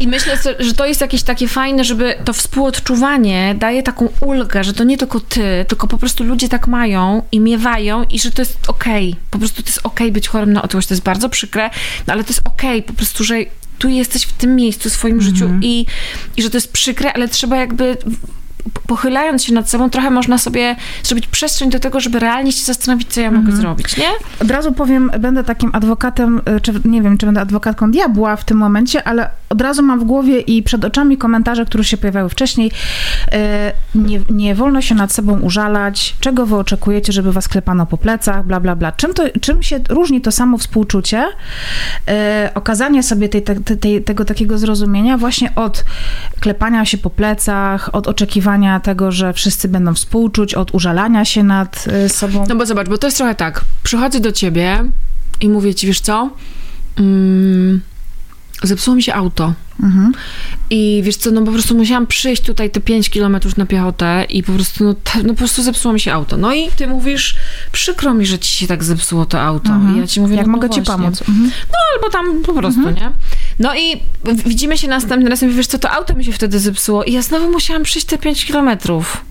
I 0.00 0.08
myślę, 0.08 0.38
że 0.58 0.74
to 0.74 0.86
jest 0.86 1.00
jakieś 1.00 1.22
takie 1.22 1.48
fajne, 1.48 1.84
żeby 1.84 2.14
to 2.24 2.32
współodczuwanie 2.32 3.54
daje 3.58 3.82
taką 3.82 4.08
ulgę, 4.20 4.64
że 4.64 4.72
to 4.72 4.84
nie 4.84 4.98
tylko 4.98 5.20
ty, 5.20 5.64
tylko 5.68 5.86
po 5.86 5.98
prostu 5.98 6.23
ludzie 6.24 6.48
tak 6.48 6.68
mają 6.68 7.22
i 7.32 7.40
miewają 7.40 8.04
i 8.04 8.18
że 8.18 8.30
to 8.30 8.42
jest 8.42 8.58
okej. 8.68 9.16
Po 9.30 9.38
prostu 9.38 9.62
to 9.62 9.68
jest 9.68 9.80
okej 9.82 10.12
być 10.12 10.28
chorym 10.28 10.52
na 10.52 10.62
otyłość. 10.62 10.88
To 10.88 10.94
jest 10.94 11.04
bardzo 11.04 11.28
przykre, 11.28 11.70
no 12.06 12.12
ale 12.12 12.24
to 12.24 12.30
jest 12.30 12.42
okej 12.44 12.82
po 12.82 12.92
prostu, 12.92 13.24
że 13.24 13.36
tu 13.78 13.88
jesteś 13.88 14.22
w 14.22 14.32
tym 14.32 14.56
miejscu 14.56 14.90
w 14.90 14.92
swoim 14.92 15.20
życiu 15.20 15.50
i, 15.62 15.86
i 16.36 16.42
że 16.42 16.50
to 16.50 16.56
jest 16.56 16.72
przykre, 16.72 17.12
ale 17.12 17.28
trzeba 17.28 17.56
jakby 17.56 17.96
pochylając 18.86 19.44
się 19.44 19.54
nad 19.54 19.70
sobą, 19.70 19.90
trochę 19.90 20.10
można 20.10 20.38
sobie 20.38 20.76
zrobić 21.02 21.26
przestrzeń 21.26 21.70
do 21.70 21.78
tego, 21.80 22.00
żeby 22.00 22.18
realnie 22.18 22.52
się 22.52 22.64
zastanowić, 22.64 23.08
co 23.08 23.20
ja 23.20 23.30
mogę 23.30 23.52
zrobić, 23.52 23.96
nie? 23.96 24.08
Od 24.42 24.50
razu 24.50 24.72
powiem, 24.72 25.10
będę 25.18 25.44
takim 25.44 25.70
adwokatem, 25.72 26.40
y, 26.56 26.60
czy 26.60 26.72
nie 26.84 27.02
wiem, 27.02 27.18
czy 27.18 27.26
będę 27.26 27.40
adwokatką 27.40 27.90
diabła 27.90 28.36
w 28.36 28.44
tym 28.44 28.58
momencie, 28.58 29.08
ale 29.08 29.30
od 29.48 29.60
razu 29.60 29.82
mam 29.82 30.00
w 30.00 30.04
głowie 30.04 30.40
i 30.40 30.62
przed 30.62 30.84
oczami 30.84 31.18
komentarze, 31.18 31.64
które 31.64 31.84
się 31.84 31.96
pojawiały 31.96 32.28
wcześniej. 32.28 32.70
Y, 33.32 33.34
Nie, 33.94 34.20
nie 34.30 34.54
wolno 34.54 34.80
się 34.82 34.94
nad 34.94 35.12
sobą 35.12 35.40
użalać. 35.40 36.16
Czego 36.20 36.46
wy 36.46 36.56
oczekujecie, 36.56 37.12
żeby 37.12 37.32
was 37.32 37.48
klepano 37.48 37.86
po 37.86 37.98
plecach, 37.98 38.46
bla, 38.46 38.60
bla, 38.60 38.76
bla. 38.76 38.92
Czym, 38.92 39.14
to, 39.14 39.22
czym 39.40 39.62
się 39.62 39.80
różni 39.88 40.20
to 40.20 40.32
samo 40.32 40.58
współczucie, 40.58 41.24
y, 41.24 42.54
okazanie 42.54 43.02
sobie 43.02 43.28
tej, 43.28 43.42
tej, 43.42 43.78
tej, 43.78 44.02
tego 44.02 44.24
takiego 44.24 44.58
zrozumienia 44.58 45.18
właśnie 45.18 45.54
od 45.54 45.84
klepania 46.40 46.84
się 46.84 46.98
po 46.98 47.10
plecach, 47.10 47.94
od 47.94 48.06
oczekiwania 48.08 48.53
tego, 48.80 49.12
że 49.12 49.32
wszyscy 49.32 49.68
będą 49.68 49.94
współczuć, 49.94 50.54
od 50.54 50.74
użalania 50.74 51.24
się 51.24 51.42
nad 51.42 51.84
y, 52.06 52.08
sobą. 52.08 52.46
No 52.48 52.56
bo 52.56 52.66
zobacz, 52.66 52.88
bo 52.88 52.98
to 52.98 53.06
jest 53.06 53.16
trochę 53.16 53.34
tak. 53.34 53.64
Przychodzę 53.82 54.20
do 54.20 54.32
ciebie 54.32 54.84
i 55.40 55.48
mówię 55.48 55.74
ci, 55.74 55.86
wiesz 55.86 56.00
co? 56.00 56.30
Mm, 56.98 57.80
zepsuło 58.66 58.96
mi 58.96 59.02
się 59.02 59.14
auto. 59.14 59.52
Mhm. 59.82 60.12
I 60.70 61.00
wiesz 61.04 61.16
co, 61.16 61.30
no 61.30 61.42
po 61.42 61.52
prostu 61.52 61.76
musiałam 61.76 62.06
przyjść 62.06 62.42
tutaj 62.42 62.70
te 62.70 62.80
5 62.80 63.10
kilometrów 63.10 63.56
na 63.56 63.66
piechotę 63.66 64.26
i 64.28 64.42
po 64.42 64.52
prostu, 64.52 64.84
no, 64.84 64.94
no 65.22 65.28
po 65.28 65.38
prostu 65.38 65.62
zepsuło 65.62 65.94
mi 65.94 66.00
się 66.00 66.12
auto. 66.12 66.36
No 66.36 66.54
i 66.54 66.68
ty 66.76 66.86
mówisz, 66.86 67.36
przykro 67.72 68.14
mi, 68.14 68.26
że 68.26 68.38
ci 68.38 68.52
się 68.52 68.66
tak 68.66 68.84
zepsuło 68.84 69.26
to 69.26 69.40
auto. 69.40 69.70
I 69.94 69.98
ja 69.98 70.06
ci 70.06 70.20
mówię, 70.20 70.36
Jak 70.36 70.46
no, 70.46 70.52
mogę 70.52 70.68
no 70.68 70.74
ci 70.74 70.80
właśnie. 70.80 71.04
pomóc? 71.04 71.20
Mhm. 71.20 71.50
No 71.68 71.74
albo 71.94 72.10
tam 72.10 72.42
po 72.42 72.52
prostu, 72.52 72.90
nie? 72.90 73.10
No 73.58 73.76
i 73.76 74.00
widzimy 74.46 74.78
się 74.78 74.88
następnym 74.88 75.28
razem 75.28 75.50
i 75.50 75.54
wiesz 75.54 75.66
co, 75.66 75.78
to 75.78 75.90
auto 75.90 76.14
mi 76.14 76.24
się 76.24 76.32
wtedy 76.32 76.58
zepsuło 76.58 77.04
i 77.04 77.12
ja 77.12 77.22
znowu 77.22 77.50
musiałam 77.50 77.82
przyjść 77.82 78.06
te 78.06 78.18
5 78.18 78.44
kilometrów. 78.44 79.24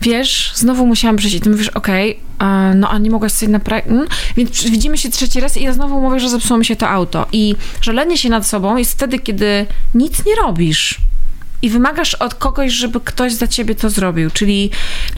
Wiesz, 0.00 0.52
znowu 0.54 0.86
musiałam 0.86 1.16
przyjść 1.16 1.36
i 1.36 1.40
ty 1.40 1.50
mówisz, 1.50 1.68
okej, 1.68 2.20
okay, 2.38 2.74
no 2.74 2.90
a 2.90 2.98
nie 2.98 3.10
mogłaś 3.10 3.32
sobie 3.32 3.52
naprawić, 3.52 3.86
mm? 3.88 4.06
więc 4.36 4.64
widzimy 4.64 4.98
się 4.98 5.10
trzeci 5.10 5.40
raz 5.40 5.56
i 5.56 5.62
ja 5.62 5.72
znowu 5.72 6.00
mówię, 6.00 6.20
że 6.20 6.28
zepsuło 6.28 6.58
mi 6.58 6.64
się 6.64 6.76
to 6.76 6.88
auto. 6.88 7.26
I 7.32 7.56
żalenie 7.80 8.18
się 8.18 8.28
nad 8.28 8.46
sobą 8.46 8.76
jest 8.76 8.92
wtedy, 8.92 9.18
kiedy 9.18 9.66
nic 9.94 10.26
nie 10.26 10.34
robisz 10.34 11.00
i 11.64 11.70
wymagasz 11.70 12.14
od 12.14 12.34
kogoś, 12.34 12.72
żeby 12.72 13.00
ktoś 13.00 13.32
za 13.32 13.46
ciebie 13.46 13.74
to 13.74 13.90
zrobił, 13.90 14.30
czyli... 14.30 14.70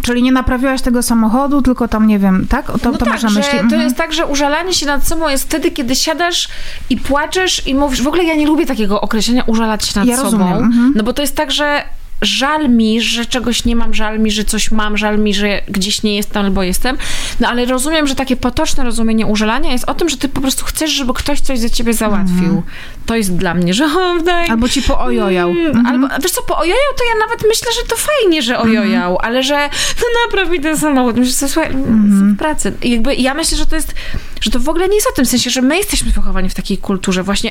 Czyli 0.03 0.23
nie 0.23 0.33
naprawiłaś 0.33 0.83
tego 0.83 1.03
samochodu, 1.03 1.63
tylko 1.63 1.89
tam, 1.89 2.07
nie 2.07 2.19
wiem, 2.19 2.47
tak? 2.49 2.67
To, 2.67 2.73
no 2.93 2.99
to 2.99 3.05
tak, 3.05 3.23
myśli. 3.23 3.43
to 3.43 3.61
Mhm. 3.61 3.83
jest 3.83 3.97
tak, 3.97 4.13
że 4.13 4.27
użalanie 4.27 4.75
się 4.75 4.87
nad 4.87 5.09
sobą 5.09 5.29
jest 5.29 5.45
wtedy, 5.45 5.71
kiedy 5.71 5.97
siadasz 5.97 6.49
i 6.91 6.97
płaczesz 6.97 7.67
i 7.67 7.75
mówisz, 7.75 8.03
w 8.03 8.07
ogóle 8.07 8.25
ja 8.25 8.35
nie 8.35 8.47
lubię 8.47 8.67
takiego 8.67 9.01
określenia 9.01 9.43
użalać 9.47 9.87
się 9.87 9.99
nad 9.99 10.09
Ja 10.09 10.17
sobą, 10.17 10.57
mhm. 10.57 10.93
no 10.97 11.03
bo 11.03 11.13
to 11.13 11.23
jest 11.23 11.37
tak, 11.37 11.51
że 11.51 11.83
żal 12.23 12.69
mi, 12.69 13.01
że 13.01 13.27
czegoś 13.27 13.65
nie 13.65 13.77
mam, 13.77 13.95
żal 13.95 14.19
mi, 14.21 14.31
że 14.31 14.45
coś 14.45 14.71
mam, 14.71 14.97
żal 14.97 15.19
mi, 15.19 15.35
że 15.35 15.63
gdzieś 15.69 16.03
nie 16.03 16.17
jestem 16.17 16.45
albo 16.45 16.63
jestem, 16.63 16.97
no 17.41 17.49
ale 17.49 17.65
rozumiem, 17.65 18.07
że 18.07 18.15
takie 18.15 18.37
potoczne 18.37 18.85
rozumienie 18.85 19.27
użalania 19.27 19.73
jest 19.73 19.85
o 19.85 19.95
tym, 19.95 20.09
że 20.09 20.17
ty 20.17 20.29
po 20.29 20.41
prostu 20.41 20.65
chcesz, 20.65 20.91
żeby 20.91 21.15
ktoś 21.15 21.41
coś 21.41 21.59
za 21.59 21.69
ciebie 21.71 21.95
załatwił. 21.95 22.63
To 23.07 23.17
jest 23.17 23.37
dla 23.37 23.55
mnie, 23.55 23.75
że 23.75 23.85
o, 23.85 24.23
daj, 24.25 24.49
Albo 24.51 24.69
ci 24.69 24.83
poojojał. 24.83 25.51
Mm, 25.51 25.67
Mhm. 25.67 25.87
Albo, 25.87 26.09
wiesz 26.23 26.33
co, 26.33 26.43
po 26.43 26.59
ojojał, 26.59 26.93
to 26.99 27.05
ja 27.05 27.27
nawet 27.27 27.43
myślę, 27.49 27.69
że 27.83 27.89
to 27.89 27.97
fajnie, 27.97 28.43
że 28.43 28.59
ojojał, 28.59 29.19
ale 29.19 29.43
że 29.43 29.69
no 30.01 30.07
napraw 30.27 30.51
mi 30.53 30.61
ten 30.61 30.79
samochód. 30.79 31.17
Myślę, 31.17 31.33
że 31.33 31.49
słuchaj, 31.49 31.71
Mhm. 31.73 32.35
w 32.35 32.39
pracy. 32.39 32.73
I 32.83 32.91
jakby 32.91 33.15
ja 33.15 33.35
myślę, 33.35 33.59
że 33.59 33.67
to 33.67 33.77
jest, 33.77 33.95
że 34.41 34.51
to 34.51 34.61
w 34.61 34.69
ogóle 34.69 34.89
nie 34.89 34.95
jest 34.95 35.09
o 35.09 35.13
tym, 35.13 35.25
w 35.25 35.29
sensie, 35.29 35.51
że 35.51 35.63
my 35.63 35.77
jesteśmy 35.77 36.13
wychowani 36.13 36.49
w 36.51 36.55
takiej 36.55 36.79
kulturze 36.79 37.23
właśnie 37.23 37.51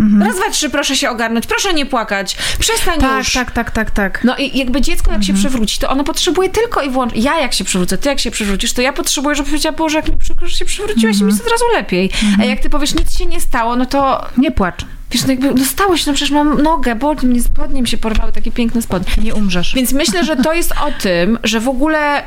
Mhm. 0.00 0.22
raz, 0.22 0.36
dwa, 0.36 0.50
trzy, 0.50 0.70
proszę 0.70 0.96
się 0.96 1.10
ogarnąć, 1.10 1.46
proszę 1.46 1.74
nie 1.74 1.86
płakać, 1.86 2.36
przestań 2.58 3.00
Tak, 3.00 3.18
już. 3.18 3.32
tak, 3.32 3.50
tak, 3.50 3.70
tak, 3.70 3.90
tak. 3.90 4.20
No 4.24 4.36
i 4.36 4.58
jakby 4.58 4.80
dziecko 4.80 5.12
jak 5.12 5.24
się 5.24 5.32
Mhm. 5.32 5.38
przewróci, 5.48 5.78
to 5.78 5.90
ono 5.90 6.04
potrzebuje 6.04 6.48
tylko 6.48 6.82
i 6.82 6.90
wyłącznie, 6.90 7.20
ja 7.20 7.40
jak 7.40 7.54
się 7.54 7.64
przewrócę, 7.64 7.98
ty 7.98 8.08
jak 8.08 8.20
się 8.20 8.30
przewrócisz, 8.30 8.72
to 8.72 8.82
ja 8.82 8.92
potrzebuję, 8.92 9.36
żeby 9.36 9.48
powiedziała, 9.48 9.76
Boże, 9.76 9.96
jak 9.96 10.08
mi 10.08 10.18
przykro, 10.18 10.48
że 10.48 10.56
się 10.56 10.64
przewróciłeś 10.64 11.18
i 11.20 11.24
mi 11.24 11.30
jest 11.32 11.44
od 11.44 11.50
razu 11.52 11.64
lepiej. 11.74 12.10
Mhm. 12.22 12.40
A 12.40 12.44
jak 12.44 12.60
ty 12.60 12.70
powiesz, 12.70 12.94
nic 12.94 13.18
się 13.18 13.26
nie 13.26 13.40
stało, 13.40 13.76
no 13.76 13.86
to 13.86 14.26
Nie 14.38 14.50
płacz. 14.50 14.84
Wiesz, 15.10 15.22
no 15.22 15.28
jakby, 15.30 15.54
no 15.54 15.64
stało 15.64 15.96
się, 15.96 16.04
no 16.06 16.12
przecież 16.14 16.30
mam 16.30 16.62
nogę, 16.62 16.94
boli 16.94 17.26
mnie, 17.26 17.42
spodnie 17.42 17.82
mi 17.82 17.88
się 17.88 17.96
porwały, 17.98 18.32
takie 18.32 18.52
piękne 18.52 18.82
spodnie. 18.82 19.24
Nie 19.24 19.34
umrzesz. 19.34 19.74
Więc 19.74 19.92
myślę, 19.92 20.24
że 20.24 20.36
to 20.36 20.52
jest 20.52 20.72
o 20.72 20.92
tym, 21.02 21.38
że 21.44 21.60
w 21.60 21.68
ogóle 21.68 22.22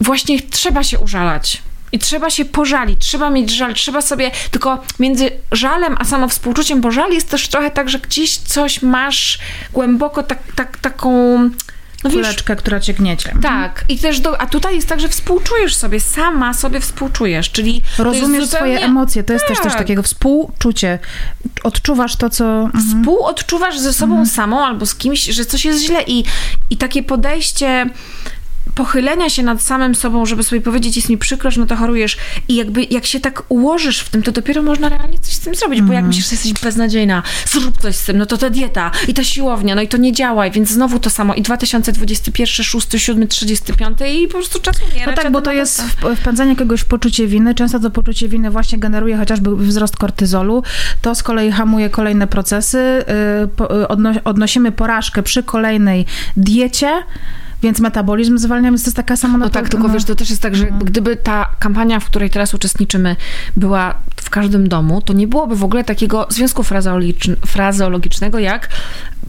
właśnie 0.00 0.40
trzeba 0.42 0.82
się 0.84 0.98
użalać. 0.98 1.62
I 1.92 1.98
trzeba 1.98 2.30
się 2.30 2.44
pożalić, 2.44 2.98
trzeba 3.06 3.30
mieć 3.30 3.50
żal, 3.50 3.74
trzeba 3.74 4.02
sobie, 4.02 4.30
tylko 4.50 4.82
między 4.98 5.30
żalem 5.52 5.96
a 5.98 6.04
samowspółczuciem, 6.04 6.80
bo 6.80 6.90
żal 6.90 7.12
jest 7.12 7.30
też 7.30 7.48
trochę 7.48 7.70
tak, 7.70 7.88
że 7.88 7.98
gdzieś 7.98 8.36
coś 8.36 8.82
masz 8.82 9.38
głęboko, 9.72 10.22
tak, 10.22 10.38
tak, 10.56 10.78
taką, 10.78 11.38
no 12.04 12.10
wiesz, 12.10 12.12
Kuleczkę, 12.12 12.56
która 12.56 12.80
cię 12.80 12.94
gniecie. 12.94 13.34
tak. 13.42 13.84
I 13.88 13.98
też, 13.98 14.20
do, 14.20 14.40
a 14.40 14.46
tutaj 14.46 14.74
jest 14.74 14.88
tak, 14.88 15.00
że 15.00 15.08
współczujesz 15.08 15.74
sobie, 15.76 16.00
sama 16.00 16.54
sobie 16.54 16.80
współczujesz, 16.80 17.50
czyli 17.50 17.82
Rozumiesz 17.98 18.44
zupełnie- 18.44 18.76
swoje 18.76 18.86
emocje. 18.88 19.22
To 19.24 19.32
jest 19.32 19.46
też 19.46 19.58
coś 19.58 19.66
Tak. 19.72 19.78
takiego 19.78 20.02
współczucie. 20.02 20.98
Odczuwasz 21.62 22.16
to, 22.16 22.30
co... 22.30 22.44
Mhm. 22.44 22.84
współodczuwasz 22.84 23.78
ze 23.78 23.92
sobą 23.92 24.26
samą 24.26 24.64
albo 24.66 24.86
z 24.86 24.94
kimś, 24.94 25.24
że 25.24 25.44
coś 25.44 25.64
jest 25.64 25.82
źle 25.84 26.02
i, 26.06 26.24
i 26.70 26.76
takie 26.76 27.02
podejście 27.02 27.86
pochylenia 28.74 29.30
się 29.30 29.42
nad 29.42 29.62
samym 29.62 29.94
sobą, 29.94 30.26
żeby 30.26 30.42
sobie 30.42 30.60
powiedzieć, 30.60 30.96
jest 30.96 31.08
mi 31.08 31.18
przykro, 31.18 31.50
że 31.50 31.60
no 31.60 31.66
to 31.66 31.76
chorujesz 31.76 32.16
i 32.48 32.54
jakby 32.56 32.84
jak 32.90 33.06
się 33.06 33.20
tak 33.20 33.42
ułożysz 33.48 34.00
w 34.00 34.08
tym, 34.08 34.22
to 34.22 34.32
dopiero 34.32 34.62
można 34.62 34.88
realnie 34.88 35.18
coś 35.18 35.34
z 35.34 35.40
tym 35.40 35.54
zrobić, 35.54 35.82
bo 35.82 35.92
jak 35.92 36.04
myślisz, 36.04 36.24
że 36.30 36.34
jesteś 36.34 36.52
beznadziejna, 36.52 37.22
zrób 37.46 37.76
coś 37.80 37.96
z 37.96 38.04
tym, 38.04 38.18
no 38.18 38.26
to 38.26 38.36
ta 38.38 38.50
dieta 38.50 38.90
i 39.08 39.14
ta 39.14 39.24
siłownia, 39.24 39.74
no 39.74 39.82
i 39.82 39.88
to 39.88 39.96
nie 39.96 40.12
działa, 40.12 40.50
więc 40.50 40.68
znowu 40.70 40.98
to 40.98 41.10
samo 41.10 41.34
i 41.34 41.42
2021, 41.42 42.46
6, 42.64 42.86
7, 42.96 43.28
35 43.28 43.98
i 44.14 44.26
po 44.26 44.32
prostu 44.32 44.60
czas 44.60 44.76
umiera. 44.92 45.06
No 45.10 45.12
tak, 45.22 45.32
bo 45.32 45.40
to 45.40 45.52
jest 45.52 45.82
wpędzanie 46.16 46.56
kogoś 46.56 46.80
w 46.80 46.84
poczucie 46.84 47.26
winy. 47.26 47.54
Często 47.54 47.80
to 47.80 47.90
poczucie 47.90 48.28
winy 48.28 48.50
właśnie 48.50 48.78
generuje 48.78 49.16
chociażby 49.16 49.56
wzrost 49.56 49.96
kortyzolu. 49.96 50.62
To 51.02 51.14
z 51.14 51.22
kolei 51.22 51.50
hamuje 51.50 51.90
kolejne 51.90 52.26
procesy. 52.26 52.78
y, 52.78 53.02
y, 53.82 53.88
odno- 53.88 54.20
Odnosimy 54.24 54.72
porażkę 54.72 55.22
przy 55.22 55.42
kolejnej 55.42 56.06
diecie, 56.36 57.02
więc 57.62 57.80
metabolizm 57.80 58.38
zwalniamy. 58.38 58.78
To 58.78 58.84
jest 58.84 58.96
taka 58.96 59.16
sama 59.16 59.38
No 59.38 59.50
tak, 59.50 59.68
tylko 59.68 59.88
wiesz, 59.88 60.04
to 60.04 60.14
też 60.14 60.30
jest 60.30 60.42
tak, 60.42 60.56
że 60.56 60.66
gdyby 60.66 61.16
ta 61.16 61.48
kampania, 61.58 62.00
w 62.00 62.04
której 62.04 62.30
teraz 62.30 62.54
uczestniczymy, 62.54 63.16
była 63.56 63.94
w 64.16 64.30
każdym 64.30 64.68
domu, 64.68 65.02
to 65.02 65.12
nie 65.12 65.28
byłoby 65.28 65.56
w 65.56 65.64
ogóle 65.64 65.84
takiego 65.84 66.26
związku 66.30 66.62
frazeologiczn- 66.62 67.36
frazeologicznego 67.46 68.38
jak 68.38 68.68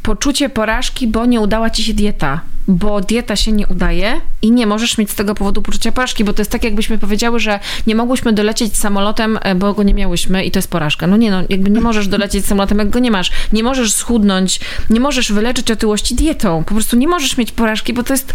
poczucie 0.01 0.49
porażki, 0.49 1.07
bo 1.07 1.25
nie 1.25 1.39
udała 1.41 1.69
ci 1.69 1.83
się 1.83 1.93
dieta, 1.93 2.41
bo 2.67 3.01
dieta 3.01 3.35
się 3.35 3.51
nie 3.51 3.67
udaje 3.67 4.21
i 4.41 4.51
nie 4.51 4.67
możesz 4.67 4.97
mieć 4.97 5.11
z 5.11 5.15
tego 5.15 5.35
powodu 5.35 5.61
poczucia 5.61 5.91
porażki, 5.91 6.23
bo 6.23 6.33
to 6.33 6.41
jest 6.41 6.51
tak, 6.51 6.63
jakbyśmy 6.63 6.97
powiedziały, 6.97 7.39
że 7.39 7.59
nie 7.87 7.95
mogłyśmy 7.95 8.33
dolecieć 8.33 8.77
samolotem, 8.77 9.39
e, 9.41 9.55
bo 9.55 9.73
go 9.73 9.83
nie 9.83 9.93
miałyśmy 9.93 10.43
i 10.45 10.51
to 10.51 10.59
jest 10.59 10.69
porażka. 10.69 11.07
No 11.07 11.17
nie, 11.17 11.31
no 11.31 11.43
jakby 11.49 11.69
nie 11.69 11.81
możesz 11.81 12.07
dolecieć 12.07 12.45
samolotem, 12.45 12.79
jak 12.79 12.89
go 12.89 12.99
nie 12.99 13.11
masz. 13.11 13.31
Nie 13.53 13.63
możesz 13.63 13.93
schudnąć, 13.93 14.59
nie 14.89 14.99
możesz 14.99 15.31
wyleczyć 15.31 15.71
otyłości 15.71 16.15
dietą. 16.15 16.63
Po 16.63 16.73
prostu 16.73 16.97
nie 16.97 17.07
możesz 17.07 17.37
mieć 17.37 17.51
porażki, 17.51 17.93
bo 17.93 18.03
to 18.03 18.13
jest, 18.13 18.27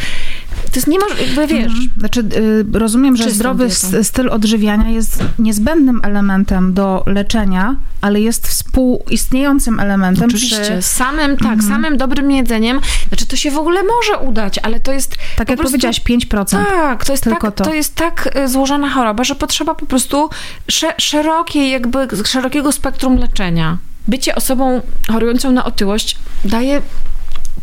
to 0.65 0.75
jest 0.75 0.87
nie 0.87 0.99
może, 0.99 1.23
jakby 1.23 1.47
wiesz, 1.47 1.73
Znaczy, 1.99 2.21
y, 2.21 2.79
rozumiem, 2.79 3.17
że 3.17 3.31
zdrowy 3.31 3.67
dietą. 3.67 4.05
styl 4.05 4.31
odżywiania 4.31 4.91
jest 4.91 5.25
niezbędnym 5.39 6.01
elementem 6.05 6.75
do 6.75 7.05
leczenia, 7.07 7.77
ale 8.01 8.21
jest 8.21 8.49
współistniejącym 8.49 9.81
elementem 9.81 10.25
Oczywiście, 10.25 10.61
przy, 10.61 10.83
samym, 10.83 11.37
tak, 11.37 11.63
samym 11.63 11.97
dobrym 11.97 12.31
jedzeniem, 12.31 12.81
znaczy 13.09 13.27
to 13.27 13.37
się 13.37 13.51
w 13.51 13.59
ogóle 13.59 13.81
może 13.83 14.19
udać, 14.29 14.59
ale 14.63 14.81
to 14.81 14.93
jest 14.93 15.17
tak 15.37 15.49
jak 15.49 15.59
prostu- 15.59 15.73
powiedziałaś, 15.73 16.01
5%. 16.01 16.65
Tak, 16.67 17.05
to 17.05 17.13
jest, 17.13 17.25
Tylko 17.25 17.47
tak, 17.47 17.55
to. 17.55 17.65
to. 17.65 17.75
jest 17.75 17.95
tak 17.95 18.37
y, 18.37 18.49
złożona 18.49 18.91
choroba, 18.91 19.25
że 19.25 19.35
potrzeba 19.35 19.75
po 19.75 19.87
prostu 19.87 20.31
sze, 20.71 20.95
szerokiej, 20.99 21.71
jakby 21.71 22.09
szerokiego 22.25 22.73
spektrum 22.73 23.17
leczenia. 23.19 23.79
Bycie 24.09 24.35
osobą 24.35 24.81
chorującą 25.13 25.53
na 25.53 25.65
otyłość 25.65 26.17
daje 26.45 26.83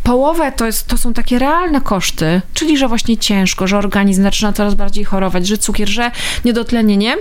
połowę 0.03 0.51
to, 0.51 0.65
jest, 0.65 0.87
to 0.87 0.97
są 0.97 1.13
takie 1.13 1.39
realne 1.39 1.81
koszty, 1.81 2.41
czyli 2.53 2.77
że 2.77 2.87
właśnie 2.87 3.17
ciężko, 3.17 3.67
że 3.67 3.77
organizm 3.77 4.23
zaczyna 4.23 4.53
coraz 4.53 4.75
bardziej 4.75 5.03
chorować, 5.03 5.47
że 5.47 5.57
cukier, 5.57 5.89
że 5.89 6.11
niedotlenienie. 6.45 7.17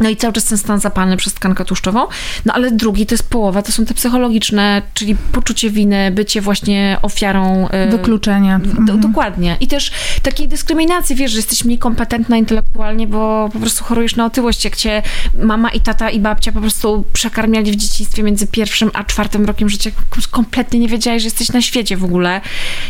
No 0.00 0.08
i 0.08 0.16
cały 0.16 0.32
czas 0.32 0.44
ten 0.44 0.58
stan 0.58 0.80
zapalny 0.80 1.16
przez 1.16 1.34
tkankę 1.34 1.64
tłuszczową. 1.64 2.06
No 2.44 2.54
ale 2.54 2.70
drugi 2.70 3.06
to 3.06 3.14
jest 3.14 3.28
połowa, 3.28 3.62
to 3.62 3.72
są 3.72 3.84
te 3.86 3.94
psychologiczne, 3.94 4.82
czyli 4.94 5.16
poczucie 5.32 5.70
winy, 5.70 6.10
bycie 6.10 6.40
właśnie 6.40 6.96
ofiarą. 7.02 7.68
y, 7.86 7.90
Wykluczenie. 7.90 8.58
do, 8.64 8.70
Mhm. 8.80 9.00
Dokładnie. 9.00 9.56
I 9.60 9.66
też 9.66 9.90
takiej 10.22 10.48
dyskryminacji, 10.48 11.16
wiesz, 11.16 11.30
że 11.30 11.36
jesteś 11.38 11.64
mniej 11.64 11.78
kompetentna 11.78 12.36
intelektualnie, 12.36 13.06
bo 13.06 13.48
po 13.52 13.58
prostu 13.58 13.84
chorujesz 13.84 14.16
na 14.16 14.24
otyłość, 14.26 14.64
jak 14.64 14.76
cię 14.76 15.02
mama 15.42 15.68
i 15.70 15.80
tata 15.80 16.10
i 16.10 16.20
babcia 16.20 16.52
po 16.52 16.60
prostu 16.60 17.04
przekarmiali 17.12 17.72
w 17.72 17.76
dzieciństwie 17.76 18.22
między 18.22 18.46
pierwszym 18.46 18.90
a 18.94 19.04
czwartym 19.04 19.44
rokiem 19.44 19.68
życia. 19.68 19.90
Kompletnie 20.30 20.78
nie 20.80 20.88
wiedziałeś, 20.88 21.22
że 21.22 21.26
jesteś 21.26 21.52
na 21.52 21.62
świecie 21.62 21.96
w 21.96 22.04
ogóle. 22.04 22.40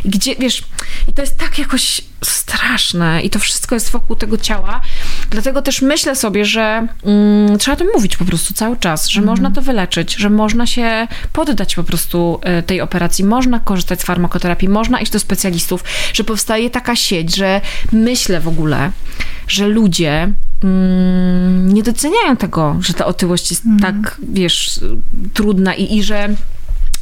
Gdzie, 0.04 0.34
wiesz, 0.36 0.62
i 1.08 1.12
to 1.12 1.22
jest 1.22 1.38
tak 1.38 1.58
jakoś 1.58 2.00
straszne 2.24 3.22
i 3.22 3.30
to 3.30 3.38
wszystko 3.38 3.74
jest 3.74 3.90
wokół 3.90 4.16
tego 4.16 4.38
ciała. 4.38 4.80
Dlatego 5.30 5.62
też 5.62 5.82
myślę 5.82 6.16
sobie, 6.16 6.44
że 6.44 6.86
mm, 7.04 7.58
trzeba 7.58 7.74
o 7.74 7.78
tym 7.78 7.88
mówić 7.94 8.16
po 8.16 8.24
prostu 8.24 8.54
cały 8.54 8.76
czas, 8.76 9.08
że 9.08 9.20
można 9.20 9.50
to 9.50 9.62
wyleczyć, 9.62 10.14
że 10.14 10.30
można 10.30 10.66
się 10.66 11.08
poddać 11.32 11.74
po 11.74 11.84
prostu 11.84 12.40
y, 12.58 12.62
tej 12.62 12.80
operacji, 12.80 13.24
można 13.24 13.60
korzystać 13.60 14.00
z 14.00 14.04
farmakoterapii, 14.04 14.68
można 14.68 15.00
iść 15.00 15.12
do 15.12 15.18
specjalistów, 15.18 15.84
że 16.12 16.24
powstaje 16.24 16.70
taka 16.70 16.96
sieć, 16.96 17.36
że 17.36 17.60
myślę 17.92 18.40
w 18.40 18.48
ogóle, 18.48 18.90
że 19.48 19.68
ludzie 19.68 20.32
mm, 20.64 21.74
nie 21.74 21.82
doceniają 21.82 22.36
tego, 22.36 22.76
że 22.80 22.94
ta 22.94 23.06
otyłość 23.06 23.50
jest 23.50 23.62
tak, 23.82 24.16
wiesz, 24.32 24.80
trudna 25.34 25.74
i, 25.74 25.96
i 25.96 26.02
że 26.02 26.28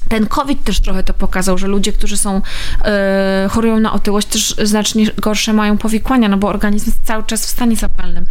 ten 0.08 0.26
COVID 0.26 0.64
też 0.64 0.80
trochę 0.80 1.02
to 1.02 1.14
pokazał, 1.14 1.58
że 1.58 1.66
ludzie, 1.66 1.92
którzy 1.92 2.16
są, 2.16 2.40
e, 2.84 3.48
chorują 3.50 3.80
na 3.80 3.92
otyłość, 3.92 4.28
też 4.28 4.54
znacznie 4.62 5.06
gorsze 5.16 5.52
mają 5.52 5.78
powikłania, 5.78 6.28
no 6.28 6.36
bo 6.36 6.48
organizm 6.48 6.86
jest 6.86 7.04
cały 7.04 7.22
czas 7.22 7.46
w 7.46 7.48
stanie 7.48 7.76
zapalnym. 7.76 8.26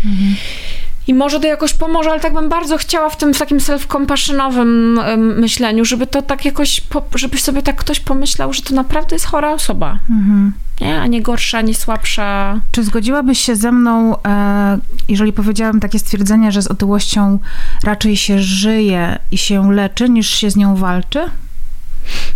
I 1.08 1.14
może 1.14 1.40
to 1.40 1.48
jakoś 1.48 1.74
pomoże, 1.74 2.12
ale 2.12 2.20
tak 2.20 2.34
bym 2.34 2.50
bardzo 2.50 2.78
chciała 2.78 3.10
w 3.10 3.18
tym 3.18 3.34
w 3.34 3.40
takim 3.40 3.58
self-compassionowym 3.58 5.00
myśleniu, 5.18 5.86
żeby 5.86 6.08
to 6.08 6.22
tak 6.22 6.46
jakoś, 6.46 6.82
po, 6.82 7.04
żebyś 7.16 7.42
sobie 7.42 7.64
tak 7.64 7.76
ktoś 7.76 8.00
pomyślał, 8.00 8.54
że 8.54 8.62
to 8.62 8.76
naprawdę 8.76 9.16
jest 9.16 9.26
chora 9.26 9.54
osoba. 9.54 10.00
Mhm. 10.10 10.54
Nie? 10.82 11.02
A 11.02 11.08
nie 11.08 11.22
gorsza, 11.22 11.62
nie 11.62 11.74
słabsza. 11.74 12.60
Czy 12.72 12.84
zgodziłabyś 12.84 13.40
się 13.40 13.56
ze 13.56 13.72
mną, 13.72 14.24
e, 14.24 14.80
jeżeli 15.08 15.34
powiedziałam 15.34 15.80
takie 15.80 16.00
stwierdzenie, 16.00 16.52
że 16.52 16.62
z 16.62 16.68
otyłością 16.68 17.40
raczej 17.84 18.18
się 18.18 18.42
żyje 18.42 19.20
i 19.32 19.38
się 19.38 19.74
leczy, 19.74 20.10
niż 20.10 20.30
się 20.30 20.52
z 20.52 20.56
nią 20.56 20.76
walczy? 20.76 21.26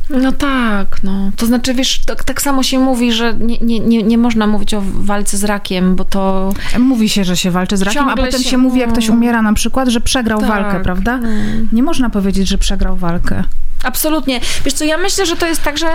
No 0.10 0.31
tak, 0.31 1.03
no. 1.03 1.31
To 1.38 1.45
znaczy, 1.45 1.73
wiesz, 1.73 2.01
tak, 2.05 2.23
tak 2.23 2.41
samo 2.41 2.63
się 2.63 2.79
mówi, 2.79 3.13
że 3.13 3.34
nie, 3.34 3.57
nie, 3.57 3.79
nie, 3.79 4.03
nie 4.03 4.17
można 4.17 4.47
mówić 4.47 4.73
o 4.73 4.81
walce 4.86 5.38
z 5.38 5.43
rakiem, 5.43 5.95
bo 5.95 6.05
to... 6.05 6.53
Mówi 6.79 7.10
się, 7.10 7.23
że 7.23 7.38
się 7.38 7.51
walczy 7.51 7.77
z 7.77 7.81
rakiem, 7.81 8.10
a 8.10 8.15
potem 8.15 8.43
się, 8.43 8.49
się- 8.49 8.57
mówi, 8.57 8.79
jak 8.79 8.91
ktoś 8.91 9.10
umiera 9.10 9.41
na 9.41 9.53
przykład, 9.53 9.88
że 9.89 10.01
przegrał 10.01 10.39
Tak, 10.39 10.49
walkę, 10.49 10.79
prawda? 10.84 11.17
no. 11.17 11.29
Nie 11.71 11.84
można 11.84 12.10
powiedzieć, 12.10 12.47
że 12.47 12.57
przegrał 12.57 12.95
walkę. 12.95 13.43
Absolutnie. 13.83 14.39
Wiesz 14.65 14.73
co, 14.73 14.85
ja 14.85 14.98
myślę, 14.98 15.25
że 15.25 15.35
to 15.35 15.48
jest 15.48 15.63
tak, 15.63 15.77
że 15.77 15.87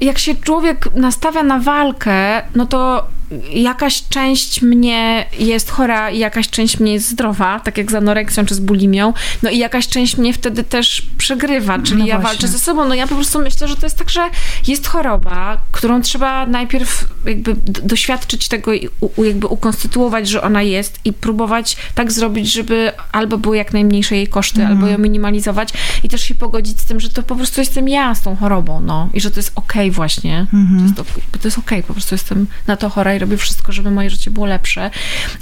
jak 0.00 0.18
się 0.18 0.34
człowiek 0.34 0.94
nastawia 0.94 1.42
na 1.42 1.58
walkę, 1.58 2.42
no 2.54 2.66
to 2.66 3.06
jakaś 3.50 4.02
część 4.08 4.62
mnie 4.62 5.26
jest 5.38 5.70
chora 5.70 6.10
i 6.10 6.18
jakaś 6.18 6.50
część 6.50 6.80
mnie 6.80 6.92
jest 6.92 7.08
zdrowa, 7.08 7.60
tak 7.60 7.78
jak 7.78 7.90
z 7.90 7.94
anoreksją 7.94 8.46
czy 8.46 8.54
z 8.54 8.60
bulimią, 8.60 9.12
no 9.42 9.50
i 9.50 9.58
jakaś 9.58 9.88
część 9.88 10.16
mnie 10.16 10.32
wtedy 10.32 10.64
też 10.64 11.02
przegrywa, 11.18 11.78
czyli 11.78 12.00
no 12.00 12.06
ja 12.06 12.18
walczę 12.18 12.48
ze 12.48 12.58
sobą. 12.58 12.88
No 12.88 12.94
ja 12.94 13.06
po 13.06 13.14
prostu 13.14 13.38
myślę, 13.38 13.68
że 13.68 13.76
to 13.76 13.86
jest 13.86 13.98
tak, 13.98 14.10
że 14.10 14.30
jest 14.66 14.86
choroba, 14.86 15.60
którą 15.72 16.02
trzeba 16.02 16.46
najpierw 16.46 17.08
jakby 17.24 17.56
doświadczyć 17.64 18.48
tego 18.48 18.74
i 18.74 18.88
u, 19.00 19.24
jakby 19.24 19.46
ukonstytuować, 19.46 20.28
że 20.28 20.42
ona 20.42 20.62
jest 20.62 21.00
i 21.04 21.12
próbować 21.12 21.76
tak 21.94 22.12
zrobić, 22.12 22.52
żeby 22.52 22.92
albo 23.12 23.38
były 23.38 23.56
jak 23.56 23.72
najmniejsze 23.72 24.16
jej 24.16 24.26
koszty, 24.26 24.60
mm. 24.60 24.72
albo 24.72 24.86
ją 24.86 24.98
minimalizować 24.98 25.72
i 26.02 26.08
też 26.08 26.22
się 26.22 26.34
pogodzić 26.34 26.80
z 26.80 26.84
tym, 26.84 27.00
że 27.00 27.08
to 27.08 27.22
po 27.22 27.36
prostu 27.36 27.60
jestem 27.60 27.88
ja 27.88 28.14
z 28.14 28.22
tą 28.22 28.36
chorobą, 28.36 28.80
no 28.80 29.08
i 29.14 29.20
że 29.20 29.30
to 29.30 29.40
jest 29.40 29.52
okej 29.54 29.88
okay 29.88 29.90
właśnie, 29.90 30.46
mm 30.52 30.66
-hmm. 30.66 30.94
to 30.96 31.02
jest, 31.02 31.42
to 31.42 31.48
jest 31.48 31.58
okej, 31.58 31.78
okay, 31.78 31.88
po 31.88 31.92
prostu 31.92 32.14
jestem 32.14 32.46
na 32.66 32.76
to 32.76 32.90
chora 32.90 33.15
i 33.16 33.18
robię 33.18 33.36
wszystko, 33.36 33.72
żeby 33.72 33.90
moje 33.90 34.10
życie 34.10 34.30
było 34.30 34.46
lepsze. 34.46 34.90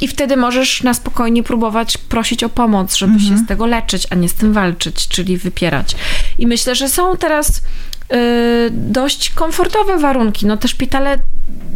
I 0.01 0.09
wtedy 0.09 0.37
możesz 0.37 0.83
na 0.83 0.95
spokojnie 0.95 1.43
próbować 1.43 1.97
prosić 1.97 2.45
o 2.45 2.49
pomoc, 2.49 2.97
żeby 2.97 3.13
mhm. 3.13 3.31
się 3.31 3.45
z 3.45 3.49
tego 3.49 3.67
leczyć, 3.67 4.07
a 4.11 4.15
nie 4.15 4.29
z 4.29 4.35
tym 4.35 4.53
walczyć, 4.53 5.09
czyli 5.09 5.37
wypierać. 5.37 5.97
I 6.39 6.47
myślę, 6.47 6.75
że 6.75 6.89
są 6.89 7.17
teraz 7.17 7.63
dość 8.73 9.31
komfortowe 9.31 9.99
warunki. 9.99 10.47
No 10.47 10.57
te 10.57 10.69
szpitale 10.69 11.19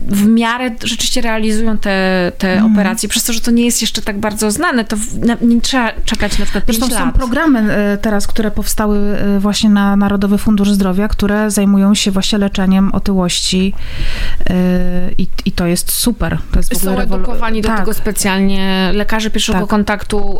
w 0.08 0.26
miarę 0.26 0.70
rzeczywiście 0.84 1.20
realizują 1.20 1.78
te, 1.78 2.32
te 2.38 2.52
mm. 2.52 2.72
operacje, 2.72 3.08
przez 3.08 3.24
to, 3.24 3.32
że 3.32 3.40
to 3.40 3.50
nie 3.50 3.64
jest 3.64 3.80
jeszcze 3.80 4.02
tak 4.02 4.18
bardzo 4.18 4.50
znane, 4.50 4.84
to 4.84 4.96
nie 5.40 5.60
trzeba 5.60 5.92
czekać 6.04 6.38
na 6.38 6.44
przykład 6.44 6.64
5 6.64 6.78
Zresztą 6.78 6.94
lat. 6.94 7.04
są 7.04 7.18
programy 7.18 7.74
e, 7.74 7.98
teraz, 7.98 8.26
które 8.26 8.50
powstały 8.50 8.98
e, 8.98 9.40
właśnie 9.40 9.70
na 9.70 9.96
Narodowy 9.96 10.38
Fundusz 10.38 10.70
Zdrowia, 10.70 11.08
które 11.08 11.50
zajmują 11.50 11.94
się 11.94 12.10
właśnie 12.10 12.38
leczeniem 12.38 12.94
otyłości 12.94 13.74
i, 15.18 15.26
i 15.44 15.52
to 15.52 15.66
jest 15.66 15.92
super. 15.92 16.38
To 16.52 16.58
jest 16.58 16.82
są 16.82 16.98
edukowani 16.98 17.62
do 17.62 17.68
tak. 17.68 17.78
tego 17.78 17.94
specjalnie 17.94 18.90
lekarze 18.94 19.30
pierwszego 19.30 19.58
tak. 19.58 19.68
kontaktu. 19.68 20.38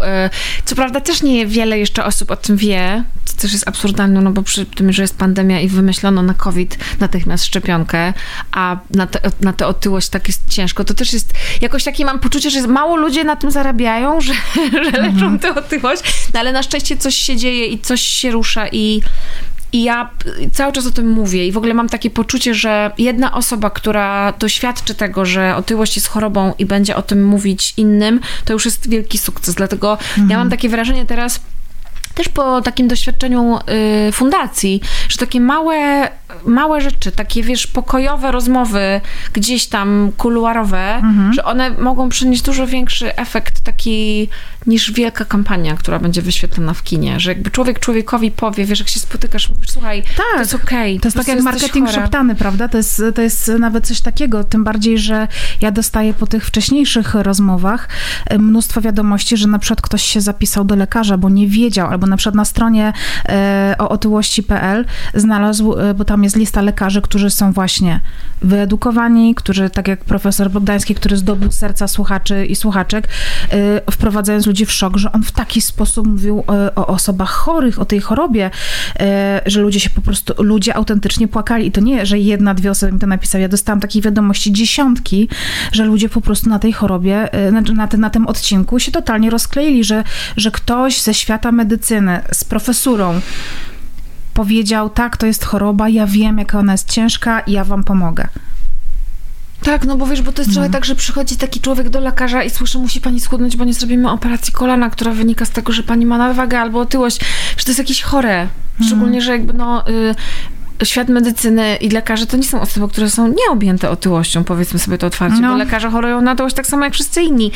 Co 0.65 0.77
prawda 0.77 1.01
też 1.01 1.23
nie 1.23 1.47
wiele 1.47 1.79
jeszcze 1.79 2.05
osób 2.05 2.31
o 2.31 2.37
tym 2.37 2.57
wie, 2.57 3.05
co 3.25 3.37
też 3.37 3.53
jest 3.53 3.69
absurdalne, 3.69 4.21
no 4.21 4.33
bo 4.33 4.43
przy 4.43 4.67
tym, 4.67 4.93
że 4.93 5.03
jest 5.03 5.19
pandemia 5.19 5.61
i 5.61 5.69
wymyślono 5.89 6.23
na 6.23 6.35
COVID 6.35 6.79
natychmiast 7.01 7.45
szczepionkę, 7.45 8.13
a 8.53 8.77
na, 8.91 9.07
te, 9.07 9.21
na 9.41 9.53
tę 9.53 9.67
otyłość 9.67 10.09
tak 10.09 10.29
jest 10.29 10.49
ciężko, 10.49 10.85
to 10.85 10.95
też 10.95 11.13
jest 11.13 11.35
jakoś 11.61 11.85
takie 11.85 12.05
mam 12.05 12.19
poczucie, 12.19 12.51
że 12.51 12.67
mało 12.67 12.97
ludzie 12.97 13.25
na 13.25 13.37
tym 13.37 13.51
zarabiają, 13.51 14.21
że, 14.21 14.33
że 14.85 14.91
leczą 14.91 15.09
mhm. 15.09 15.39
tę 15.39 15.55
otyłość, 15.55 16.03
no 16.35 16.41
ale 16.41 16.53
na 16.53 16.63
szczęście 16.63 16.97
coś 16.97 17.17
się 17.17 17.37
dzieje 17.37 17.67
i 17.67 17.79
coś 17.79 18.01
się 18.01 18.31
rusza 18.31 18.69
i 18.69 19.03
i 19.73 19.83
ja 19.83 20.11
cały 20.53 20.73
czas 20.73 20.87
o 20.87 20.91
tym 20.91 21.11
mówię 21.11 21.47
i 21.47 21.53
w 21.53 21.57
ogóle 21.57 21.75
mam 21.75 21.89
takie 21.89 22.11
poczucie, 22.11 22.55
że 22.55 22.91
jedna 22.99 23.33
osoba, 23.35 23.71
która 23.71 24.33
doświadczy 24.33 24.95
tego, 24.95 25.25
że 25.25 25.57
otyłość 25.57 25.97
jest 25.97 26.09
chorobą 26.09 26.55
i 26.59 26.67
będzie 26.67 26.97
o 26.97 27.03
tym 27.03 27.25
mówić 27.25 27.75
innym, 27.77 28.21
to 28.45 28.53
już 28.53 28.65
jest 28.65 28.91
wielki 28.91 29.19
sukces. 29.19 29.55
Dlatego 29.55 29.93
mhm. 29.93 30.31
ja 30.31 30.39
mam 30.39 30.51
takie 30.51 30.69
wrażenie 30.69 31.07
teraz, 31.07 31.41
też 32.15 32.29
po 32.29 32.63
takim 32.63 32.89
doświadczeniu 32.89 33.59
y, 34.09 34.13
fundacji, 34.13 34.81
że 35.09 35.17
takie 35.17 35.41
małe, 35.41 36.09
małe 36.47 36.81
rzeczy, 36.81 37.13
takie 37.13 37.43
wiesz, 37.43 37.67
pokojowe 37.67 38.33
rozmowy 38.33 39.01
gdzieś 39.33 39.67
tam 39.67 40.13
kuluarowe, 40.17 40.95
mhm. 40.95 41.33
że 41.33 41.45
one 41.45 41.71
mogą 41.71 42.09
przynieść 42.09 42.43
dużo 42.43 42.67
większy 42.67 43.17
efekt 43.17 43.61
taki 43.61 44.29
niż 44.67 44.93
wielka 44.93 45.25
kampania, 45.25 45.77
która 45.77 45.99
będzie 45.99 46.23
wyświetlona 46.23 46.75
w 46.75 46.83
kinie, 46.83 47.21
że 47.21 47.31
jakby 47.31 47.51
człowiek 47.51 47.81
człowiekowi 47.81 48.31
powie, 48.31 48.65
wiesz, 48.65 48.79
jak 48.79 48.89
się 48.89 49.01
spotykasz, 49.01 49.51
mówisz, 49.51 49.71
słuchaj, 49.71 50.03
tak, 50.03 50.27
to 50.35 50.39
jest 50.39 50.55
okej. 50.55 50.93
Okay, 50.97 51.01
to 51.01 51.07
jest 51.07 51.17
tak 51.17 51.29
jak 51.29 51.43
marketing 51.43 51.91
szeptany, 51.91 52.35
prawda? 52.35 52.69
To 52.69 52.77
jest, 52.77 53.03
to 53.15 53.23
jest 53.23 53.53
nawet 53.59 53.87
coś 53.87 54.01
takiego, 54.01 54.45
tym 54.45 54.65
bardziej, 54.65 54.99
że 54.99 55.29
ja 55.61 55.71
dostaję 55.71 56.15
po 56.15 56.27
tych 56.27 56.47
wcześniejszych 56.47 57.15
rozmowach 57.15 57.89
e, 58.27 58.39
mnóstwo 58.39 58.81
wiadomości, 58.81 59.37
że 59.37 59.49
na 59.49 59.59
przykład 59.59 59.81
ktoś 59.81 60.03
się 60.03 60.21
zapisał 60.21 60.65
do 60.65 60.77
lekarza, 60.77 61.19
bo 61.19 61.29
nie 61.29 61.49
wiedział, 61.49 61.91
albo 61.99 62.07
na 62.07 62.17
przykład 62.17 62.35
na 62.35 62.45
stronie 62.45 62.93
e, 63.29 63.75
o 63.79 63.89
otyłości.pl 63.89 64.85
znalazł, 65.15 65.79
e, 65.79 65.95
bo 65.95 66.05
tam 66.05 66.25
jest 66.25 66.37
lista 66.37 66.63
lekarzy, 66.63 67.03
którzy 67.03 67.31
są 67.31 67.53
właśnie 67.53 68.01
wyedukowani, 68.43 69.35
którzy, 69.35 69.71
tak 69.71 69.89
jak 69.89 70.05
profesor 70.05 70.51
Bogdański, 70.51 70.95
który 70.95 71.17
zdobył 71.17 71.53
serca 71.53 71.89
słuchaczy 71.89 72.47
i 72.47 72.57
słuchaczek, 72.57 73.09
wprowadzając 73.91 74.47
ludzi 74.47 74.67
w 74.67 74.73
szok, 74.73 74.97
że 74.97 75.13
on 75.13 75.23
w 75.23 75.33
taki 75.33 75.61
sposób 75.61 76.07
mówił 76.07 76.45
o 76.77 76.87
osobach 76.87 77.31
chorych, 77.31 77.79
o 77.79 77.85
tej 77.85 78.01
chorobie, 78.01 78.51
że 79.47 79.61
ludzie 79.61 79.81
się 79.81 79.91
po 79.91 80.01
prostu, 80.01 80.43
ludzie 80.43 80.77
autentycznie 80.77 81.29
płakali. 81.29 81.67
I 81.67 81.73
to 81.73 81.81
nie, 81.81 82.07
że 82.07 82.19
jedna, 82.19 82.55
dwie 82.55 82.71
osoby 82.71 82.93
mi 82.93 82.99
to 82.99 83.07
napisały, 83.07 83.43
ja 83.43 83.49
dostałam 83.49 83.81
takiej 83.81 84.03
wiadomości 84.03 84.53
dziesiątki, 84.53 85.29
że 85.73 85.85
ludzie 85.85 86.09
po 86.09 86.21
prostu 86.21 86.51
na 86.51 86.59
tej 86.59 86.73
chorobie, 86.73 87.29
na, 87.53 87.61
na, 87.61 87.89
na 87.99 88.11
tym 88.11 88.27
odcinku 88.27 88.79
się 88.79 88.93
totalnie 88.93 89.31
rozkleili, 89.31 89.85
że, 89.85 90.05
że 90.37 90.51
ktoś 90.51 91.01
ze 91.03 91.15
świata 91.15 91.53
medycyny 91.53 91.88
z 92.33 92.45
profesurą 92.45 93.21
powiedział, 94.35 94.91
tak, 94.91 95.17
to 95.17 95.27
jest 95.27 95.45
choroba, 95.45 95.89
ja 95.89 96.07
wiem, 96.07 96.39
jaka 96.39 96.59
ona 96.59 96.73
jest 96.73 96.91
ciężka 96.91 97.41
i 97.41 97.53
ja 97.53 97.65
wam 97.65 97.85
pomogę. 97.85 98.29
Tak, 99.63 99.85
no 99.85 99.97
bo 99.97 100.07
wiesz, 100.07 100.23
bo 100.23 100.33
to 100.33 100.43
jest 100.43 100.51
no. 100.51 100.55
trochę 100.55 100.71
tak, 100.71 100.85
że 100.85 100.95
przychodzi 100.95 101.37
taki 101.37 101.61
człowiek 101.61 101.89
do 101.89 102.01
lekarza 102.01 102.43
i 102.43 102.51
słyszy, 102.51 102.79
musi 102.79 103.01
pani 103.01 103.21
schudnąć, 103.21 103.57
bo 103.57 103.65
nie 103.65 103.75
zrobimy 103.75 104.11
operacji 104.11 104.53
kolana, 104.53 104.91
która 104.91 105.13
wynika 105.13 105.45
z 105.45 105.51
tego, 105.51 105.73
że 105.73 105.83
pani 105.83 106.07
ma 106.07 106.19
nadwagę 106.19 106.61
albo 106.61 106.81
otyłość, 106.81 107.21
że 107.57 107.65
to 107.65 107.71
jest 107.71 107.79
jakieś 107.79 108.03
chore. 108.03 108.49
Szczególnie, 108.87 109.21
że 109.21 109.33
jakby 109.33 109.53
no, 109.53 109.89
y, 109.89 110.15
świat 110.85 111.09
medycyny 111.09 111.77
i 111.77 111.91
lekarze 111.91 112.27
to 112.27 112.37
nie 112.37 112.43
są 112.43 112.61
osoby, 112.61 112.89
które 112.89 113.11
są 113.11 113.29
nieobjęte 113.29 113.91
otyłością, 113.91 114.45
powiedzmy 114.45 114.79
sobie 114.79 114.99
to 114.99 115.07
otwarcie, 115.07 115.41
no. 115.41 115.49
bo 115.49 115.57
lekarze 115.57 115.91
chorują 115.91 116.21
na 116.21 116.33
otyłość 116.33 116.55
tak 116.57 116.67
samo 116.67 116.85
jak 116.85 116.95
wszyscy 116.95 117.23
inni. 117.23 117.53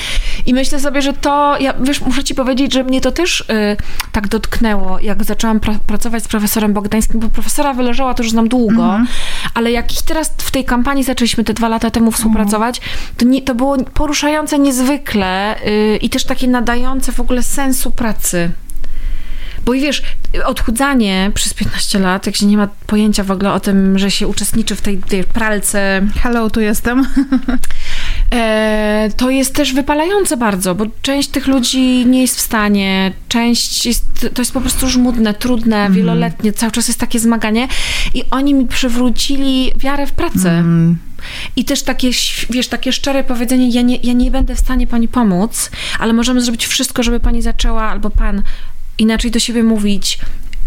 I 0.47 0.55
myślę 0.55 0.81
sobie, 0.81 1.03
że 1.03 1.13
to, 1.13 1.57
ja 1.61 1.75
wiesz, 1.81 2.01
muszę 2.01 2.25
ci 2.25 2.35
powiedzieć, 2.35 2.73
że 2.73 2.85
mnie 2.85 3.01
to 3.01 3.13
też 3.13 3.41
y, 3.41 3.45
tak 4.13 4.29
dotknęło, 4.29 4.99
jak 5.01 5.25
zaczęłam 5.25 5.61
pra 5.61 5.75
pracować 5.87 6.25
z 6.25 6.29
profesorem 6.29 6.73
Bogdańskim, 6.73 7.21
bo 7.21 7.29
profesora 7.29 7.75
wyleżała 7.75 8.15
to 8.15 8.23
już 8.23 8.33
znam 8.33 8.49
długo, 8.49 8.95
mm 8.95 9.07
-hmm. 9.07 9.51
ale 9.55 9.73
jak 9.73 9.93
ich 9.93 10.03
teraz 10.03 10.33
w 10.39 10.51
tej 10.51 10.65
kampanii 10.65 11.05
zaczęliśmy 11.05 11.45
te 11.45 11.55
dwa 11.55 11.69
lata 11.69 11.91
temu 11.91 12.11
współpracować, 12.11 12.81
to, 13.17 13.25
nie, 13.25 13.43
to 13.43 13.55
było 13.55 13.77
poruszające 13.85 14.59
niezwykle 14.59 15.57
y, 15.67 15.97
i 15.97 16.11
też 16.11 16.25
takie 16.25 16.49
nadające 16.49 17.13
w 17.13 17.21
ogóle 17.21 17.43
sensu 17.43 17.91
pracy. 17.91 18.51
Bo 19.65 19.75
i 19.75 19.81
wiesz, 19.81 20.03
odchudzanie 20.45 21.31
przez 21.35 21.55
15 21.55 21.99
lat, 21.99 22.27
jak 22.27 22.37
się 22.37 22.47
nie 22.47 22.57
ma 22.57 22.69
pojęcia 22.87 23.25
w 23.25 23.31
ogóle 23.31 23.53
o 23.53 23.61
tym, 23.61 23.99
że 23.99 24.11
się 24.11 24.29
uczestniczy 24.29 24.77
w 24.77 24.81
tej, 24.81 24.99
tej 24.99 25.25
pralce. 25.25 26.03
Hello, 26.23 26.51
tu 26.51 26.61
jestem. 26.61 27.07
E, 28.35 29.11
to 29.17 29.31
jest 29.31 29.55
też 29.55 29.73
wypalające 29.73 30.37
bardzo, 30.37 30.75
bo 30.75 30.85
część 31.03 31.29
tych 31.29 31.47
ludzi 31.47 32.07
nie 32.07 32.21
jest 32.21 32.37
w 32.37 32.41
stanie, 32.41 33.13
część 33.29 33.87
jest, 33.87 34.05
to 34.35 34.43
jest 34.43 34.53
po 34.53 34.61
prostu 34.61 34.89
żmudne, 34.89 35.35
trudne, 35.35 35.77
mm. 35.77 35.93
wieloletnie, 35.93 36.53
cały 36.53 36.73
czas 36.73 36.89
jest 36.89 37.01
takie 37.01 37.19
zmaganie 37.19 37.69
i 38.15 38.25
oni 38.31 38.55
mi 38.55 38.67
przywrócili 38.67 39.73
wiarę 39.77 40.07
w 40.07 40.13
pracę. 40.13 40.51
Mm. 40.51 40.99
I 41.57 41.65
też 41.65 41.83
takie, 41.83 42.11
wiesz, 42.51 42.69
takie 42.69 42.93
szczere 42.93 43.25
powiedzenie, 43.25 43.69
ja 43.69 43.83
nie, 43.83 43.97
ja 43.97 44.13
nie 44.13 44.31
będę 44.31 44.55
w 44.55 44.61
stanie 44.61 44.87
pani 44.87 45.09
pomóc, 45.09 45.71
ale 45.99 46.13
możemy 46.13 46.41
zrobić 46.41 46.67
wszystko, 46.67 47.03
żeby 47.03 47.21
pani 47.21 47.43
zaczęła, 47.43 47.83
albo 47.83 48.11
pan 48.11 48.43
inaczej 48.99 49.31
do 49.31 49.39
siebie 49.39 49.63
mówić, 49.63 50.19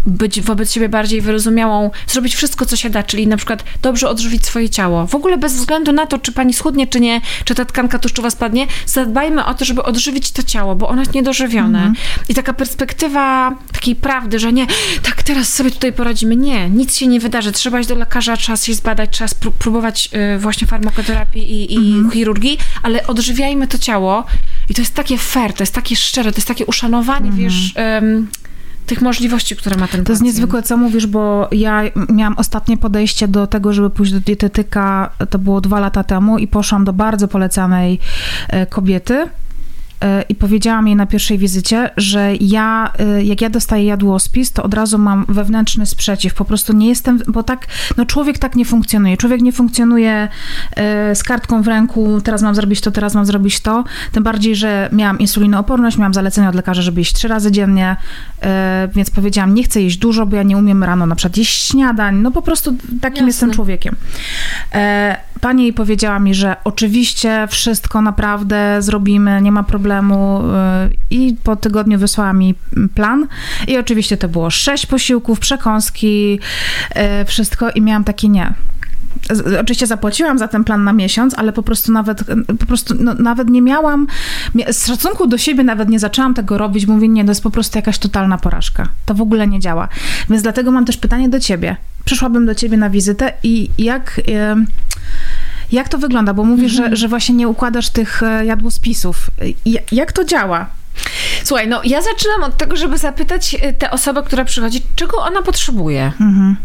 być 0.06 0.40
wobec 0.40 0.72
siebie 0.72 0.88
bardziej 0.88 1.20
wyrozumiałą, 1.20 1.90
zrobić 2.06 2.34
wszystko, 2.34 2.66
co 2.66 2.76
się 2.76 2.90
da, 2.90 3.02
czyli 3.02 3.26
na 3.26 3.36
przykład 3.36 3.64
dobrze 3.82 4.08
odżywić 4.08 4.46
swoje 4.46 4.70
ciało. 4.70 5.06
W 5.06 5.14
ogóle 5.14 5.38
bez 5.38 5.54
względu 5.54 5.92
na 5.92 6.06
to, 6.06 6.18
czy 6.18 6.32
pani 6.32 6.54
schudnie, 6.54 6.86
czy 6.86 7.00
nie, 7.00 7.20
czy 7.44 7.54
ta 7.54 7.64
tkanka 7.64 7.98
tłuszczowa 7.98 8.30
spadnie, 8.30 8.66
zadbajmy 8.86 9.44
o 9.44 9.54
to, 9.54 9.64
żeby 9.64 9.82
odżywić 9.82 10.30
to 10.30 10.42
ciało, 10.42 10.76
bo 10.76 10.88
ono 10.88 11.02
jest 11.02 11.14
niedożywione. 11.14 11.78
Mhm. 11.78 11.94
I 12.28 12.34
taka 12.34 12.52
perspektywa 12.52 13.56
takiej 13.72 13.96
prawdy, 13.96 14.38
że 14.38 14.52
nie, 14.52 14.66
tak 15.02 15.22
teraz 15.22 15.54
sobie 15.54 15.70
tutaj 15.70 15.92
poradzimy. 15.92 16.36
Nie, 16.36 16.70
nic 16.70 16.96
się 16.96 17.06
nie 17.06 17.20
wydarzy. 17.20 17.52
Trzeba 17.52 17.80
iść 17.80 17.88
do 17.88 17.94
lekarza, 17.94 18.36
trzeba 18.36 18.56
się 18.56 18.74
zbadać, 18.74 19.10
trzeba 19.10 19.30
próbować 19.58 20.10
y, 20.34 20.38
właśnie 20.38 20.66
farmakoterapii 20.66 21.52
i, 21.52 21.74
i 21.74 21.76
mhm. 21.76 22.10
chirurgii, 22.10 22.58
ale 22.82 23.06
odżywiajmy 23.06 23.66
to 23.66 23.78
ciało. 23.78 24.24
I 24.68 24.74
to 24.74 24.82
jest 24.82 24.94
takie 24.94 25.18
fair, 25.18 25.52
to 25.52 25.62
jest 25.62 25.74
takie 25.74 25.96
szczere, 25.96 26.32
to 26.32 26.36
jest 26.36 26.48
takie 26.48 26.66
uszanowanie, 26.66 27.28
mhm. 27.28 27.36
wiesz... 27.36 27.74
Um, 27.76 28.28
tych 28.86 29.02
możliwości, 29.02 29.56
które 29.56 29.76
ma 29.76 29.88
ten 29.88 30.04
To 30.04 30.12
jest 30.12 30.22
niezwykłe, 30.22 30.62
co 30.62 30.76
mówisz, 30.76 31.06
bo 31.06 31.48
ja 31.52 31.82
miałam 32.08 32.38
ostatnie 32.38 32.76
podejście 32.76 33.28
do 33.28 33.46
tego, 33.46 33.72
żeby 33.72 33.90
pójść 33.90 34.12
do 34.12 34.20
dietetyka, 34.20 35.10
to 35.30 35.38
było 35.38 35.60
dwa 35.60 35.80
lata 35.80 36.04
temu 36.04 36.38
i 36.38 36.48
poszłam 36.48 36.84
do 36.84 36.92
bardzo 36.92 37.28
polecanej 37.28 37.98
e, 38.48 38.66
kobiety 38.66 39.28
i 40.28 40.34
powiedziałam 40.34 40.86
jej 40.86 40.96
na 40.96 41.06
pierwszej 41.06 41.38
wizycie, 41.38 41.90
że 41.96 42.32
ja, 42.40 42.92
e, 42.98 43.24
jak 43.24 43.40
ja 43.40 43.50
dostaję 43.50 43.84
jadłospis, 43.84 44.52
to 44.52 44.62
od 44.62 44.74
razu 44.74 44.98
mam 44.98 45.24
wewnętrzny 45.28 45.86
sprzeciw. 45.86 46.34
Po 46.34 46.44
prostu 46.44 46.72
nie 46.72 46.88
jestem, 46.88 47.20
bo 47.28 47.42
tak, 47.42 47.66
no 47.96 48.06
człowiek 48.06 48.38
tak 48.38 48.56
nie 48.56 48.64
funkcjonuje. 48.64 49.16
Człowiek 49.16 49.40
nie 49.40 49.52
funkcjonuje 49.52 50.28
e, 50.76 51.14
z 51.14 51.22
kartką 51.22 51.62
w 51.62 51.68
ręku, 51.68 52.20
teraz 52.24 52.42
mam 52.42 52.54
zrobić 52.54 52.80
to, 52.80 52.90
teraz 52.90 53.14
mam 53.14 53.26
zrobić 53.26 53.60
to. 53.60 53.84
Tym 54.12 54.22
bardziej, 54.22 54.56
że 54.56 54.88
miałam 54.92 55.18
insulinooporność, 55.18 55.98
miałam 55.98 56.14
zalecenie 56.14 56.48
od 56.48 56.54
lekarza, 56.54 56.82
żeby 56.82 57.00
jeść 57.00 57.12
trzy 57.12 57.28
razy 57.28 57.52
dziennie, 57.52 57.96
więc 58.94 59.10
powiedziałam, 59.10 59.54
nie 59.54 59.62
chcę 59.62 59.82
jeść 59.82 59.96
dużo, 59.96 60.26
bo 60.26 60.36
ja 60.36 60.42
nie 60.42 60.56
umiem 60.56 60.84
rano 60.84 61.06
na 61.06 61.14
przykład 61.14 61.36
jeść 61.36 61.68
śniadań. 61.68 62.16
No 62.16 62.30
po 62.30 62.42
prostu 62.42 62.74
takim 63.00 63.16
Jasne. 63.16 63.26
jestem 63.26 63.50
człowiekiem. 63.50 63.96
Pani 65.40 65.62
jej 65.62 65.72
powiedziała 65.72 66.18
mi, 66.18 66.34
że 66.34 66.56
oczywiście 66.64 67.48
wszystko 67.50 68.02
naprawdę 68.02 68.82
zrobimy, 68.82 69.42
nie 69.42 69.52
ma 69.52 69.62
problemu. 69.62 70.40
Y, 70.40 70.96
I 71.10 71.36
po 71.42 71.56
tygodniu 71.56 71.98
wysłała 71.98 72.32
mi 72.32 72.54
plan. 72.94 73.26
I 73.66 73.78
oczywiście 73.78 74.16
to 74.16 74.28
było 74.28 74.50
sześć 74.50 74.86
posiłków, 74.86 75.40
przekąski, 75.40 76.40
y, 77.20 77.24
wszystko. 77.24 77.70
I 77.70 77.82
miałam 77.82 78.04
takie 78.04 78.28
nie. 78.28 78.54
Oczywiście 79.60 79.86
zapłaciłam 79.86 80.38
za 80.38 80.48
ten 80.48 80.64
plan 80.64 80.84
na 80.84 80.92
miesiąc, 80.92 81.34
ale 81.38 81.52
po 81.52 81.62
prostu 81.62 81.92
nawet, 81.92 82.24
po 82.58 82.66
prostu 82.66 82.94
no, 82.98 83.14
nawet 83.14 83.50
nie 83.50 83.62
miałam, 83.62 84.06
z 84.70 84.86
szacunku 84.86 85.26
do 85.26 85.38
siebie 85.38 85.64
nawet 85.64 85.88
nie 85.88 85.98
zaczęłam 85.98 86.34
tego 86.34 86.58
robić, 86.58 86.86
mówię, 86.86 87.08
nie, 87.08 87.24
to 87.24 87.30
jest 87.30 87.42
po 87.42 87.50
prostu 87.50 87.78
jakaś 87.78 87.98
totalna 87.98 88.38
porażka. 88.38 88.88
To 89.06 89.14
w 89.14 89.20
ogóle 89.20 89.46
nie 89.46 89.60
działa. 89.60 89.88
Więc 90.30 90.42
dlatego 90.42 90.70
mam 90.70 90.84
też 90.84 90.96
pytanie 90.96 91.28
do 91.28 91.40
ciebie. 91.40 91.76
Przyszłabym 92.04 92.46
do 92.46 92.54
ciebie 92.54 92.76
na 92.76 92.90
wizytę 92.90 93.32
i 93.42 93.70
jak... 93.78 94.20
Yy, 94.26 94.66
jak 95.72 95.88
to 95.88 95.98
wygląda? 95.98 96.34
Bo 96.34 96.44
mówisz, 96.44 96.72
mhm. 96.72 96.90
że, 96.90 96.96
że 96.96 97.08
właśnie 97.08 97.34
nie 97.34 97.48
układasz 97.48 97.90
tych 97.90 98.22
e, 98.22 98.46
jadłospisów. 98.46 99.30
Jak 99.92 100.12
to 100.12 100.24
działa? 100.24 100.66
Słuchaj, 101.44 101.68
no 101.68 101.80
ja 101.84 102.02
zaczynam 102.02 102.42
od 102.42 102.56
tego, 102.56 102.76
żeby 102.76 102.98
zapytać 102.98 103.56
e, 103.60 103.72
tę 103.72 103.90
osobę, 103.90 104.22
która 104.22 104.44
przychodzi, 104.44 104.82
czego 104.96 105.18
ona 105.18 105.42
potrzebuje. 105.42 106.12
Mhm. 106.20 106.56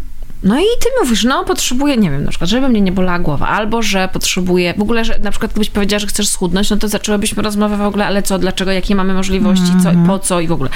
No 0.42 0.60
i 0.60 0.64
ty 0.80 0.88
mówisz, 1.02 1.24
no 1.24 1.44
potrzebuję, 1.44 1.96
nie 1.96 2.10
wiem, 2.10 2.24
na 2.24 2.30
przykład, 2.30 2.50
żeby 2.50 2.68
mnie 2.68 2.80
nie 2.80 2.92
bolała 2.92 3.18
głowa, 3.18 3.48
albo 3.48 3.82
że 3.82 4.08
potrzebuję, 4.12 4.74
w 4.78 4.82
ogóle, 4.82 5.04
że 5.04 5.18
na 5.18 5.30
przykład 5.30 5.50
gdybyś 5.50 5.70
powiedziała, 5.70 5.98
że 5.98 6.06
chcesz 6.06 6.28
schudnąć, 6.28 6.70
no 6.70 6.76
to 6.76 6.88
zaczęłabyśmy 6.88 7.42
rozmowę 7.42 7.76
w 7.76 7.80
ogóle, 7.82 8.06
ale 8.06 8.22
co, 8.22 8.38
dlaczego, 8.38 8.70
jakie 8.70 8.94
mamy 8.94 9.14
możliwości, 9.14 9.72
co, 9.82 9.88
-hmm. 9.88 10.06
po 10.06 10.18
co 10.18 10.40
i 10.40 10.46
w 10.46 10.52
ogóle. 10.52 10.70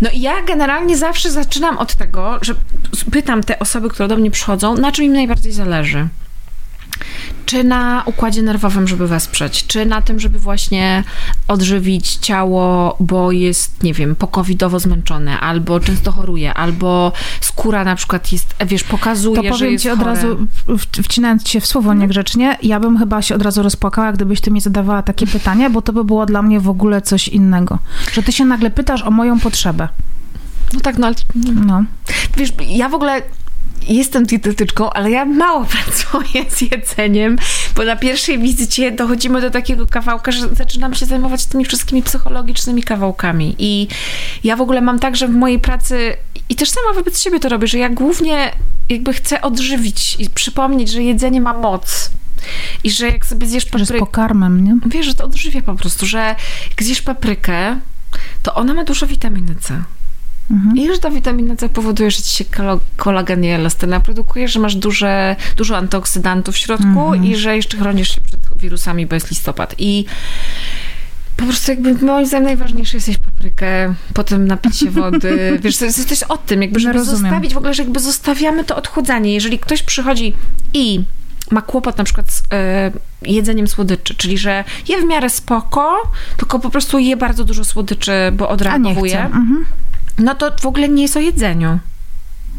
No 0.00 0.10
i 0.10 0.20
ja 0.20 0.42
generalnie 0.42 0.96
zawsze 0.96 1.30
zaczynam 1.30 1.78
od 1.78 1.94
tego, 1.94 2.38
że 2.42 2.54
pytam 3.10 3.42
te 3.42 3.58
osoby, 3.58 3.88
które 3.88 4.08
do 4.08 4.16
mnie 4.16 4.30
przychodzą, 4.30 4.76
na 4.76 4.92
czym 4.92 5.04
im 5.04 5.12
najbardziej 5.12 5.52
zależy 5.52 6.08
czy 7.46 7.64
na 7.64 8.02
układzie 8.06 8.42
nerwowym, 8.42 8.88
żeby 8.88 9.08
wesprzeć, 9.08 9.66
czy 9.66 9.86
na 9.86 10.02
tym, 10.02 10.20
żeby 10.20 10.38
właśnie 10.38 11.04
odżywić 11.48 12.16
ciało, 12.16 12.96
bo 13.00 13.32
jest, 13.32 13.82
nie 13.82 13.94
wiem, 13.94 14.16
pokowidowo 14.16 14.80
zmęczone, 14.80 15.40
albo 15.40 15.80
często 15.80 16.12
choruje, 16.12 16.54
albo 16.54 17.12
skóra 17.40 17.84
na 17.84 17.96
przykład 17.96 18.32
jest, 18.32 18.54
wiesz, 18.66 18.84
pokazuje, 18.84 19.42
to 19.42 19.56
powiem 19.56 19.72
jest 19.72 19.82
ci 19.82 19.90
od 19.90 19.98
chore. 19.98 20.10
razu, 20.10 20.46
wcinając 21.02 21.48
się 21.48 21.60
w 21.60 21.66
słowo 21.66 21.90
mhm. 21.90 21.98
niegrzecznie, 21.98 22.56
ja 22.62 22.80
bym 22.80 22.98
chyba 22.98 23.22
się 23.22 23.34
od 23.34 23.42
razu 23.42 23.62
rozpłakała, 23.62 24.12
gdybyś 24.12 24.40
ty 24.40 24.50
mi 24.50 24.60
zadawała 24.60 25.02
takie 25.02 25.26
pytanie, 25.36 25.70
bo 25.70 25.82
to 25.82 25.92
by 25.92 26.04
było 26.04 26.26
dla 26.26 26.42
mnie 26.42 26.60
w 26.60 26.68
ogóle 26.68 27.02
coś 27.02 27.28
innego. 27.28 27.78
Że 28.12 28.22
ty 28.22 28.32
się 28.32 28.44
nagle 28.44 28.70
pytasz 28.70 29.02
o 29.02 29.10
moją 29.10 29.40
potrzebę. 29.40 29.88
No 30.72 30.80
tak, 30.80 30.98
no 30.98 31.06
ale... 31.06 31.16
No. 31.66 31.84
Wiesz, 32.36 32.52
ja 32.68 32.88
w 32.88 32.94
ogóle 32.94 33.22
jestem 33.88 34.26
dietetyczką, 34.26 34.90
ale 34.90 35.10
ja 35.10 35.24
mało 35.24 35.66
pracuję 35.84 36.50
z 36.50 36.60
jedzeniem, 36.60 37.38
bo 37.76 37.84
na 37.84 37.96
pierwszej 37.96 38.38
wizycie 38.38 38.92
dochodzimy 38.92 39.40
do 39.40 39.50
takiego 39.50 39.86
kawałka, 39.86 40.32
że 40.32 40.48
zaczynam 40.54 40.94
się 40.94 41.06
zajmować 41.06 41.46
tymi 41.46 41.64
wszystkimi 41.64 42.02
psychologicznymi 42.02 42.82
kawałkami. 42.82 43.54
I 43.58 43.88
ja 44.44 44.56
w 44.56 44.60
ogóle 44.60 44.80
mam 44.80 44.98
tak, 44.98 45.16
że 45.16 45.28
w 45.28 45.34
mojej 45.34 45.58
pracy, 45.58 46.16
i 46.48 46.56
też 46.56 46.70
sama 46.70 46.92
wobec 46.94 47.20
siebie 47.20 47.40
to 47.40 47.48
robię, 47.48 47.66
że 47.66 47.78
ja 47.78 47.88
głównie 47.88 48.52
jakby 48.88 49.12
chcę 49.12 49.40
odżywić 49.40 50.16
i 50.18 50.30
przypomnieć, 50.30 50.90
że 50.90 51.02
jedzenie 51.02 51.40
ma 51.40 51.52
moc. 51.52 52.10
I 52.84 52.90
że 52.90 53.06
jak 53.06 53.26
sobie 53.26 53.46
zjesz 53.46 53.64
paprykę... 53.64 53.86
Że 53.86 53.96
z 53.96 53.98
pokarmem, 53.98 54.64
nie? 54.64 54.76
Wiesz, 54.86 55.06
że 55.06 55.14
to 55.14 55.24
odżywia 55.24 55.62
po 55.62 55.74
prostu, 55.74 56.06
że 56.06 56.36
jak 56.70 56.82
zjesz 56.82 57.02
paprykę, 57.02 57.80
to 58.42 58.54
ona 58.54 58.74
ma 58.74 58.84
dużo 58.84 59.06
witaminy 59.06 59.54
C. 59.60 59.82
Mhm. 60.50 60.76
I 60.76 60.84
już 60.84 60.98
ta 60.98 61.10
witamina 61.10 61.56
C 61.56 61.68
powoduje, 61.68 62.10
że 62.10 62.22
ci 62.22 62.36
się 62.36 62.44
kolagen 62.96 63.44
i 63.44 63.48
elastyna 63.48 64.00
produkuje, 64.00 64.48
że 64.48 64.60
masz 64.60 64.76
duże, 64.76 65.36
dużo 65.56 65.76
antyoksydantów 65.76 66.54
w 66.54 66.58
środku 66.58 66.84
mhm. 66.86 67.24
i 67.24 67.36
że 67.36 67.56
jeszcze 67.56 67.76
chronisz 67.76 68.14
się 68.14 68.20
przed 68.20 68.40
wirusami, 68.58 69.06
bo 69.06 69.14
jest 69.14 69.30
listopad. 69.30 69.74
I 69.78 70.04
po 71.36 71.44
prostu 71.44 71.70
jakby 71.70 71.94
moim 71.94 72.26
zdaniem 72.26 72.44
najważniejsze 72.44 72.96
jest 72.96 73.08
jeść 73.08 73.20
paprykę, 73.20 73.94
potem 74.14 74.46
napić 74.46 74.76
się 74.76 74.90
wody. 74.90 75.38
Wiesz, 75.62 75.76
to 75.76 75.84
jest 75.84 76.08
coś 76.08 76.22
o 76.22 76.36
tym, 76.36 76.62
jakby 76.62 76.80
żeby 76.80 77.04
zostawić 77.04 77.54
w 77.54 77.56
ogóle, 77.56 77.74
że 77.74 77.82
jakby 77.82 78.00
zostawiamy 78.00 78.64
to 78.64 78.76
odchudzanie. 78.76 79.34
Jeżeli 79.34 79.58
ktoś 79.58 79.82
przychodzi 79.82 80.32
i 80.74 81.00
ma 81.50 81.62
kłopot 81.62 81.98
na 81.98 82.04
przykład 82.04 82.32
z 82.32 82.40
y, 82.40 82.42
jedzeniem 83.22 83.68
słodyczy, 83.68 84.14
czyli 84.14 84.38
że 84.38 84.64
je 84.88 85.00
w 85.00 85.04
miarę 85.04 85.30
spoko, 85.30 85.96
tylko 86.36 86.58
po 86.58 86.70
prostu 86.70 86.98
je 86.98 87.16
bardzo 87.16 87.44
dużo 87.44 87.64
słodyczy, 87.64 88.12
bo 88.32 88.48
odreagowuje. 88.48 89.24
Mhm 89.24 89.64
no 90.18 90.34
to 90.34 90.50
w 90.60 90.66
ogóle 90.66 90.88
nie 90.88 91.02
jest 91.02 91.16
o 91.16 91.20
jedzeniu. 91.20 91.78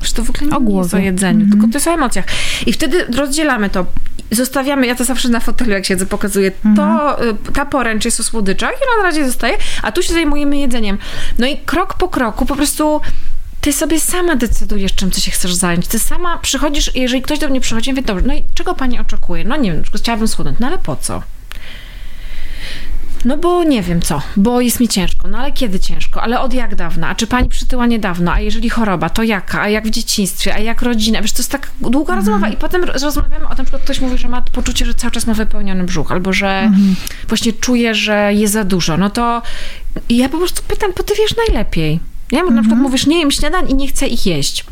Że 0.01 0.14
to 0.14 0.24
w 0.24 0.30
ogóle 0.30 0.60
nie, 0.60 0.66
nie 0.66 0.78
jest 0.78 0.93
o 0.93 0.97
jedzeniu, 0.97 1.39
mm 1.39 1.47
-hmm. 1.47 1.51
tylko 1.51 1.68
to 1.68 1.74
jest 1.74 1.88
o 1.88 1.91
emocjach. 1.91 2.26
I 2.66 2.74
wtedy 2.74 3.05
rozdzielamy 3.05 3.70
to. 3.70 3.86
Zostawiamy, 4.32 4.88
ja 4.88 4.95
to 4.95 5.03
zawsze 5.03 5.30
na 5.30 5.39
fotelu, 5.39 5.72
jak 5.72 5.86
siedzę, 5.86 6.05
pokazuję, 6.05 6.51
mm 6.66 6.76
-hmm. 6.76 6.78
to, 6.78 7.24
y, 7.26 7.53
ta 7.53 7.66
poręcz 7.66 8.05
jest 8.05 8.20
o 8.20 8.24
słodyczach 8.24 8.72
i 8.72 8.84
ona 8.88 9.03
na 9.03 9.10
razie 9.10 9.26
zostaje, 9.26 9.57
a 9.82 9.91
tu 9.91 10.01
się 10.01 10.14
zajmujemy 10.14 10.57
jedzeniem. 10.57 10.97
No 11.39 11.47
i 11.47 11.57
krok 11.57 11.93
po 11.93 12.10
kroku 12.10 12.45
po 12.45 12.55
prostu 12.55 13.01
ty 13.62 13.74
sobie 13.74 13.99
sama 13.99 14.36
decydujesz, 14.36 14.95
czym 14.95 15.12
ty 15.12 15.22
się 15.22 15.32
chcesz 15.32 15.53
zająć. 15.53 15.88
Ty 15.88 15.99
sama 15.99 16.38
przychodzisz, 16.38 16.95
jeżeli 16.95 17.22
ktoś 17.22 17.39
do 17.39 17.49
mnie 17.49 17.62
przychodzi, 17.62 17.91
mówię, 17.91 18.03
dobrze, 18.03 18.26
no 18.28 18.34
i 18.34 18.43
czego 18.53 18.76
pani 18.76 18.99
oczekuje? 18.99 19.45
No 19.45 19.55
nie 19.55 19.72
wiem, 19.72 19.84
chciałabym 19.95 20.28
schudnąć, 20.28 20.60
no 20.60 20.68
ale 20.68 20.78
po 20.78 20.95
co? 20.95 21.24
No 23.26 23.38
bo 23.38 23.64
nie 23.64 23.82
wiem 23.82 24.02
co, 24.02 24.22
bo 24.38 24.62
jest 24.62 24.80
mi 24.80 24.88
ciężko. 24.88 25.28
No 25.28 25.38
ale 25.38 25.52
kiedy 25.52 25.80
ciężko? 25.80 26.22
Ale 26.22 26.40
od 26.40 26.54
jak 26.54 26.76
dawna? 26.76 27.08
A 27.08 27.16
czy 27.16 27.28
pani 27.28 27.50
przytyła 27.50 27.86
niedawno? 27.86 28.34
A 28.34 28.40
jeżeli 28.40 28.70
choroba, 28.70 29.10
to 29.10 29.24
jaka? 29.24 29.62
A 29.62 29.70
jak 29.70 29.88
w 29.88 29.90
dzieciństwie? 29.90 30.56
A 30.56 30.60
jak 30.60 30.82
rodzina? 30.82 31.22
Wiesz, 31.22 31.32
to 31.32 31.40
jest 31.40 31.52
tak 31.52 31.72
długa 31.82 32.14
mhm. 32.14 32.18
rozmowa 32.18 32.54
i 32.54 32.58
potem 32.58 32.84
rozmawiamy 32.84 33.48
o 33.48 33.56
tym, 33.56 33.66
że 33.72 33.80
ktoś 33.80 34.02
mówi, 34.02 34.18
że 34.18 34.28
ma 34.28 34.42
poczucie, 34.42 34.86
że 34.86 34.94
cały 34.94 35.12
czas 35.12 35.28
ma 35.28 35.34
wypełniony 35.34 35.84
brzuch, 35.84 36.12
albo 36.12 36.34
że 36.34 36.60
mhm. 36.60 36.96
właśnie 37.28 37.54
czuje, 37.54 37.96
że 37.96 38.34
jest 38.34 38.54
za 38.54 38.64
dużo. 38.64 38.98
No 38.98 39.10
to 39.10 39.42
ja 40.10 40.30
po 40.30 40.38
prostu 40.38 40.64
pytam, 40.68 40.92
bo 40.98 41.04
ty 41.04 41.14
wiesz 41.18 41.36
najlepiej. 41.48 42.00
Nie? 42.32 42.40
Mhm. 42.40 42.56
Na 42.56 42.62
przykład 42.62 42.82
mówisz, 42.82 43.06
nie 43.06 43.20
jem 43.20 43.32
śniadań 43.32 43.70
i 43.70 43.76
nie 43.76 43.88
chcę 43.88 44.08
ich 44.08 44.26
jeść. 44.26 44.66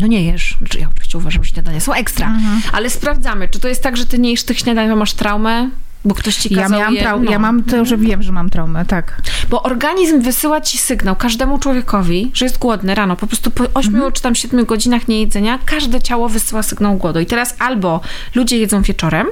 No 0.00 0.06
nie 0.06 0.22
jesz. 0.22 0.54
Znaczy, 0.58 0.78
ja 0.78 0.88
oczywiście 0.88 1.18
uważam, 1.18 1.44
że 1.44 1.50
śniadania 1.50 1.80
są 1.80 1.92
ekstra, 1.92 2.26
mhm. 2.26 2.60
ale 2.72 2.90
sprawdzamy, 2.90 3.48
czy 3.48 3.60
to 3.60 3.68
jest 3.68 3.82
tak, 3.82 3.96
że 3.96 4.06
ty 4.06 4.18
nie 4.18 4.30
jesz 4.30 4.42
tych 4.42 4.58
śniadań, 4.58 4.88
bo 4.88 4.96
masz 4.96 5.12
traumę, 5.12 5.70
bo 6.04 6.14
ktoś 6.14 6.36
ci 6.36 6.54
kazał 6.54 6.78
ja, 6.78 6.78
miałam 6.78 6.94
je, 6.94 7.02
trau- 7.02 7.24
no. 7.24 7.30
ja 7.30 7.38
mam 7.38 7.64
to, 7.64 7.84
że 7.84 7.96
wiem, 7.96 8.22
że 8.22 8.32
mam 8.32 8.50
traumę, 8.50 8.84
tak. 8.84 9.22
Bo 9.50 9.62
organizm 9.62 10.20
wysyła 10.20 10.60
ci 10.60 10.78
sygnał 10.78 11.16
każdemu 11.16 11.58
człowiekowi, 11.58 12.30
że 12.34 12.44
jest 12.44 12.58
głodny 12.58 12.94
rano. 12.94 13.16
Po 13.16 13.26
prostu 13.26 13.50
po 13.50 13.64
8 13.74 13.94
mhm. 13.94 14.12
czy 14.12 14.22
tam 14.22 14.34
7 14.34 14.64
godzinach 14.64 15.08
niejedzenia 15.08 15.58
każde 15.64 16.02
ciało 16.02 16.28
wysyła 16.28 16.62
sygnał 16.62 16.96
głodu. 16.96 17.20
I 17.20 17.26
teraz 17.26 17.54
albo 17.58 18.00
ludzie 18.34 18.58
jedzą 18.58 18.82
wieczorem, 18.82 19.26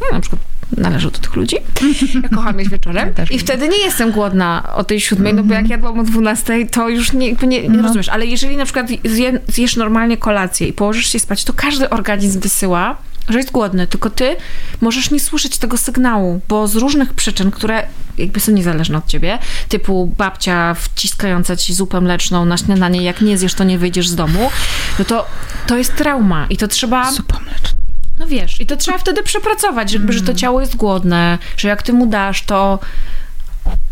no, 0.00 0.06
na 0.12 0.20
przykład 0.20 0.42
należę 0.76 1.10
do 1.10 1.18
tych 1.18 1.36
ludzi. 1.36 1.56
Ja 2.22 2.28
kocham 2.28 2.58
jeść 2.58 2.70
wieczorem. 2.70 3.12
Ja 3.18 3.24
I 3.30 3.38
wtedy 3.38 3.68
nie 3.68 3.78
jestem 3.78 4.10
głodna 4.10 4.72
o 4.74 4.84
tej 4.84 5.00
siódmej, 5.00 5.34
no 5.34 5.44
bo 5.44 5.54
jak 5.54 5.68
jadłam 5.68 6.00
o 6.00 6.04
dwunastej, 6.04 6.68
to 6.68 6.88
już 6.88 7.12
nie, 7.12 7.32
nie, 7.32 7.46
nie 7.46 7.68
no. 7.68 7.82
rozumiesz. 7.82 8.08
Ale 8.08 8.26
jeżeli 8.26 8.56
na 8.56 8.64
przykład 8.64 8.86
zje, 9.04 9.40
zjesz 9.48 9.76
normalnie 9.76 10.16
kolację 10.16 10.68
i 10.68 10.72
położysz 10.72 11.06
się 11.12 11.18
spać, 11.18 11.44
to 11.44 11.52
każdy 11.52 11.90
organizm 11.90 12.40
wysyła 12.40 12.96
że 13.28 13.38
jest 13.38 13.50
głodny, 13.50 13.86
tylko 13.86 14.10
ty 14.10 14.36
możesz 14.80 15.10
nie 15.10 15.20
słyszeć 15.20 15.58
tego 15.58 15.78
sygnału, 15.78 16.40
bo 16.48 16.68
z 16.68 16.76
różnych 16.76 17.14
przyczyn, 17.14 17.50
które 17.50 17.86
jakby 18.18 18.40
są 18.40 18.52
niezależne 18.52 18.98
od 18.98 19.06
ciebie, 19.06 19.38
typu 19.68 20.12
babcia 20.18 20.74
wciskająca 20.74 21.56
ci 21.56 21.74
zupę 21.74 22.00
mleczną 22.00 22.44
na 22.44 22.56
śniadanie, 22.56 23.02
jak 23.02 23.20
nie 23.20 23.38
zjesz, 23.38 23.54
to 23.54 23.64
nie 23.64 23.78
wyjdziesz 23.78 24.08
z 24.08 24.14
domu, 24.14 24.50
no 24.98 25.04
to 25.04 25.26
to 25.66 25.76
jest 25.76 25.96
trauma 25.96 26.46
i 26.50 26.56
to 26.56 26.68
trzeba... 26.68 27.12
Zupa 27.12 27.40
mleczna. 27.40 27.78
No 28.18 28.26
wiesz, 28.26 28.60
i 28.60 28.66
to 28.66 28.76
trzeba 28.76 28.98
wtedy 28.98 29.22
przepracować, 29.22 29.90
żeby, 29.90 30.04
mm. 30.04 30.12
że 30.12 30.20
to 30.20 30.30
mm. 30.30 30.36
ciało 30.36 30.60
jest 30.60 30.76
głodne, 30.76 31.38
że 31.56 31.68
jak 31.68 31.82
ty 31.82 31.92
mu 31.92 32.06
dasz, 32.06 32.42
to 32.42 32.78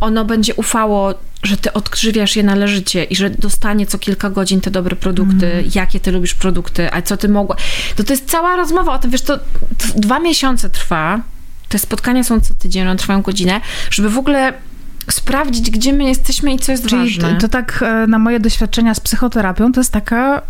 ono 0.00 0.24
będzie 0.24 0.54
ufało, 0.54 1.14
że 1.42 1.56
ty 1.56 1.72
odkrzywiasz 1.72 2.36
je 2.36 2.42
należycie 2.42 3.04
i 3.04 3.16
że 3.16 3.30
dostanie 3.30 3.86
co 3.86 3.98
kilka 3.98 4.30
godzin 4.30 4.60
te 4.60 4.70
dobre 4.70 4.96
produkty, 4.96 5.52
mm. 5.52 5.70
jakie 5.74 6.00
ty 6.00 6.12
lubisz 6.12 6.34
produkty, 6.34 6.92
a 6.92 7.02
co 7.02 7.16
ty 7.16 7.28
mogła. 7.28 7.56
To 7.96 8.04
to 8.04 8.12
jest 8.12 8.30
cała 8.30 8.56
rozmowa 8.56 8.94
o 8.94 8.98
tym, 8.98 9.10
wiesz, 9.10 9.22
to, 9.22 9.38
to 9.38 9.86
dwa 9.96 10.18
miesiące 10.18 10.70
trwa, 10.70 11.20
te 11.68 11.78
spotkania 11.78 12.24
są 12.24 12.40
co 12.40 12.54
tydzień, 12.54 12.82
one 12.82 12.96
trwają 12.96 13.22
godzinę, 13.22 13.60
żeby 13.90 14.10
w 14.10 14.18
ogóle 14.18 14.52
sprawdzić, 15.10 15.70
gdzie 15.70 15.92
my 15.92 16.04
jesteśmy 16.04 16.54
i 16.54 16.58
co 16.58 16.72
jest 16.72 16.86
Czyli 16.86 17.02
ważne. 17.02 17.34
To, 17.34 17.40
to 17.40 17.48
tak 17.48 17.82
e, 17.82 18.06
na 18.06 18.18
moje 18.18 18.40
doświadczenia 18.40 18.94
z 18.94 19.00
psychoterapią, 19.00 19.72
to 19.72 19.80
jest 19.80 19.92
taka 19.92 20.42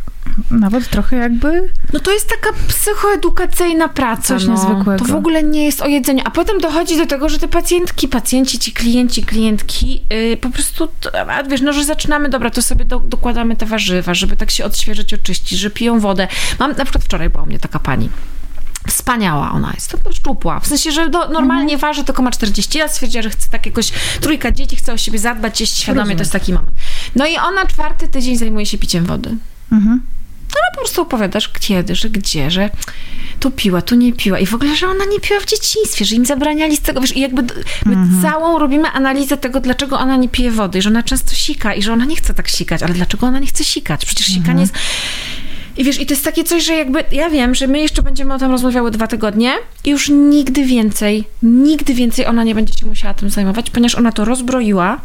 nawet 0.50 0.88
trochę 0.88 1.16
jakby... 1.16 1.68
No 1.92 2.00
to 2.00 2.12
jest 2.12 2.28
taka 2.28 2.58
psychoedukacyjna 2.68 3.88
praca. 3.88 4.22
Coś 4.22 4.44
no. 4.44 4.52
niezwykłego. 4.52 5.04
To 5.04 5.12
w 5.12 5.16
ogóle 5.16 5.42
nie 5.42 5.64
jest 5.64 5.80
o 5.80 5.86
jedzeniu. 5.86 6.22
A 6.24 6.30
potem 6.30 6.58
dochodzi 6.58 6.96
do 6.96 7.06
tego, 7.06 7.28
że 7.28 7.38
te 7.38 7.48
pacjentki, 7.48 8.08
pacjenci, 8.08 8.58
ci 8.58 8.72
klienci, 8.72 9.22
klientki 9.22 10.04
yy, 10.10 10.36
po 10.36 10.50
prostu, 10.50 10.88
a 11.28 11.42
wiesz, 11.42 11.60
no, 11.60 11.72
że 11.72 11.84
zaczynamy, 11.84 12.28
dobra, 12.28 12.50
to 12.50 12.62
sobie 12.62 12.84
do, 12.84 13.00
dokładamy 13.00 13.56
te 13.56 13.66
warzywa, 13.66 14.14
żeby 14.14 14.36
tak 14.36 14.50
się 14.50 14.64
odświeżyć, 14.64 15.14
oczyścić, 15.14 15.58
że 15.58 15.70
piją 15.70 16.00
wodę. 16.00 16.28
Mam, 16.58 16.70
na 16.70 16.84
przykład 16.84 17.04
wczoraj 17.04 17.30
była 17.30 17.42
u 17.42 17.46
mnie 17.46 17.58
taka 17.58 17.78
pani, 17.78 18.08
Wspaniała 18.88 19.52
ona 19.52 19.72
jest, 19.74 19.96
to 20.04 20.12
szczupła. 20.12 20.60
W 20.60 20.66
sensie, 20.66 20.92
że 20.92 21.08
do, 21.08 21.28
normalnie 21.28 21.78
waży, 21.78 22.04
tylko 22.04 22.22
ma 22.22 22.30
40 22.30 22.78
lat, 22.78 22.92
stwierdziła, 22.92 23.22
że 23.22 23.30
chce 23.30 23.48
tak 23.50 23.66
jakoś, 23.66 23.92
trójka 24.20 24.52
dzieci, 24.52 24.76
chce 24.76 24.92
o 24.92 24.96
siebie 24.96 25.18
zadbać, 25.18 25.60
jeść 25.60 25.76
świadomie, 25.76 26.00
Rozumiem. 26.00 26.18
to 26.18 26.22
jest 26.22 26.32
taki 26.32 26.52
moment. 26.52 26.74
No 27.16 27.26
i 27.26 27.36
ona 27.36 27.66
czwarty 27.66 28.08
tydzień 28.08 28.36
zajmuje 28.36 28.66
się 28.66 28.78
piciem 28.78 29.04
wody. 29.04 29.36
Mhm. 29.72 30.00
No 30.54 30.60
po 30.74 30.80
prostu 30.80 31.02
opowiadasz 31.02 31.48
kiedy, 31.60 31.94
że 31.94 32.10
gdzie, 32.10 32.50
że 32.50 32.70
tu 33.40 33.50
piła, 33.50 33.82
tu 33.82 33.94
nie 33.94 34.12
piła 34.12 34.38
i 34.38 34.46
w 34.46 34.54
ogóle, 34.54 34.76
że 34.76 34.88
ona 34.88 35.04
nie 35.04 35.20
piła 35.20 35.40
w 35.40 35.46
dzieciństwie, 35.46 36.04
że 36.04 36.14
im 36.14 36.26
zabraniali 36.26 36.76
z 36.76 36.80
tego, 36.80 37.00
wiesz, 37.00 37.16
i 37.16 37.20
jakby 37.20 37.42
my 37.86 37.96
całą 38.22 38.58
robimy 38.58 38.88
analizę 38.88 39.36
tego, 39.36 39.60
dlaczego 39.60 39.98
ona 39.98 40.16
nie 40.16 40.28
pije 40.28 40.50
wody 40.50 40.78
i 40.78 40.82
że 40.82 40.90
ona 40.90 41.02
często 41.02 41.34
sika 41.34 41.74
i 41.74 41.82
że 41.82 41.92
ona 41.92 42.04
nie 42.04 42.16
chce 42.16 42.34
tak 42.34 42.48
sikać, 42.48 42.82
ale 42.82 42.94
dlaczego 42.94 43.26
ona 43.26 43.38
nie 43.38 43.46
chce 43.46 43.64
sikać? 43.64 44.06
Przecież 44.06 44.26
sikanie 44.26 44.60
jest... 44.60 44.74
I 45.76 45.84
wiesz, 45.84 46.00
i 46.00 46.06
to 46.06 46.12
jest 46.12 46.24
takie 46.24 46.44
coś, 46.44 46.64
że 46.64 46.74
jakby, 46.74 47.04
ja 47.12 47.30
wiem, 47.30 47.54
że 47.54 47.66
my 47.66 47.80
jeszcze 47.80 48.02
będziemy 48.02 48.34
o 48.34 48.38
tym 48.38 48.50
rozmawiały 48.50 48.90
dwa 48.90 49.06
tygodnie 49.06 49.52
i 49.84 49.90
już 49.90 50.08
nigdy 50.08 50.64
więcej, 50.64 51.24
nigdy 51.42 51.94
więcej 51.94 52.26
ona 52.26 52.44
nie 52.44 52.54
będzie 52.54 52.72
się 52.78 52.86
musiała 52.86 53.14
tym 53.14 53.30
zajmować, 53.30 53.70
ponieważ 53.70 53.94
ona 53.94 54.12
to 54.12 54.24
rozbroiła, 54.24 55.00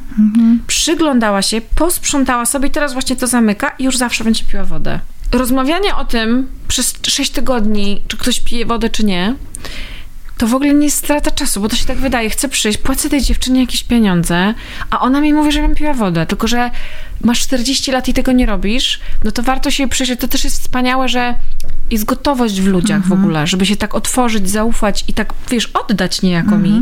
przyglądała 0.67 1.41
się, 1.41 1.61
posprzątała 1.61 2.45
sobie 2.45 2.67
i 2.67 2.71
teraz 2.71 2.93
właśnie 2.93 3.15
to 3.15 3.27
zamyka 3.27 3.69
i 3.79 3.83
już 3.83 3.97
zawsze 3.97 4.23
będzie 4.23 4.43
piła 4.43 4.63
wodę. 4.63 4.99
Rozmawianie 5.31 5.95
o 5.95 6.05
tym 6.05 6.47
przez 6.67 6.93
6 7.07 7.31
tygodni, 7.31 8.01
czy 8.07 8.17
ktoś 8.17 8.39
pije 8.39 8.65
wodę, 8.65 8.89
czy 8.89 9.05
nie, 9.05 9.35
to 10.37 10.47
w 10.47 10.55
ogóle 10.55 10.73
nie 10.73 10.85
jest 10.85 10.97
strata 10.97 11.31
czasu, 11.31 11.61
bo 11.61 11.69
to 11.69 11.75
się 11.75 11.85
tak 11.85 11.97
wydaje. 11.97 12.29
Chcę 12.29 12.49
przyjść, 12.49 12.77
płacę 12.77 13.09
tej 13.09 13.21
dziewczynie 13.21 13.61
jakieś 13.61 13.83
pieniądze, 13.83 14.53
a 14.89 14.99
ona 14.99 15.21
mi 15.21 15.33
mówi, 15.33 15.51
żebym 15.51 15.75
piła 15.75 15.93
wodę. 15.93 16.25
Tylko, 16.25 16.47
że 16.47 16.71
masz 17.21 17.41
40 17.41 17.91
lat 17.91 18.07
i 18.07 18.13
tego 18.13 18.31
nie 18.31 18.45
robisz, 18.45 18.99
no 19.23 19.31
to 19.31 19.43
warto 19.43 19.71
się 19.71 19.87
przyjrzeć. 19.87 20.19
To 20.19 20.27
też 20.27 20.43
jest 20.43 20.61
wspaniałe, 20.61 21.09
że 21.09 21.35
jest 21.91 22.05
gotowość 22.05 22.61
w 22.61 22.67
ludziach 22.67 23.07
w 23.07 23.13
ogóle, 23.13 23.47
żeby 23.47 23.65
się 23.65 23.75
tak 23.75 23.95
otworzyć, 23.95 24.49
zaufać 24.49 25.03
i 25.07 25.13
tak, 25.13 25.33
wiesz, 25.49 25.65
oddać 25.65 26.21
niejako 26.21 26.57
mi. 26.57 26.81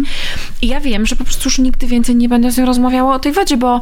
I 0.62 0.68
ja 0.68 0.80
wiem, 0.80 1.06
że 1.06 1.16
po 1.16 1.24
prostu 1.24 1.48
już 1.48 1.60
nigdy 1.60 1.88
więcej 1.88 2.16
nie 2.16 2.30
będę 2.30 2.52
z 2.52 2.58
nią 2.58 2.66
rozmawiała 2.66 3.16
o 3.16 3.20
tej 3.20 3.32
wodzie, 3.32 3.58
bo 3.58 3.82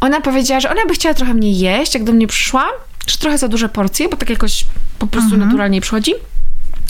ona 0.00 0.20
powiedziała, 0.20 0.60
że 0.60 0.70
ona 0.70 0.86
by 0.88 0.94
chciała 0.94 1.14
trochę 1.14 1.34
mniej 1.34 1.58
jeść, 1.58 1.94
jak 1.94 2.04
do 2.04 2.12
mnie 2.12 2.26
przyszła, 2.26 2.68
że 3.10 3.16
trochę 3.16 3.38
za 3.38 3.48
duże 3.48 3.68
porcje, 3.68 4.08
bo 4.08 4.16
tak 4.16 4.30
jakoś 4.30 4.64
po 4.98 5.06
prostu 5.06 5.36
naturalnie 5.36 5.80
przychodzi 5.80 6.12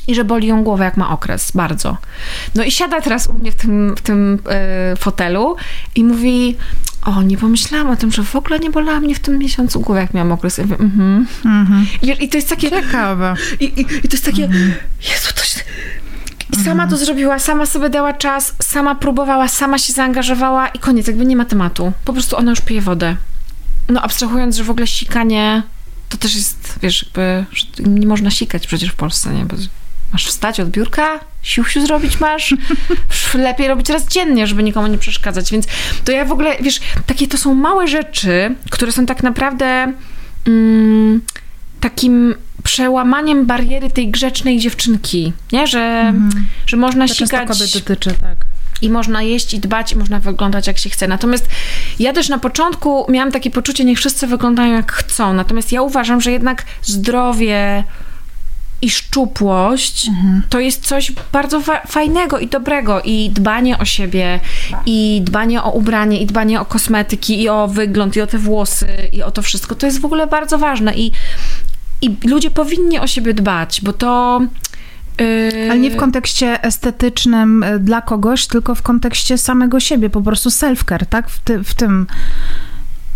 i 0.09 0.15
że 0.15 0.25
boli 0.25 0.47
ją 0.47 0.65
głowa, 0.65 0.85
jak 0.85 0.97
ma 0.97 1.11
okres, 1.11 1.53
bardzo. 1.55 1.97
No 2.55 2.65
i 2.65 2.71
siada 2.71 3.01
teraz 3.01 3.27
u 3.27 3.33
mnie 3.33 3.53
w 3.53 3.55
tym, 3.55 3.95
w 3.97 4.01
tym 4.01 4.39
e, 4.51 4.97
fotelu 4.97 5.57
i 5.95 6.05
mówi, 6.05 6.57
o, 7.05 7.23
nie 7.23 7.37
pomyślałam 7.37 7.91
o 7.91 7.97
tym, 7.97 8.13
że 8.13 8.23
w 8.23 8.37
ogóle 8.37 8.59
nie 8.59 8.71
bolała 8.71 9.01
mnie 9.01 9.15
w 9.15 9.19
tym 9.19 9.39
miesiącu 9.39 9.81
głowa, 9.81 10.01
jak 10.01 10.15
miałam 10.15 10.33
okres. 10.33 10.59
Mówię, 10.59 10.77
mhm. 10.79 11.27
I, 12.03 12.07
wiesz, 12.07 12.21
I 12.21 12.29
to 12.29 12.37
jest 12.37 12.49
takie... 12.49 12.71
Ciekawe. 12.71 13.35
I, 13.61 13.65
i, 13.65 13.81
I 13.81 14.09
to 14.09 14.13
jest 14.13 14.25
takie, 14.25 14.43
Jezu, 15.11 15.29
to 15.35 15.43
się... 15.45 15.61
I 16.53 16.65
sama 16.65 16.87
to 16.87 16.97
zrobiła, 16.97 17.39
sama 17.39 17.67
sobie 17.67 17.91
dała 17.91 18.13
czas, 18.13 18.55
sama 18.63 18.95
próbowała, 18.95 19.49
sama 19.49 19.79
się 19.79 19.93
zaangażowała 19.93 20.69
i 20.69 20.79
koniec, 20.79 21.07
jakby 21.07 21.27
nie 21.27 21.37
ma 21.37 21.45
tematu. 21.45 21.93
Po 22.05 22.13
prostu 22.13 22.37
ona 22.37 22.51
już 22.51 22.61
pije 22.61 22.81
wodę. 22.81 23.17
No 23.89 24.03
abstrahując, 24.03 24.57
że 24.57 24.65
w 24.65 24.71
ogóle 24.71 24.87
sikanie 24.87 25.63
to 26.09 26.17
też 26.17 26.35
jest, 26.35 26.79
wiesz, 26.83 27.03
jakby, 27.03 27.45
nie 27.91 28.07
można 28.07 28.31
sikać 28.31 28.67
przecież 28.67 28.91
w 28.91 28.95
Polsce, 28.95 29.35
nie? 29.35 29.45
Bo 29.45 29.57
masz 30.13 30.27
wstać 30.27 30.61
od 30.61 30.71
biurka, 30.71 31.21
siusiu 31.43 31.87
zrobić 31.87 32.21
masz, 32.21 32.55
lepiej 33.35 33.69
robić 33.69 33.89
raz 33.89 34.09
dziennie, 34.09 34.47
żeby 34.47 34.63
nikomu 34.63 34.87
nie 34.87 34.99
przeszkadzać, 34.99 35.53
więc 35.53 35.67
to 36.05 36.13
ja 36.13 36.25
w 36.25 36.33
ogóle, 36.33 36.57
wiesz, 36.61 36.81
takie 37.07 37.29
to 37.29 37.39
są 37.39 37.55
małe 37.55 37.89
rzeczy, 37.89 38.55
które 38.71 38.93
są 38.93 39.07
tak 39.07 39.23
naprawdę 39.23 39.93
mm, 40.47 41.21
takim 41.81 42.35
przełamaniem 42.65 43.47
bariery 43.47 43.91
tej 43.91 44.11
grzecznej 44.11 44.59
dziewczynki, 44.59 45.33
nie? 45.53 45.67
Że, 45.67 46.15
że 46.67 46.77
można 46.77 47.09
To 47.09 47.15
sikać 47.15 47.49
kobiet 47.49 47.73
dotyczy, 47.75 48.15
tak. 48.21 48.48
I 48.83 48.91
można 48.91 49.23
jeść 49.23 49.55
i 49.55 49.59
dbać 49.61 49.93
i 49.93 49.97
można 49.97 50.21
wyglądać 50.21 50.67
jak 50.67 50.79
się 50.79 50.91
chce. 50.91 51.09
Natomiast 51.09 51.49
ja 51.99 52.13
też 52.13 52.29
na 52.29 52.39
początku 52.39 53.07
miałam 53.09 53.33
takie 53.33 53.51
poczucie, 53.51 53.85
niech 53.85 53.99
wszyscy 53.99 54.27
wyglądają 54.27 54.73
jak 54.73 54.93
chcą. 54.93 55.33
Natomiast 55.33 55.73
ja 55.73 55.83
uważam, 55.83 56.21
że 56.21 56.33
jednak 56.33 56.65
zdrowie 56.83 57.85
i 58.83 58.91
szczupłość 58.91 60.11
to 60.49 60.61
jest 60.61 60.87
coś 60.87 61.13
bardzo 61.33 61.61
fa- 61.61 61.83
fajnego 61.87 62.39
i 62.39 62.47
dobrego 62.49 63.01
i 63.05 63.31
dbanie 63.31 63.79
o 63.79 63.85
siebie 63.85 64.41
i 64.87 65.21
dbanie 65.25 65.63
o 65.63 65.71
ubranie 65.71 66.21
i 66.21 66.27
dbanie 66.27 66.61
o 66.61 66.65
kosmetyki 66.65 67.43
i 67.43 67.49
o 67.49 67.69
wygląd 67.69 68.17
i 68.17 68.21
o 68.21 68.27
te 68.27 68.39
włosy 68.39 68.89
i 69.13 69.23
o 69.23 69.31
to 69.31 69.43
wszystko 69.43 69.75
to 69.75 69.87
jest 69.87 70.01
w 70.01 70.05
ogóle 70.05 70.27
bardzo 70.27 70.59
ważne 70.59 70.95
i, 70.95 71.13
i 72.03 72.17
ludzie 72.25 72.51
powinni 72.51 72.99
o 72.99 73.07
siebie 73.07 73.35
dbać, 73.35 73.81
bo 73.81 73.93
to 73.93 74.41
Ale 75.71 75.79
nie 75.79 75.91
w 75.91 75.97
kontekście 75.97 76.63
estetycznym 76.63 77.63
y, 77.63 77.79
dla 77.79 78.03
kogoś, 78.03 78.47
tylko 78.47 78.75
w 78.75 78.83
kontekście 78.83 79.39
samego 79.39 79.81
siebie, 79.81 80.11
po 80.11 80.21
prostu 80.21 80.49
self-care, 80.49 81.07
tak? 81.07 81.31
W, 81.31 81.41
ty, 81.41 81.65
w 81.65 81.75
tym. 81.75 82.07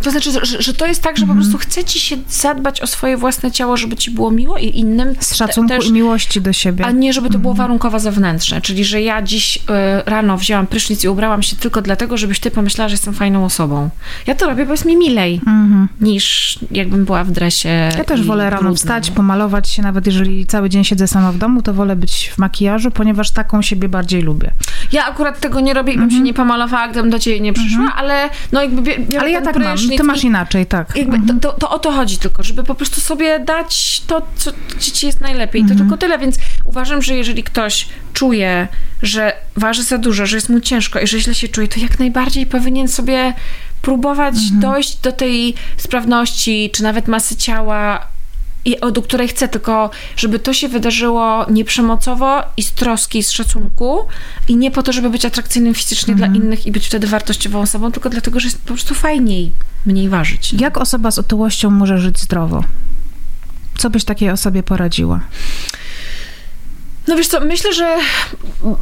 To 0.02 0.10
znaczy, 0.10 0.30
że, 0.32 0.62
że 0.62 0.74
to 0.74 0.86
jest 0.86 1.02
tak, 1.02 1.16
że 1.16 1.22
Mhm. 1.22 1.38
po 1.38 1.42
prostu 1.44 1.58
chce 1.58 1.84
ci 1.84 2.00
się 2.00 2.16
zadbać 2.28 2.80
o 2.80 2.86
swoje 2.86 3.16
własne 3.16 3.50
ciało, 3.52 3.76
żeby 3.76 3.96
ci 3.96 4.10
było 4.10 4.30
miło 4.30 4.58
i 4.58 4.78
innym 4.78 5.14
Z 5.20 5.34
szacunku 5.36 5.68
te- 5.68 5.76
też, 5.76 5.86
i 5.88 5.92
miłości 5.92 6.40
do 6.40 6.52
siebie. 6.52 6.84
a 6.86 6.90
nie 6.90 7.12
żeby 7.12 7.26
to 7.26 7.34
Mhm. 7.34 7.42
było 7.42 7.54
warunkowo 7.54 7.98
zewnętrzne. 7.98 8.60
Czyli, 8.60 8.84
że 8.84 9.02
ja 9.02 9.22
dziś 9.22 9.56
y, 9.56 9.60
rano 10.06 10.36
wzięłam 10.38 10.66
prysznic 10.66 11.04
i 11.04 11.08
ubrałam 11.08 11.42
się 11.42 11.56
tylko 11.56 11.82
dlatego, 11.82 12.16
żebyś 12.16 12.40
ty 12.40 12.50
pomyślała, 12.50 12.88
że 12.88 12.92
jestem 12.94 13.14
fajną 13.14 13.44
osobą. 13.44 13.90
Ja 14.26 14.34
to 14.34 14.46
robię, 14.46 14.66
bo 14.66 14.72
jest 14.72 14.84
mi 14.84 14.96
milej, 14.96 15.40
Mhm. 15.46 15.88
niż 16.00 16.58
jakbym 16.70 17.04
była 17.04 17.24
w 17.24 17.30
dresie 17.30 17.68
Ja 17.98 18.04
też 18.04 18.22
wolę 18.26 18.50
rano 18.50 18.74
wstać, 18.74 19.10
pomalować 19.10 19.68
się, 19.68 19.82
nawet 19.82 20.06
jeżeli 20.06 20.46
cały 20.46 20.70
dzień 20.70 20.84
siedzę 20.84 21.06
sama 21.08 21.32
w 21.32 21.38
domu, 21.38 21.62
to 21.62 21.74
wolę 21.74 21.96
być 21.96 22.30
w 22.34 22.38
makijażu, 22.38 22.90
ponieważ 22.90 23.30
taką 23.30 23.62
siebie 23.62 23.88
bardziej 23.88 24.22
lubię. 24.22 24.50
Ja 24.92 25.06
akurat 25.06 25.40
tego 25.40 25.60
nie 25.60 25.74
robię 25.74 25.92
i 25.92 25.98
bym 25.98 26.10
się 26.10 26.20
nie 26.20 26.34
pomalowała, 26.34 26.88
gdybym 26.88 27.10
do 27.10 27.18
ciebie 27.18 27.40
nie 27.40 27.52
przyszła, 27.52 27.92
ale 27.96 28.28
no 28.52 28.62
jakby 28.62 28.82
Mhm. 28.96 29.20
Ale 29.20 29.30
ja 29.30 29.40
tak 29.40 29.56
mam, 29.56 29.76
ty 29.96 30.04
masz 30.04 30.24
inaczej, 30.24 30.66
tak. 30.66 30.96
Jakby 30.96 31.26
to, 31.26 31.34
to, 31.40 31.52
to 31.58 31.70
o 31.70 31.78
to 31.78 31.92
chodzi 31.92 32.18
tylko, 32.18 32.42
żeby 32.42 32.64
po 32.64 32.74
prostu 32.74 33.00
sobie 33.00 33.40
dać 33.40 34.02
to, 34.06 34.26
co 34.36 34.52
ci 34.78 34.92
ci 34.92 35.06
jest 35.06 35.20
najlepiej. 35.20 35.64
To 35.64 35.74
tylko 35.74 35.96
tyle, 35.96 36.18
więc 36.18 36.38
uważam, 36.64 37.02
że 37.02 37.14
jeżeli 37.14 37.44
ktoś 37.44 37.88
czuje, 38.12 38.68
że 39.02 39.32
waży 39.56 39.82
za 39.82 39.98
dużo, 39.98 40.26
że 40.26 40.36
jest 40.36 40.48
mu 40.48 40.60
ciężko 40.60 41.00
i 41.00 41.06
że 41.06 41.20
źle 41.20 41.34
się 41.34 41.48
czuje, 41.48 41.68
to 41.68 41.80
jak 41.80 41.98
najbardziej 41.98 42.46
powinien 42.46 42.88
sobie 42.88 43.34
próbować 43.82 44.34
dojść 44.50 44.96
do 44.96 45.12
tej 45.12 45.54
sprawności, 45.76 46.70
czy 46.72 46.82
nawet 46.82 47.08
masy 47.08 47.36
ciała, 47.36 48.11
i, 48.64 48.76
do 48.92 49.02
której 49.02 49.28
chce, 49.28 49.48
tylko 49.48 49.90
żeby 50.16 50.38
to 50.38 50.52
się 50.52 50.68
wydarzyło 50.68 51.46
nieprzemocowo 51.50 52.42
i 52.56 52.62
z 52.62 52.72
troski, 52.72 53.18
i 53.18 53.22
z 53.22 53.30
szacunku 53.30 53.98
i 54.48 54.56
nie 54.56 54.70
po 54.70 54.82
to, 54.82 54.92
żeby 54.92 55.10
być 55.10 55.24
atrakcyjnym 55.24 55.74
fizycznie 55.74 56.14
dla 56.14 56.26
innych 56.26 56.66
i 56.66 56.72
być 56.72 56.86
wtedy 56.86 57.06
wartościową 57.06 57.60
osobą, 57.60 57.92
tylko 57.92 58.10
dlatego, 58.10 58.40
że 58.40 58.46
jest 58.46 58.58
po 58.58 58.66
prostu 58.66 58.94
fajniej 58.94 59.52
mniej 59.86 60.08
ważyć. 60.08 60.52
Jak 60.52 60.78
osoba 60.78 61.10
z 61.10 61.18
otyłością 61.18 61.70
może 61.70 61.98
żyć 61.98 62.18
zdrowo? 62.20 62.64
Co 63.78 63.90
byś 63.90 64.04
takiej 64.04 64.30
osobie 64.30 64.62
poradziła? 64.62 65.20
No 67.08 67.16
wiesz 67.16 67.28
co, 67.28 67.40
myślę, 67.40 67.72
że 67.72 67.96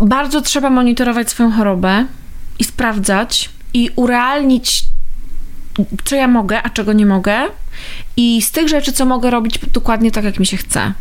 bardzo 0.00 0.40
trzeba 0.40 0.70
monitorować 0.70 1.30
swoją 1.30 1.52
chorobę 1.52 2.06
i 2.58 2.64
sprawdzać 2.64 3.50
i 3.74 3.90
urealnić, 3.96 4.84
co 6.04 6.16
ja 6.16 6.28
mogę, 6.28 6.62
a 6.62 6.70
czego 6.70 6.92
nie 6.92 7.06
mogę 7.06 7.38
i 8.16 8.42
z 8.42 8.50
tych 8.50 8.68
rzeczy, 8.68 8.92
co 8.92 9.06
mogę 9.06 9.30
robić 9.30 9.58
dokładnie 9.72 10.10
tak, 10.10 10.24
jak 10.24 10.38
mi 10.38 10.46
się 10.46 10.56
chce. 10.56 10.92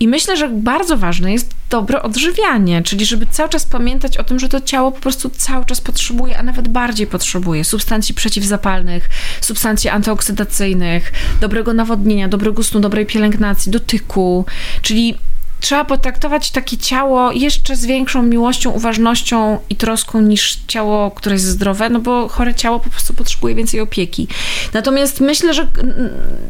I 0.00 0.08
myślę, 0.08 0.36
że 0.36 0.48
bardzo 0.48 0.96
ważne 0.96 1.32
jest 1.32 1.54
dobre 1.70 2.02
odżywianie, 2.02 2.82
czyli 2.82 3.06
żeby 3.06 3.26
cały 3.26 3.48
czas 3.48 3.66
pamiętać 3.66 4.16
o 4.16 4.24
tym, 4.24 4.38
że 4.38 4.48
to 4.48 4.60
ciało 4.60 4.92
po 4.92 5.00
prostu 5.00 5.30
cały 5.30 5.64
czas 5.64 5.80
potrzebuje, 5.80 6.38
a 6.38 6.42
nawet 6.42 6.68
bardziej 6.68 7.06
potrzebuje 7.06 7.64
substancji 7.64 8.14
przeciwzapalnych, 8.14 9.08
substancji 9.40 9.90
antyoksydacyjnych, 9.90 11.12
dobrego 11.40 11.74
nawodnienia, 11.74 12.28
dobrego 12.28 12.62
snu, 12.62 12.80
dobrej 12.80 13.06
pielęgnacji, 13.06 13.72
dotyku, 13.72 14.44
czyli 14.82 15.18
trzeba 15.60 15.84
potraktować 15.84 16.50
takie 16.50 16.76
ciało 16.76 17.32
jeszcze 17.32 17.76
z 17.76 17.86
większą 17.86 18.22
miłością, 18.22 18.70
uważnością 18.70 19.58
i 19.70 19.76
troską 19.76 20.20
niż 20.20 20.58
ciało, 20.66 21.10
które 21.10 21.34
jest 21.34 21.46
zdrowe, 21.46 21.90
no 21.90 22.00
bo 22.00 22.28
chore 22.28 22.54
ciało 22.54 22.80
po 22.80 22.90
prostu 22.90 23.14
potrzebuje 23.14 23.54
więcej 23.54 23.80
opieki. 23.80 24.28
Natomiast 24.72 25.20
myślę, 25.20 25.54
że 25.54 25.66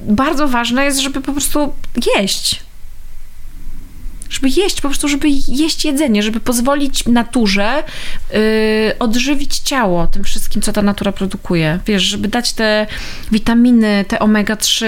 bardzo 0.08 0.48
ważne 0.48 0.84
jest, 0.84 0.98
żeby 0.98 1.20
po 1.20 1.32
prostu 1.32 1.72
jeść. 2.16 2.67
Żeby 4.30 4.48
jeść, 4.48 4.80
po 4.80 4.88
prostu, 4.88 5.08
żeby 5.08 5.28
jeść 5.48 5.84
jedzenie, 5.84 6.22
żeby 6.22 6.40
pozwolić 6.40 7.06
naturze 7.06 7.82
yy, 8.32 8.38
odżywić 8.98 9.58
ciało 9.58 10.06
tym 10.06 10.24
wszystkim, 10.24 10.62
co 10.62 10.72
ta 10.72 10.82
natura 10.82 11.12
produkuje. 11.12 11.78
Wiesz, 11.86 12.02
żeby 12.02 12.28
dać 12.28 12.52
te 12.52 12.86
witaminy, 13.32 14.04
te 14.08 14.16
omega-3, 14.16 14.86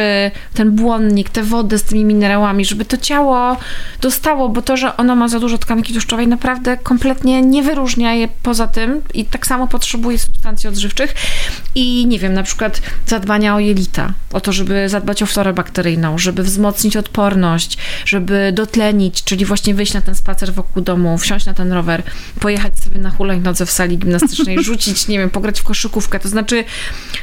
ten 0.54 0.70
błonnik, 0.70 1.30
tę 1.30 1.42
wodę 1.42 1.78
z 1.78 1.82
tymi 1.82 2.04
minerałami, 2.04 2.64
żeby 2.64 2.84
to 2.84 2.96
ciało 2.96 3.56
dostało, 4.00 4.48
bo 4.48 4.62
to, 4.62 4.76
że 4.76 4.96
ono 4.96 5.16
ma 5.16 5.28
za 5.28 5.40
dużo 5.40 5.58
tkanki 5.58 5.92
tłuszczowej, 5.92 6.28
naprawdę 6.28 6.76
kompletnie 6.76 7.42
nie 7.42 7.62
wyróżnia 7.62 8.14
je 8.14 8.28
poza 8.42 8.66
tym 8.66 9.02
i 9.14 9.24
tak 9.24 9.46
samo 9.46 9.68
potrzebuje 9.68 10.18
substancji 10.18 10.68
odżywczych 10.68 11.14
i 11.74 12.06
nie 12.06 12.18
wiem, 12.18 12.32
na 12.32 12.42
przykład 12.42 12.80
zadbania 13.06 13.54
o 13.54 13.58
jelita, 13.58 14.12
o 14.32 14.40
to, 14.40 14.52
żeby 14.52 14.88
zadbać 14.88 15.22
o 15.22 15.26
florę 15.26 15.52
bakteryjną, 15.52 16.18
żeby 16.18 16.42
wzmocnić 16.42 16.96
odporność, 16.96 17.78
żeby 18.04 18.52
dotlenić, 18.54 19.22
czyli 19.30 19.44
właśnie 19.44 19.74
wyjść 19.74 19.94
na 19.94 20.00
ten 20.00 20.14
spacer 20.14 20.54
wokół 20.54 20.82
domu, 20.82 21.18
wsiąść 21.18 21.46
na 21.46 21.54
ten 21.54 21.72
rower, 21.72 22.02
pojechać 22.40 22.78
sobie 22.78 22.98
na 22.98 23.10
hulajnodze 23.10 23.66
w 23.66 23.70
sali 23.70 23.98
gimnastycznej, 23.98 24.62
rzucić, 24.64 25.08
nie 25.08 25.18
wiem, 25.18 25.30
pograć 25.30 25.60
w 25.60 25.62
koszykówkę. 25.62 26.20
To 26.20 26.28
znaczy, 26.28 26.64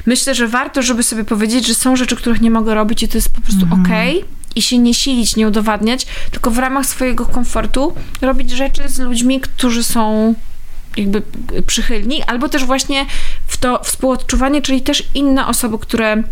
myślę, 0.05 0.35
że 0.35 0.47
warto, 0.47 0.81
żeby 0.81 1.03
sobie 1.03 1.23
powiedzieć, 1.23 1.67
że 1.67 1.75
są 1.75 1.95
rzeczy, 1.95 2.15
których 2.15 2.41
nie 2.41 2.51
mogę 2.51 2.75
robić 2.75 3.03
i 3.03 3.07
to 3.07 3.17
jest 3.17 3.29
po 3.29 3.41
prostu 3.41 3.63
mhm. 3.63 3.81
okej. 3.81 4.17
Okay 4.17 4.37
i 4.55 4.61
się 4.61 4.77
nie 4.77 4.93
silić, 4.93 5.35
nie 5.35 5.47
udowadniać, 5.47 6.05
tylko 6.31 6.51
w 6.51 6.57
ramach 6.57 6.85
swojego 6.85 7.25
komfortu 7.25 7.93
robić 8.21 8.51
rzeczy 8.51 8.89
z 8.89 8.99
ludźmi, 8.99 9.41
którzy 9.41 9.83
są 9.83 10.33
jakby 10.97 11.21
przychylni, 11.67 12.23
albo 12.23 12.49
też 12.49 12.65
właśnie 12.65 13.05
w 13.47 13.57
to 13.57 13.83
współodczuwanie, 13.83 14.61
czyli 14.61 14.81
też 14.81 15.03
inne 15.13 15.47
osoby, 15.47 15.77
które 15.79 16.23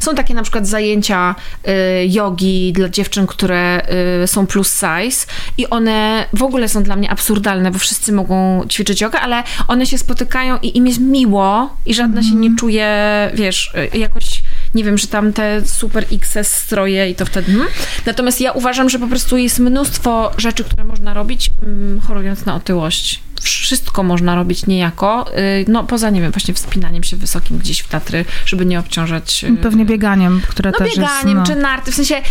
są 0.00 0.14
takie 0.14 0.34
na 0.34 0.42
przykład 0.42 0.66
zajęcia 0.66 1.34
e, 1.64 2.06
jogi 2.06 2.72
dla 2.72 2.88
dziewczyn, 2.88 3.26
które 3.26 3.82
e, 4.22 4.26
są 4.26 4.46
plus 4.46 4.72
size 4.72 5.26
i 5.58 5.70
one 5.70 6.26
w 6.32 6.42
ogóle 6.42 6.68
są 6.68 6.82
dla 6.82 6.96
mnie 6.96 7.10
absurdalne, 7.10 7.70
bo 7.70 7.78
wszyscy 7.78 8.12
mogą 8.12 8.64
ćwiczyć 8.68 9.00
jogę, 9.00 9.20
ale 9.20 9.42
one 9.68 9.86
się 9.86 9.98
spotykają 9.98 10.58
i 10.62 10.76
im 10.76 10.86
jest 10.86 11.00
miło 11.00 11.76
i 11.86 11.94
żadna 11.94 12.20
mm. 12.20 12.30
się 12.30 12.36
nie 12.36 12.48
mhm. 12.48 12.56
czuje, 12.56 12.88
wiesz, 13.34 13.72
jakoś 13.94 14.42
nie 14.74 14.84
wiem, 14.84 14.98
że 14.98 15.06
tam 15.06 15.32
te 15.32 15.66
super 15.66 16.06
XS 16.12 16.52
stroje 16.52 17.10
i 17.10 17.14
to 17.14 17.26
wtedy. 17.26 17.52
Hmm. 17.52 17.68
Natomiast 18.06 18.40
ja 18.40 18.52
uważam, 18.52 18.88
że 18.88 18.98
po 18.98 19.06
prostu 19.06 19.36
jest 19.36 19.58
mnóstwo 19.58 20.30
rzeczy, 20.38 20.64
które 20.64 20.84
można 20.84 21.14
robić, 21.14 21.50
mm, 21.62 22.00
chorując 22.00 22.46
na 22.46 22.54
otyłość 22.54 23.20
wszystko 23.42 24.02
można 24.02 24.34
robić 24.34 24.66
niejako, 24.66 25.26
y, 25.38 25.64
no 25.68 25.84
poza, 25.84 26.10
nie 26.10 26.20
wiem, 26.20 26.32
właśnie 26.32 26.54
wspinaniem 26.54 27.02
się 27.02 27.16
wysokim 27.16 27.58
gdzieś 27.58 27.80
w 27.80 27.88
Tatry, 27.88 28.24
żeby 28.46 28.66
nie 28.66 28.78
obciążać... 28.78 29.44
Y, 29.44 29.56
Pewnie 29.56 29.84
bieganiem, 29.84 30.40
które 30.48 30.70
no, 30.70 30.78
też 30.78 30.90
bieganiem, 30.90 31.38
jest... 31.38 31.50
No. 31.50 31.54
czy 31.54 31.62
narty, 31.62 31.92
w 31.92 31.94
sensie 31.94 32.22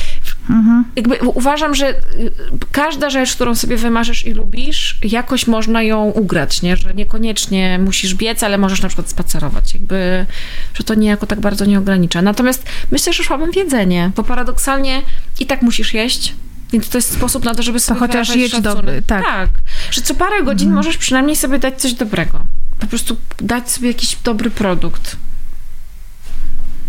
mhm. 0.49 0.85
jakby 0.95 1.17
uważam, 1.17 1.75
że 1.75 1.89
y, 1.89 2.31
każda 2.71 3.09
rzecz, 3.09 3.35
którą 3.35 3.55
sobie 3.55 3.77
wymarzysz 3.77 4.25
i 4.25 4.33
lubisz, 4.33 4.99
jakoś 5.03 5.47
można 5.47 5.83
ją 5.83 6.03
ugrać, 6.03 6.61
nie? 6.61 6.77
Że 6.77 6.93
niekoniecznie 6.93 7.79
musisz 7.79 8.15
biec, 8.15 8.43
ale 8.43 8.57
możesz 8.57 8.81
na 8.81 8.87
przykład 8.87 9.09
spacerować, 9.09 9.73
jakby, 9.73 10.25
że 10.73 10.83
to 10.83 10.95
niejako 10.95 11.27
tak 11.27 11.39
bardzo 11.39 11.65
nie 11.65 11.79
ogranicza. 11.79 12.21
Natomiast 12.21 12.65
myślę, 12.91 13.13
że 13.13 13.23
szłabym 13.23 13.51
w 13.51 13.55
jedzenie, 13.55 14.11
bo 14.15 14.23
paradoksalnie 14.23 15.01
i 15.39 15.45
tak 15.45 15.61
musisz 15.61 15.93
jeść, 15.93 16.33
więc 16.73 16.89
to 16.89 16.97
jest 16.97 17.13
sposób 17.13 17.45
na 17.45 17.55
to, 17.55 17.63
żeby 17.63 17.79
sobie 17.79 17.99
to 17.99 18.07
chociaż 18.07 18.35
jedź 18.35 18.61
dobry, 18.61 19.01
tak. 19.07 19.23
tak. 19.23 19.49
Że 19.91 20.01
co 20.01 20.15
parę 20.15 20.43
godzin 20.43 20.67
mhm. 20.67 20.75
możesz 20.75 20.97
przynajmniej 20.97 21.35
sobie 21.35 21.59
dać 21.59 21.81
coś 21.81 21.93
dobrego. 21.93 22.39
Po 22.79 22.87
prostu 22.87 23.17
dać 23.39 23.71
sobie 23.71 23.87
jakiś 23.87 24.17
dobry 24.23 24.49
produkt. 24.49 25.17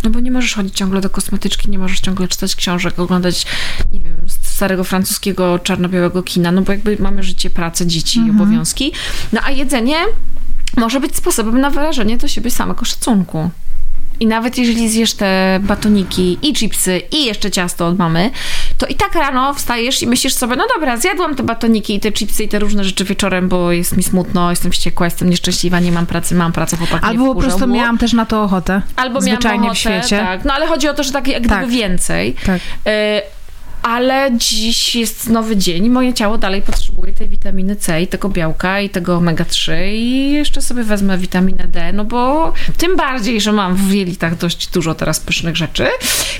No 0.03 0.09
bo 0.09 0.19
nie 0.19 0.31
możesz 0.31 0.55
chodzić 0.55 0.75
ciągle 0.75 1.01
do 1.01 1.09
kosmetyczki, 1.09 1.69
nie 1.69 1.79
możesz 1.79 1.99
ciągle 1.99 2.27
czytać 2.27 2.55
książek, 2.55 2.99
oglądać, 2.99 3.45
nie 3.91 3.99
wiem, 3.99 4.15
starego 4.41 4.83
francuskiego 4.83 5.59
czarno-białego 5.59 6.23
kina, 6.23 6.51
no 6.51 6.61
bo 6.61 6.71
jakby 6.71 6.97
mamy 6.99 7.23
życie, 7.23 7.49
pracę, 7.49 7.87
dzieci 7.87 8.19
mhm. 8.19 8.37
i 8.37 8.41
obowiązki. 8.41 8.91
No 9.33 9.41
a 9.43 9.51
jedzenie 9.51 9.97
może 10.77 10.99
być 10.99 11.15
sposobem 11.15 11.61
na 11.61 11.69
wyrażenie 11.69 12.17
do 12.17 12.27
siebie 12.27 12.51
samego 12.51 12.85
szacunku. 12.85 13.49
I 14.19 14.27
nawet 14.27 14.57
jeżeli 14.57 14.89
zjesz 14.89 15.13
te 15.13 15.59
batoniki 15.63 16.37
i 16.41 16.53
chipsy 16.53 17.01
i 17.11 17.25
jeszcze 17.25 17.51
ciasto 17.51 17.87
od 17.87 17.97
mamy, 17.97 18.31
to 18.77 18.87
i 18.87 18.95
tak 18.95 19.15
rano 19.15 19.53
wstajesz 19.53 20.01
i 20.01 20.07
myślisz 20.07 20.33
sobie, 20.33 20.55
no 20.55 20.65
dobra, 20.75 20.97
zjadłam 20.97 21.35
te 21.35 21.43
batoniki 21.43 21.95
i 21.95 21.99
te 21.99 22.11
chipsy 22.11 22.43
i 22.43 22.47
te 22.47 22.59
różne 22.59 22.83
rzeczy 22.83 23.05
wieczorem, 23.05 23.49
bo 23.49 23.71
jest 23.71 23.97
mi 23.97 24.03
smutno, 24.03 24.49
jestem 24.49 24.71
wściekła, 24.71 25.07
jestem 25.07 25.29
nieszczęśliwa, 25.29 25.79
nie 25.79 25.91
mam 25.91 26.05
pracy, 26.05 26.35
mam 26.35 26.51
pracę, 26.51 26.77
chłopak 26.77 27.03
Albo 27.03 27.35
po 27.35 27.41
prostu 27.41 27.67
miałam 27.67 27.97
też 27.97 28.13
na 28.13 28.25
to 28.25 28.43
ochotę. 28.43 28.81
Albo 28.95 29.21
miałam 29.21 29.59
ochotę, 29.59 29.73
w 29.73 29.77
świecie. 29.77 30.17
Tak. 30.17 30.45
No 30.45 30.53
ale 30.53 30.67
chodzi 30.67 30.87
o 30.87 30.93
to, 30.93 31.03
że 31.03 31.11
tak 31.11 31.27
jak 31.27 31.43
gdyby 31.43 31.61
tak. 31.61 31.69
więcej. 31.69 32.35
Tak. 32.45 32.61
Y 32.87 33.38
ale 33.81 34.31
dziś 34.37 34.95
jest 34.95 35.29
nowy 35.29 35.57
dzień 35.57 35.89
moje 35.89 36.13
ciało 36.13 36.37
dalej 36.37 36.61
potrzebuje 36.61 37.13
tej 37.13 37.27
witaminy 37.27 37.75
C 37.75 38.01
i 38.01 38.07
tego 38.07 38.29
białka 38.29 38.81
i 38.81 38.89
tego 38.89 39.17
omega-3 39.17 39.73
i 39.93 40.31
jeszcze 40.31 40.61
sobie 40.61 40.83
wezmę 40.83 41.17
witaminę 41.17 41.67
D, 41.67 41.93
no 41.93 42.05
bo 42.05 42.53
tym 42.77 42.95
bardziej, 42.95 43.41
że 43.41 43.51
mam 43.51 43.75
w 43.75 43.93
jelitach 43.93 44.37
dość 44.37 44.67
dużo 44.67 44.95
teraz 44.95 45.19
pysznych 45.19 45.57
rzeczy, 45.57 45.87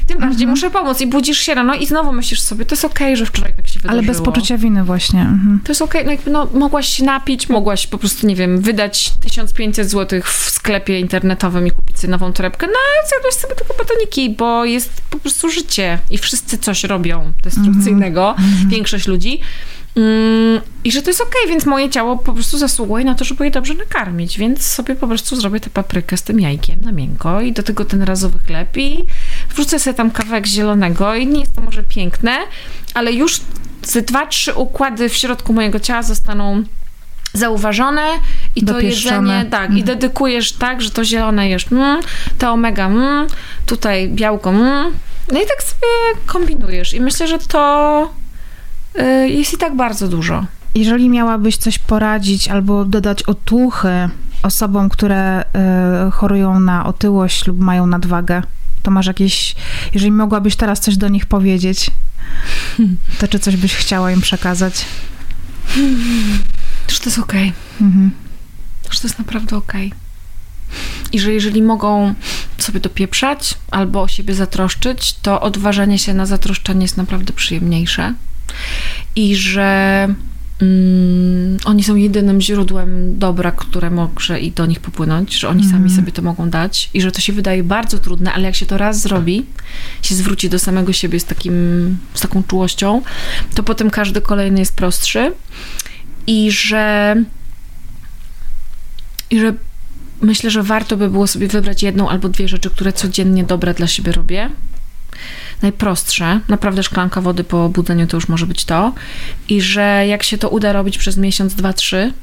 tym 0.08 0.16
mhm. 0.16 0.30
bardziej 0.32 0.48
muszę 0.48 0.72
pomóc 0.72 1.02
i 1.02 1.08
budzisz 1.08 1.38
się 1.38 1.54
rano 1.54 1.76
i 1.76 1.86
znowu 1.86 2.14
myślisz 2.14 2.42
sobie, 2.42 2.66
to 2.66 2.76
jest 2.76 2.86
okej, 2.86 3.08
okay, 3.08 3.16
że 3.16 3.26
wczoraj 3.26 3.54
tak 3.54 3.68
się 3.68 3.80
wydarzyło. 3.80 4.00
Ale 4.00 4.08
bez 4.08 4.22
poczucia 4.22 4.58
winy 4.58 4.84
właśnie. 4.84 5.22
Mhm. 5.22 5.60
To 5.64 5.72
jest 5.72 5.82
okej, 5.82 6.04
okay. 6.04 6.18
no 6.26 6.40
no, 6.40 6.60
mogłaś 6.60 6.90
się 6.90 7.04
napić, 7.04 7.50
mogłaś 7.50 7.88
po 7.88 7.98
prostu, 7.98 8.28
nie 8.28 8.36
wiem, 8.36 8.62
wydać 8.62 9.14
1500 9.22 9.90
zł 9.90 10.22
w 10.24 10.50
sklepie 10.50 11.00
internetowym 11.00 11.68
i 11.68 11.72
kupić 11.72 12.00
sobie 12.00 12.12
nową 12.12 12.34
torebkę, 12.34 12.68
no 12.68 13.08
zjadłeś 13.10 13.34
sobie 13.34 13.56
tylko 13.56 13.74
batoniki, 13.74 14.30
bo 14.30 14.66
jest 14.66 15.02
po 15.10 15.20
prostu 15.20 15.50
życie 15.50 16.00
i 16.10 16.18
wszyscy 16.18 16.58
coś 16.58 16.84
robią 16.84 17.28
destrukcyjnego, 17.43 18.36
mm-hmm. 18.38 18.69
większość 18.69 19.07
ludzi. 19.07 19.39
Mm, 19.95 20.61
I 20.84 20.91
że 20.91 21.01
to 21.01 21.09
jest 21.09 21.21
okej, 21.21 21.41
okay, 21.41 21.49
więc 21.49 21.65
moje 21.65 21.89
ciało 21.89 22.17
po 22.17 22.34
prostu 22.34 22.57
zasługuje 22.57 23.05
na 23.05 23.15
to, 23.15 23.25
żeby 23.25 23.45
je 23.45 23.51
dobrze 23.51 23.73
nakarmić, 23.73 24.38
więc 24.38 24.67
sobie 24.67 24.95
po 24.95 25.07
prostu 25.07 25.36
zrobię 25.36 25.59
tę 25.59 25.69
paprykę 25.69 26.17
z 26.17 26.23
tym 26.23 26.39
jajkiem 26.39 26.80
na 26.82 26.91
miękko 26.91 27.41
i 27.41 27.51
do 27.51 27.63
tego 27.63 27.86
ten 27.86 28.03
razowy 28.03 28.39
chleb 28.39 28.77
i 28.77 29.03
wrzucę 29.49 29.80
sobie 29.80 29.93
tam 29.93 30.11
kawałek 30.11 30.47
zielonego 30.47 31.15
i 31.15 31.27
nie 31.27 31.39
jest 31.39 31.55
to 31.55 31.61
może 31.61 31.84
piękne, 31.84 32.38
ale 32.93 33.13
już 33.13 33.41
ze 33.84 34.01
dwa, 34.01 34.25
trzy 34.25 34.53
układy 34.53 35.09
w 35.09 35.15
środku 35.15 35.53
mojego 35.53 35.80
ciała 35.80 36.03
zostaną 36.03 36.63
zauważone 37.34 38.07
i 38.55 38.63
to 38.63 38.80
jedzenie, 38.80 39.45
tak, 39.51 39.65
mm. 39.65 39.77
i 39.77 39.82
mhm. 39.82 39.99
dedykujesz 39.99 40.51
tak, 40.51 40.82
że 40.82 40.89
to 40.89 41.05
zielone 41.05 41.49
jesz, 41.49 41.71
mm, 41.71 42.01
to 42.38 42.51
omega, 42.51 42.86
mm, 42.86 43.27
tutaj 43.65 44.09
białko, 44.09 44.49
mm, 44.49 44.93
no 45.32 45.41
i 45.41 45.47
tak 45.47 45.63
sobie 45.63 46.25
kombinujesz. 46.25 46.93
I 46.93 47.01
myślę, 47.01 47.27
że 47.27 47.39
to 47.39 48.13
y, 48.99 49.30
jest 49.30 49.53
i 49.53 49.57
tak 49.57 49.75
bardzo 49.75 50.07
dużo. 50.07 50.45
Jeżeli 50.75 51.09
miałabyś 51.09 51.57
coś 51.57 51.80
poradzić 51.80 52.47
albo 52.47 52.86
dodać 52.86 53.23
otuchy 53.23 54.09
osobom, 54.43 54.89
które 54.89 55.41
y, 56.07 56.11
chorują 56.11 56.59
na 56.59 56.86
otyłość 56.86 57.47
lub 57.47 57.59
mają 57.59 57.88
nadwagę, 57.88 58.43
to 58.84 58.91
masz 58.91 59.07
jakieś. 59.07 59.55
Jeżeli 59.93 60.11
mogłabyś 60.11 60.55
teraz 60.55 60.80
coś 60.80 60.97
do 60.97 61.07
nich 61.07 61.25
powiedzieć, 61.25 61.91
to 63.19 63.27
czy 63.27 63.39
coś 63.39 63.55
byś 63.55 63.75
chciała 63.75 64.11
im 64.11 64.21
przekazać? 64.21 64.86
Że 66.88 66.99
to 66.99 67.05
jest 67.05 67.19
okej. 67.19 67.53
Okay. 67.77 67.88
Mhm. 67.88 68.11
Że 68.91 68.99
to 68.99 69.07
jest 69.07 69.19
naprawdę 69.19 69.57
okej. 69.57 69.88
Okay. 69.88 69.99
I 71.11 71.19
że 71.19 71.34
jeżeli 71.34 71.61
mogą 71.61 72.13
sobie 72.70 72.80
dopieprzać 72.80 73.55
albo 73.72 74.01
o 74.01 74.07
siebie 74.07 74.34
zatroszczyć, 74.34 75.13
to 75.13 75.41
odważanie 75.41 75.99
się 75.99 76.13
na 76.13 76.26
zatroszczenie 76.26 76.82
jest 76.82 76.97
naprawdę 76.97 77.34
przyjemniejsze. 77.34 78.13
I 79.15 79.36
że 79.36 80.07
mm, 80.61 81.57
oni 81.65 81.84
są 81.84 81.95
jedynym 81.95 82.41
źródłem 82.41 83.20
dobra, 83.20 83.51
które 83.51 83.89
może 83.89 84.39
i 84.39 84.51
do 84.51 84.65
nich 84.65 84.80
popłynąć, 84.80 85.39
że 85.39 85.49
oni 85.49 85.63
mm. 85.63 85.72
sami 85.72 85.89
sobie 85.89 86.11
to 86.11 86.22
mogą 86.22 86.49
dać 86.49 86.89
i 86.93 87.01
że 87.01 87.11
to 87.11 87.22
się 87.22 87.34
wydaje 87.34 87.63
bardzo 87.63 87.99
trudne, 87.99 88.34
ale 88.34 88.43
jak 88.43 88.55
się 88.55 88.65
to 88.65 88.78
raz 88.78 89.01
zrobi, 89.01 89.45
się 90.01 90.15
zwróci 90.15 90.49
do 90.49 90.59
samego 90.59 90.93
siebie 90.93 91.20
z, 91.20 91.26
takim, 91.26 91.97
z 92.13 92.22
taką 92.22 92.43
czułością, 92.43 93.01
to 93.55 93.63
potem 93.63 93.89
każdy 93.89 94.22
kolejny 94.22 94.59
jest 94.59 94.76
prostszy 94.76 95.32
i 96.28 96.51
że 96.51 97.15
i 99.32 99.39
że 99.39 99.53
myślę, 100.22 100.49
że 100.49 100.63
warto 100.63 100.97
by 100.97 101.09
było 101.09 101.28
sobie 101.28 101.47
wybrać 101.47 101.84
jedną 101.84 102.09
albo 102.09 102.30
dwie 102.30 102.47
rzeczy, 102.47 102.70
które 102.70 102.93
codziennie 102.93 103.43
dobre 103.43 103.74
dla 103.74 103.88
siebie 103.88 104.11
robię. 104.11 104.49
Najprostsze, 105.61 106.39
naprawdę 106.47 106.84
szklanka 106.84 107.22
wody 107.22 107.43
po 107.43 107.65
obudzeniu 107.65 108.07
to 108.07 108.17
już 108.17 108.28
może 108.30 108.47
być 108.47 108.65
to. 108.65 108.93
I 109.49 109.61
że 109.61 110.03
jak 110.07 110.24
się 110.24 110.38
to 110.38 110.49
uda 110.49 110.74
robić 110.74 110.97
przez 110.97 111.17
miesiąc, 111.17 111.55
dwa, 111.55 111.74
trzy, 111.74 112.13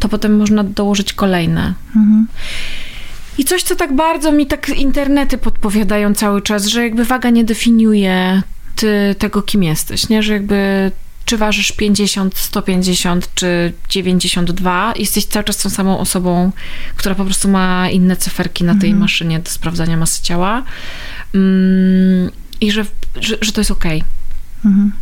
to 0.00 0.08
potem 0.08 0.36
można 0.36 0.64
dołożyć 0.64 1.12
kolejne. 1.12 1.74
Mhm. 1.96 2.26
I 3.38 3.44
coś, 3.44 3.62
co 3.62 3.76
tak 3.76 3.96
bardzo 3.96 4.32
mi 4.32 4.46
tak 4.46 4.68
internety 4.68 5.38
podpowiadają 5.38 6.14
cały 6.14 6.42
czas, 6.42 6.66
że 6.66 6.82
jakby 6.82 7.04
waga 7.04 7.30
nie 7.30 7.44
definiuje 7.44 8.42
ty 8.76 9.14
tego, 9.18 9.42
kim 9.42 9.62
jesteś, 9.62 10.08
nie? 10.08 10.22
Że 10.22 10.32
jakby 10.32 10.90
czy 11.24 11.38
ważysz 11.38 11.72
50, 11.72 12.38
150 12.38 13.34
czy 13.34 13.72
92, 13.88 14.92
jesteś 14.96 15.24
cały 15.24 15.44
czas 15.44 15.56
tą 15.56 15.70
samą 15.70 15.98
osobą, 15.98 16.52
która 16.96 17.14
po 17.14 17.24
prostu 17.24 17.48
ma 17.48 17.90
inne 17.90 18.16
cyferki 18.16 18.64
na 18.64 18.72
tej 18.74 18.90
mhm. 18.90 19.00
maszynie 19.00 19.40
do 19.40 19.50
sprawdzania 19.50 19.96
masy 19.96 20.22
ciała 20.22 20.62
mm, 21.34 22.30
i 22.60 22.72
że, 22.72 22.84
że, 23.16 23.36
że, 23.40 23.52
to 23.52 23.60
jest 23.60 23.70
okej. 23.70 23.98
Okay. 23.98 24.70
Mhm. 24.72 24.92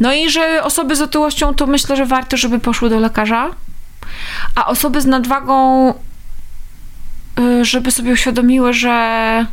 No 0.00 0.14
i 0.14 0.30
że 0.30 0.62
osoby 0.62 0.96
z 0.96 1.00
otyłością 1.00 1.54
to 1.54 1.66
myślę, 1.66 1.96
że 1.96 2.06
warto, 2.06 2.36
żeby 2.36 2.58
poszły 2.58 2.90
do 2.90 3.00
lekarza, 3.00 3.50
a 4.54 4.66
osoby 4.66 5.00
z 5.00 5.06
nadwagą, 5.06 5.88
y, 7.40 7.64
żeby 7.64 7.90
sobie 7.90 8.12
uświadomiły, 8.12 8.72
że 8.72 9.46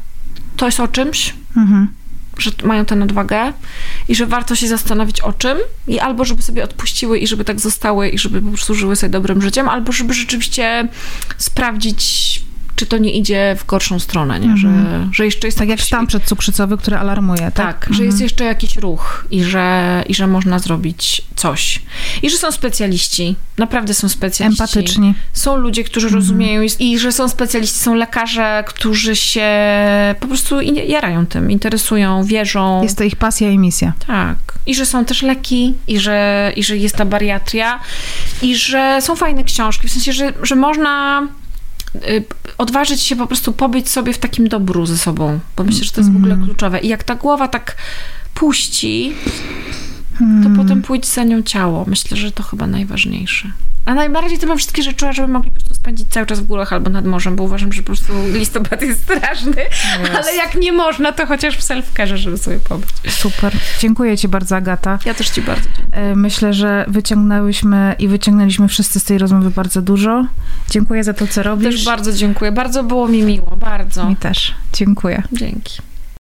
to 0.57 0.65
jest 0.65 0.79
o 0.79 0.87
czymś, 0.87 1.33
Mhm. 1.57 1.87
Że 2.39 2.51
mają 2.63 2.85
tę 2.85 2.95
nadwagę 2.95 3.53
i 4.07 4.15
że 4.15 4.25
warto 4.25 4.55
się 4.55 4.67
zastanowić 4.67 5.21
o 5.21 5.33
czym 5.33 5.57
i 5.87 5.99
albo 5.99 6.25
żeby 6.25 6.41
sobie 6.41 6.63
odpuściły 6.63 7.19
i 7.19 7.27
żeby 7.27 7.43
tak 7.43 7.59
zostały 7.59 8.09
i 8.09 8.17
żeby 8.17 8.41
po 8.41 8.47
prostu 8.47 8.75
żyły 8.75 8.95
sobie 8.95 9.09
dobrym 9.09 9.41
życiem, 9.41 9.69
albo 9.69 9.91
żeby 9.91 10.13
rzeczywiście 10.13 10.87
sprawdzić, 11.37 12.41
czy 12.77 12.85
to 12.85 12.97
nie 12.97 13.11
idzie 13.11 13.55
w 13.59 13.65
gorszą 13.65 13.99
stronę, 13.99 14.39
nie? 14.39 14.57
Że, 14.57 14.69
że 15.11 15.25
jeszcze 15.25 15.47
jest 15.47 15.57
Tak 15.57 15.67
jak 15.67 15.79
jakiś- 15.79 15.87
stan 15.87 16.07
przedcukrzycowy, 16.07 16.77
który 16.77 16.97
alarmuje, 16.97 17.41
tak? 17.41 17.53
tak, 17.53 17.81
że 17.83 17.89
Mhm. 17.89 18.05
jest 18.05 18.21
jeszcze 18.21 18.43
jakiś 18.45 18.75
ruch 18.75 19.25
i 19.31 19.43
że, 19.43 20.03
i 20.07 20.13
że 20.15 20.27
można 20.27 20.59
zrobić 20.59 21.21
coś. 21.35 21.81
I 22.23 22.29
że 22.29 22.37
są 22.37 22.51
specjaliści, 22.51 23.35
naprawdę 23.57 23.93
są 23.93 24.09
specjaliści. 24.09 24.63
Empatyczni. 24.63 25.13
Są 25.33 25.55
ludzie, 25.55 25.83
którzy 25.83 26.09
rozumieją 26.09 26.61
i, 26.79 26.99
że 26.99 27.11
są 27.11 27.29
specjaliści, 27.29 27.77
są 27.79 27.95
lekarze, 27.95 28.63
którzy 28.67 29.15
się 29.15 29.47
po 30.19 30.27
prostu 30.27 30.61
jarają 30.61 31.25
tym, 31.25 31.51
interesują, 31.51 32.23
wierzą. 32.23 32.83
Jest 32.83 32.97
to 32.97 33.03
ich 33.03 33.15
pasja 33.15 33.51
i 33.51 33.57
misja. 33.57 33.93
Tak. 34.07 34.37
I 34.65 34.75
że 34.75 34.85
są 34.85 35.05
też 35.05 35.21
leki, 35.21 35.73
i 35.87 35.99
że, 35.99 36.51
i 36.55 36.63
że 36.63 36.77
jest 36.77 36.95
ta 36.95 37.05
bariatria, 37.05 37.79
i 38.41 38.55
że 38.55 38.97
są 39.01 39.15
fajne 39.15 39.43
książki, 39.43 39.87
w 39.87 39.91
sensie, 39.91 40.13
że, 40.13 40.33
że 40.43 40.55
można 40.55 41.21
odważyć 42.57 43.01
się 43.01 43.15
po 43.15 43.27
prostu 43.27 43.53
pobyć 43.53 43.89
sobie 43.89 44.13
w 44.13 44.17
takim 44.17 44.47
dobru 44.47 44.85
ze 44.85 44.97
sobą, 44.97 45.39
bo 45.57 45.63
myślę, 45.63 45.83
że 45.83 45.91
to 45.91 46.01
jest 46.01 46.13
w 46.13 46.17
ogóle 46.17 46.37
kluczowe. 46.43 46.79
I 46.79 46.87
jak 46.87 47.03
ta 47.03 47.15
głowa 47.15 47.47
tak 47.47 47.75
puści, 48.33 49.13
to 50.43 50.49
potem 50.61 50.81
pójdzie 50.81 51.07
za 51.09 51.23
nią 51.23 51.41
ciało. 51.41 51.85
Myślę, 51.87 52.17
że 52.17 52.31
to 52.31 52.43
chyba 52.43 52.67
najważniejsze. 52.67 53.51
A 53.85 53.93
najbardziej 53.93 54.37
to 54.39 54.47
bym 54.47 54.57
wszystkie 54.57 54.83
rzeczy 54.83 54.95
czuła, 54.95 55.11
żeby 55.13 55.27
mogli 55.27 55.49
po 55.51 55.55
prostu 55.55 55.73
spędzić 55.75 56.07
cały 56.09 56.25
czas 56.25 56.39
w 56.39 56.43
górach 56.45 56.73
albo 56.73 56.89
nad 56.89 57.05
morzem, 57.05 57.35
bo 57.35 57.43
uważam, 57.43 57.73
że 57.73 57.81
po 57.81 57.85
prostu 57.85 58.13
listopad 58.33 58.81
jest 58.81 59.03
straszny, 59.03 59.55
ale 60.17 60.35
jak 60.35 60.55
nie 60.55 60.71
można, 60.71 61.11
to 61.11 61.25
chociaż 61.25 61.57
w 61.57 61.61
self-care, 61.61 62.15
żeby 62.15 62.37
sobie 62.37 62.59
pobyć. 62.59 62.89
Super. 63.09 63.53
Dziękuję 63.79 64.17
Ci 64.17 64.27
bardzo, 64.27 64.55
Agata. 64.55 64.99
Ja 65.05 65.13
też 65.13 65.29
ci 65.29 65.41
bardzo 65.41 65.69
dziękuję. 65.77 66.11
E, 66.11 66.15
Myślę, 66.15 66.53
że 66.53 66.85
wyciągnęłyśmy 66.87 67.95
i 67.99 68.07
wyciągnęliśmy 68.07 68.67
wszyscy 68.67 68.99
z 68.99 69.03
tej 69.03 69.17
rozmowy 69.17 69.51
bardzo 69.51 69.81
dużo. 69.81 70.25
Dziękuję 70.69 71.03
za 71.03 71.13
to, 71.13 71.27
co 71.27 71.43
robisz. 71.43 71.75
Też 71.75 71.85
bardzo 71.85 72.13
dziękuję. 72.13 72.51
Bardzo 72.51 72.83
było 72.83 73.07
mi 73.07 73.23
miło. 73.23 73.55
Bardzo. 73.55 74.09
Mi 74.09 74.15
też. 74.15 74.55
Dziękuję. 74.73 75.23
Dzięki. 75.33 75.77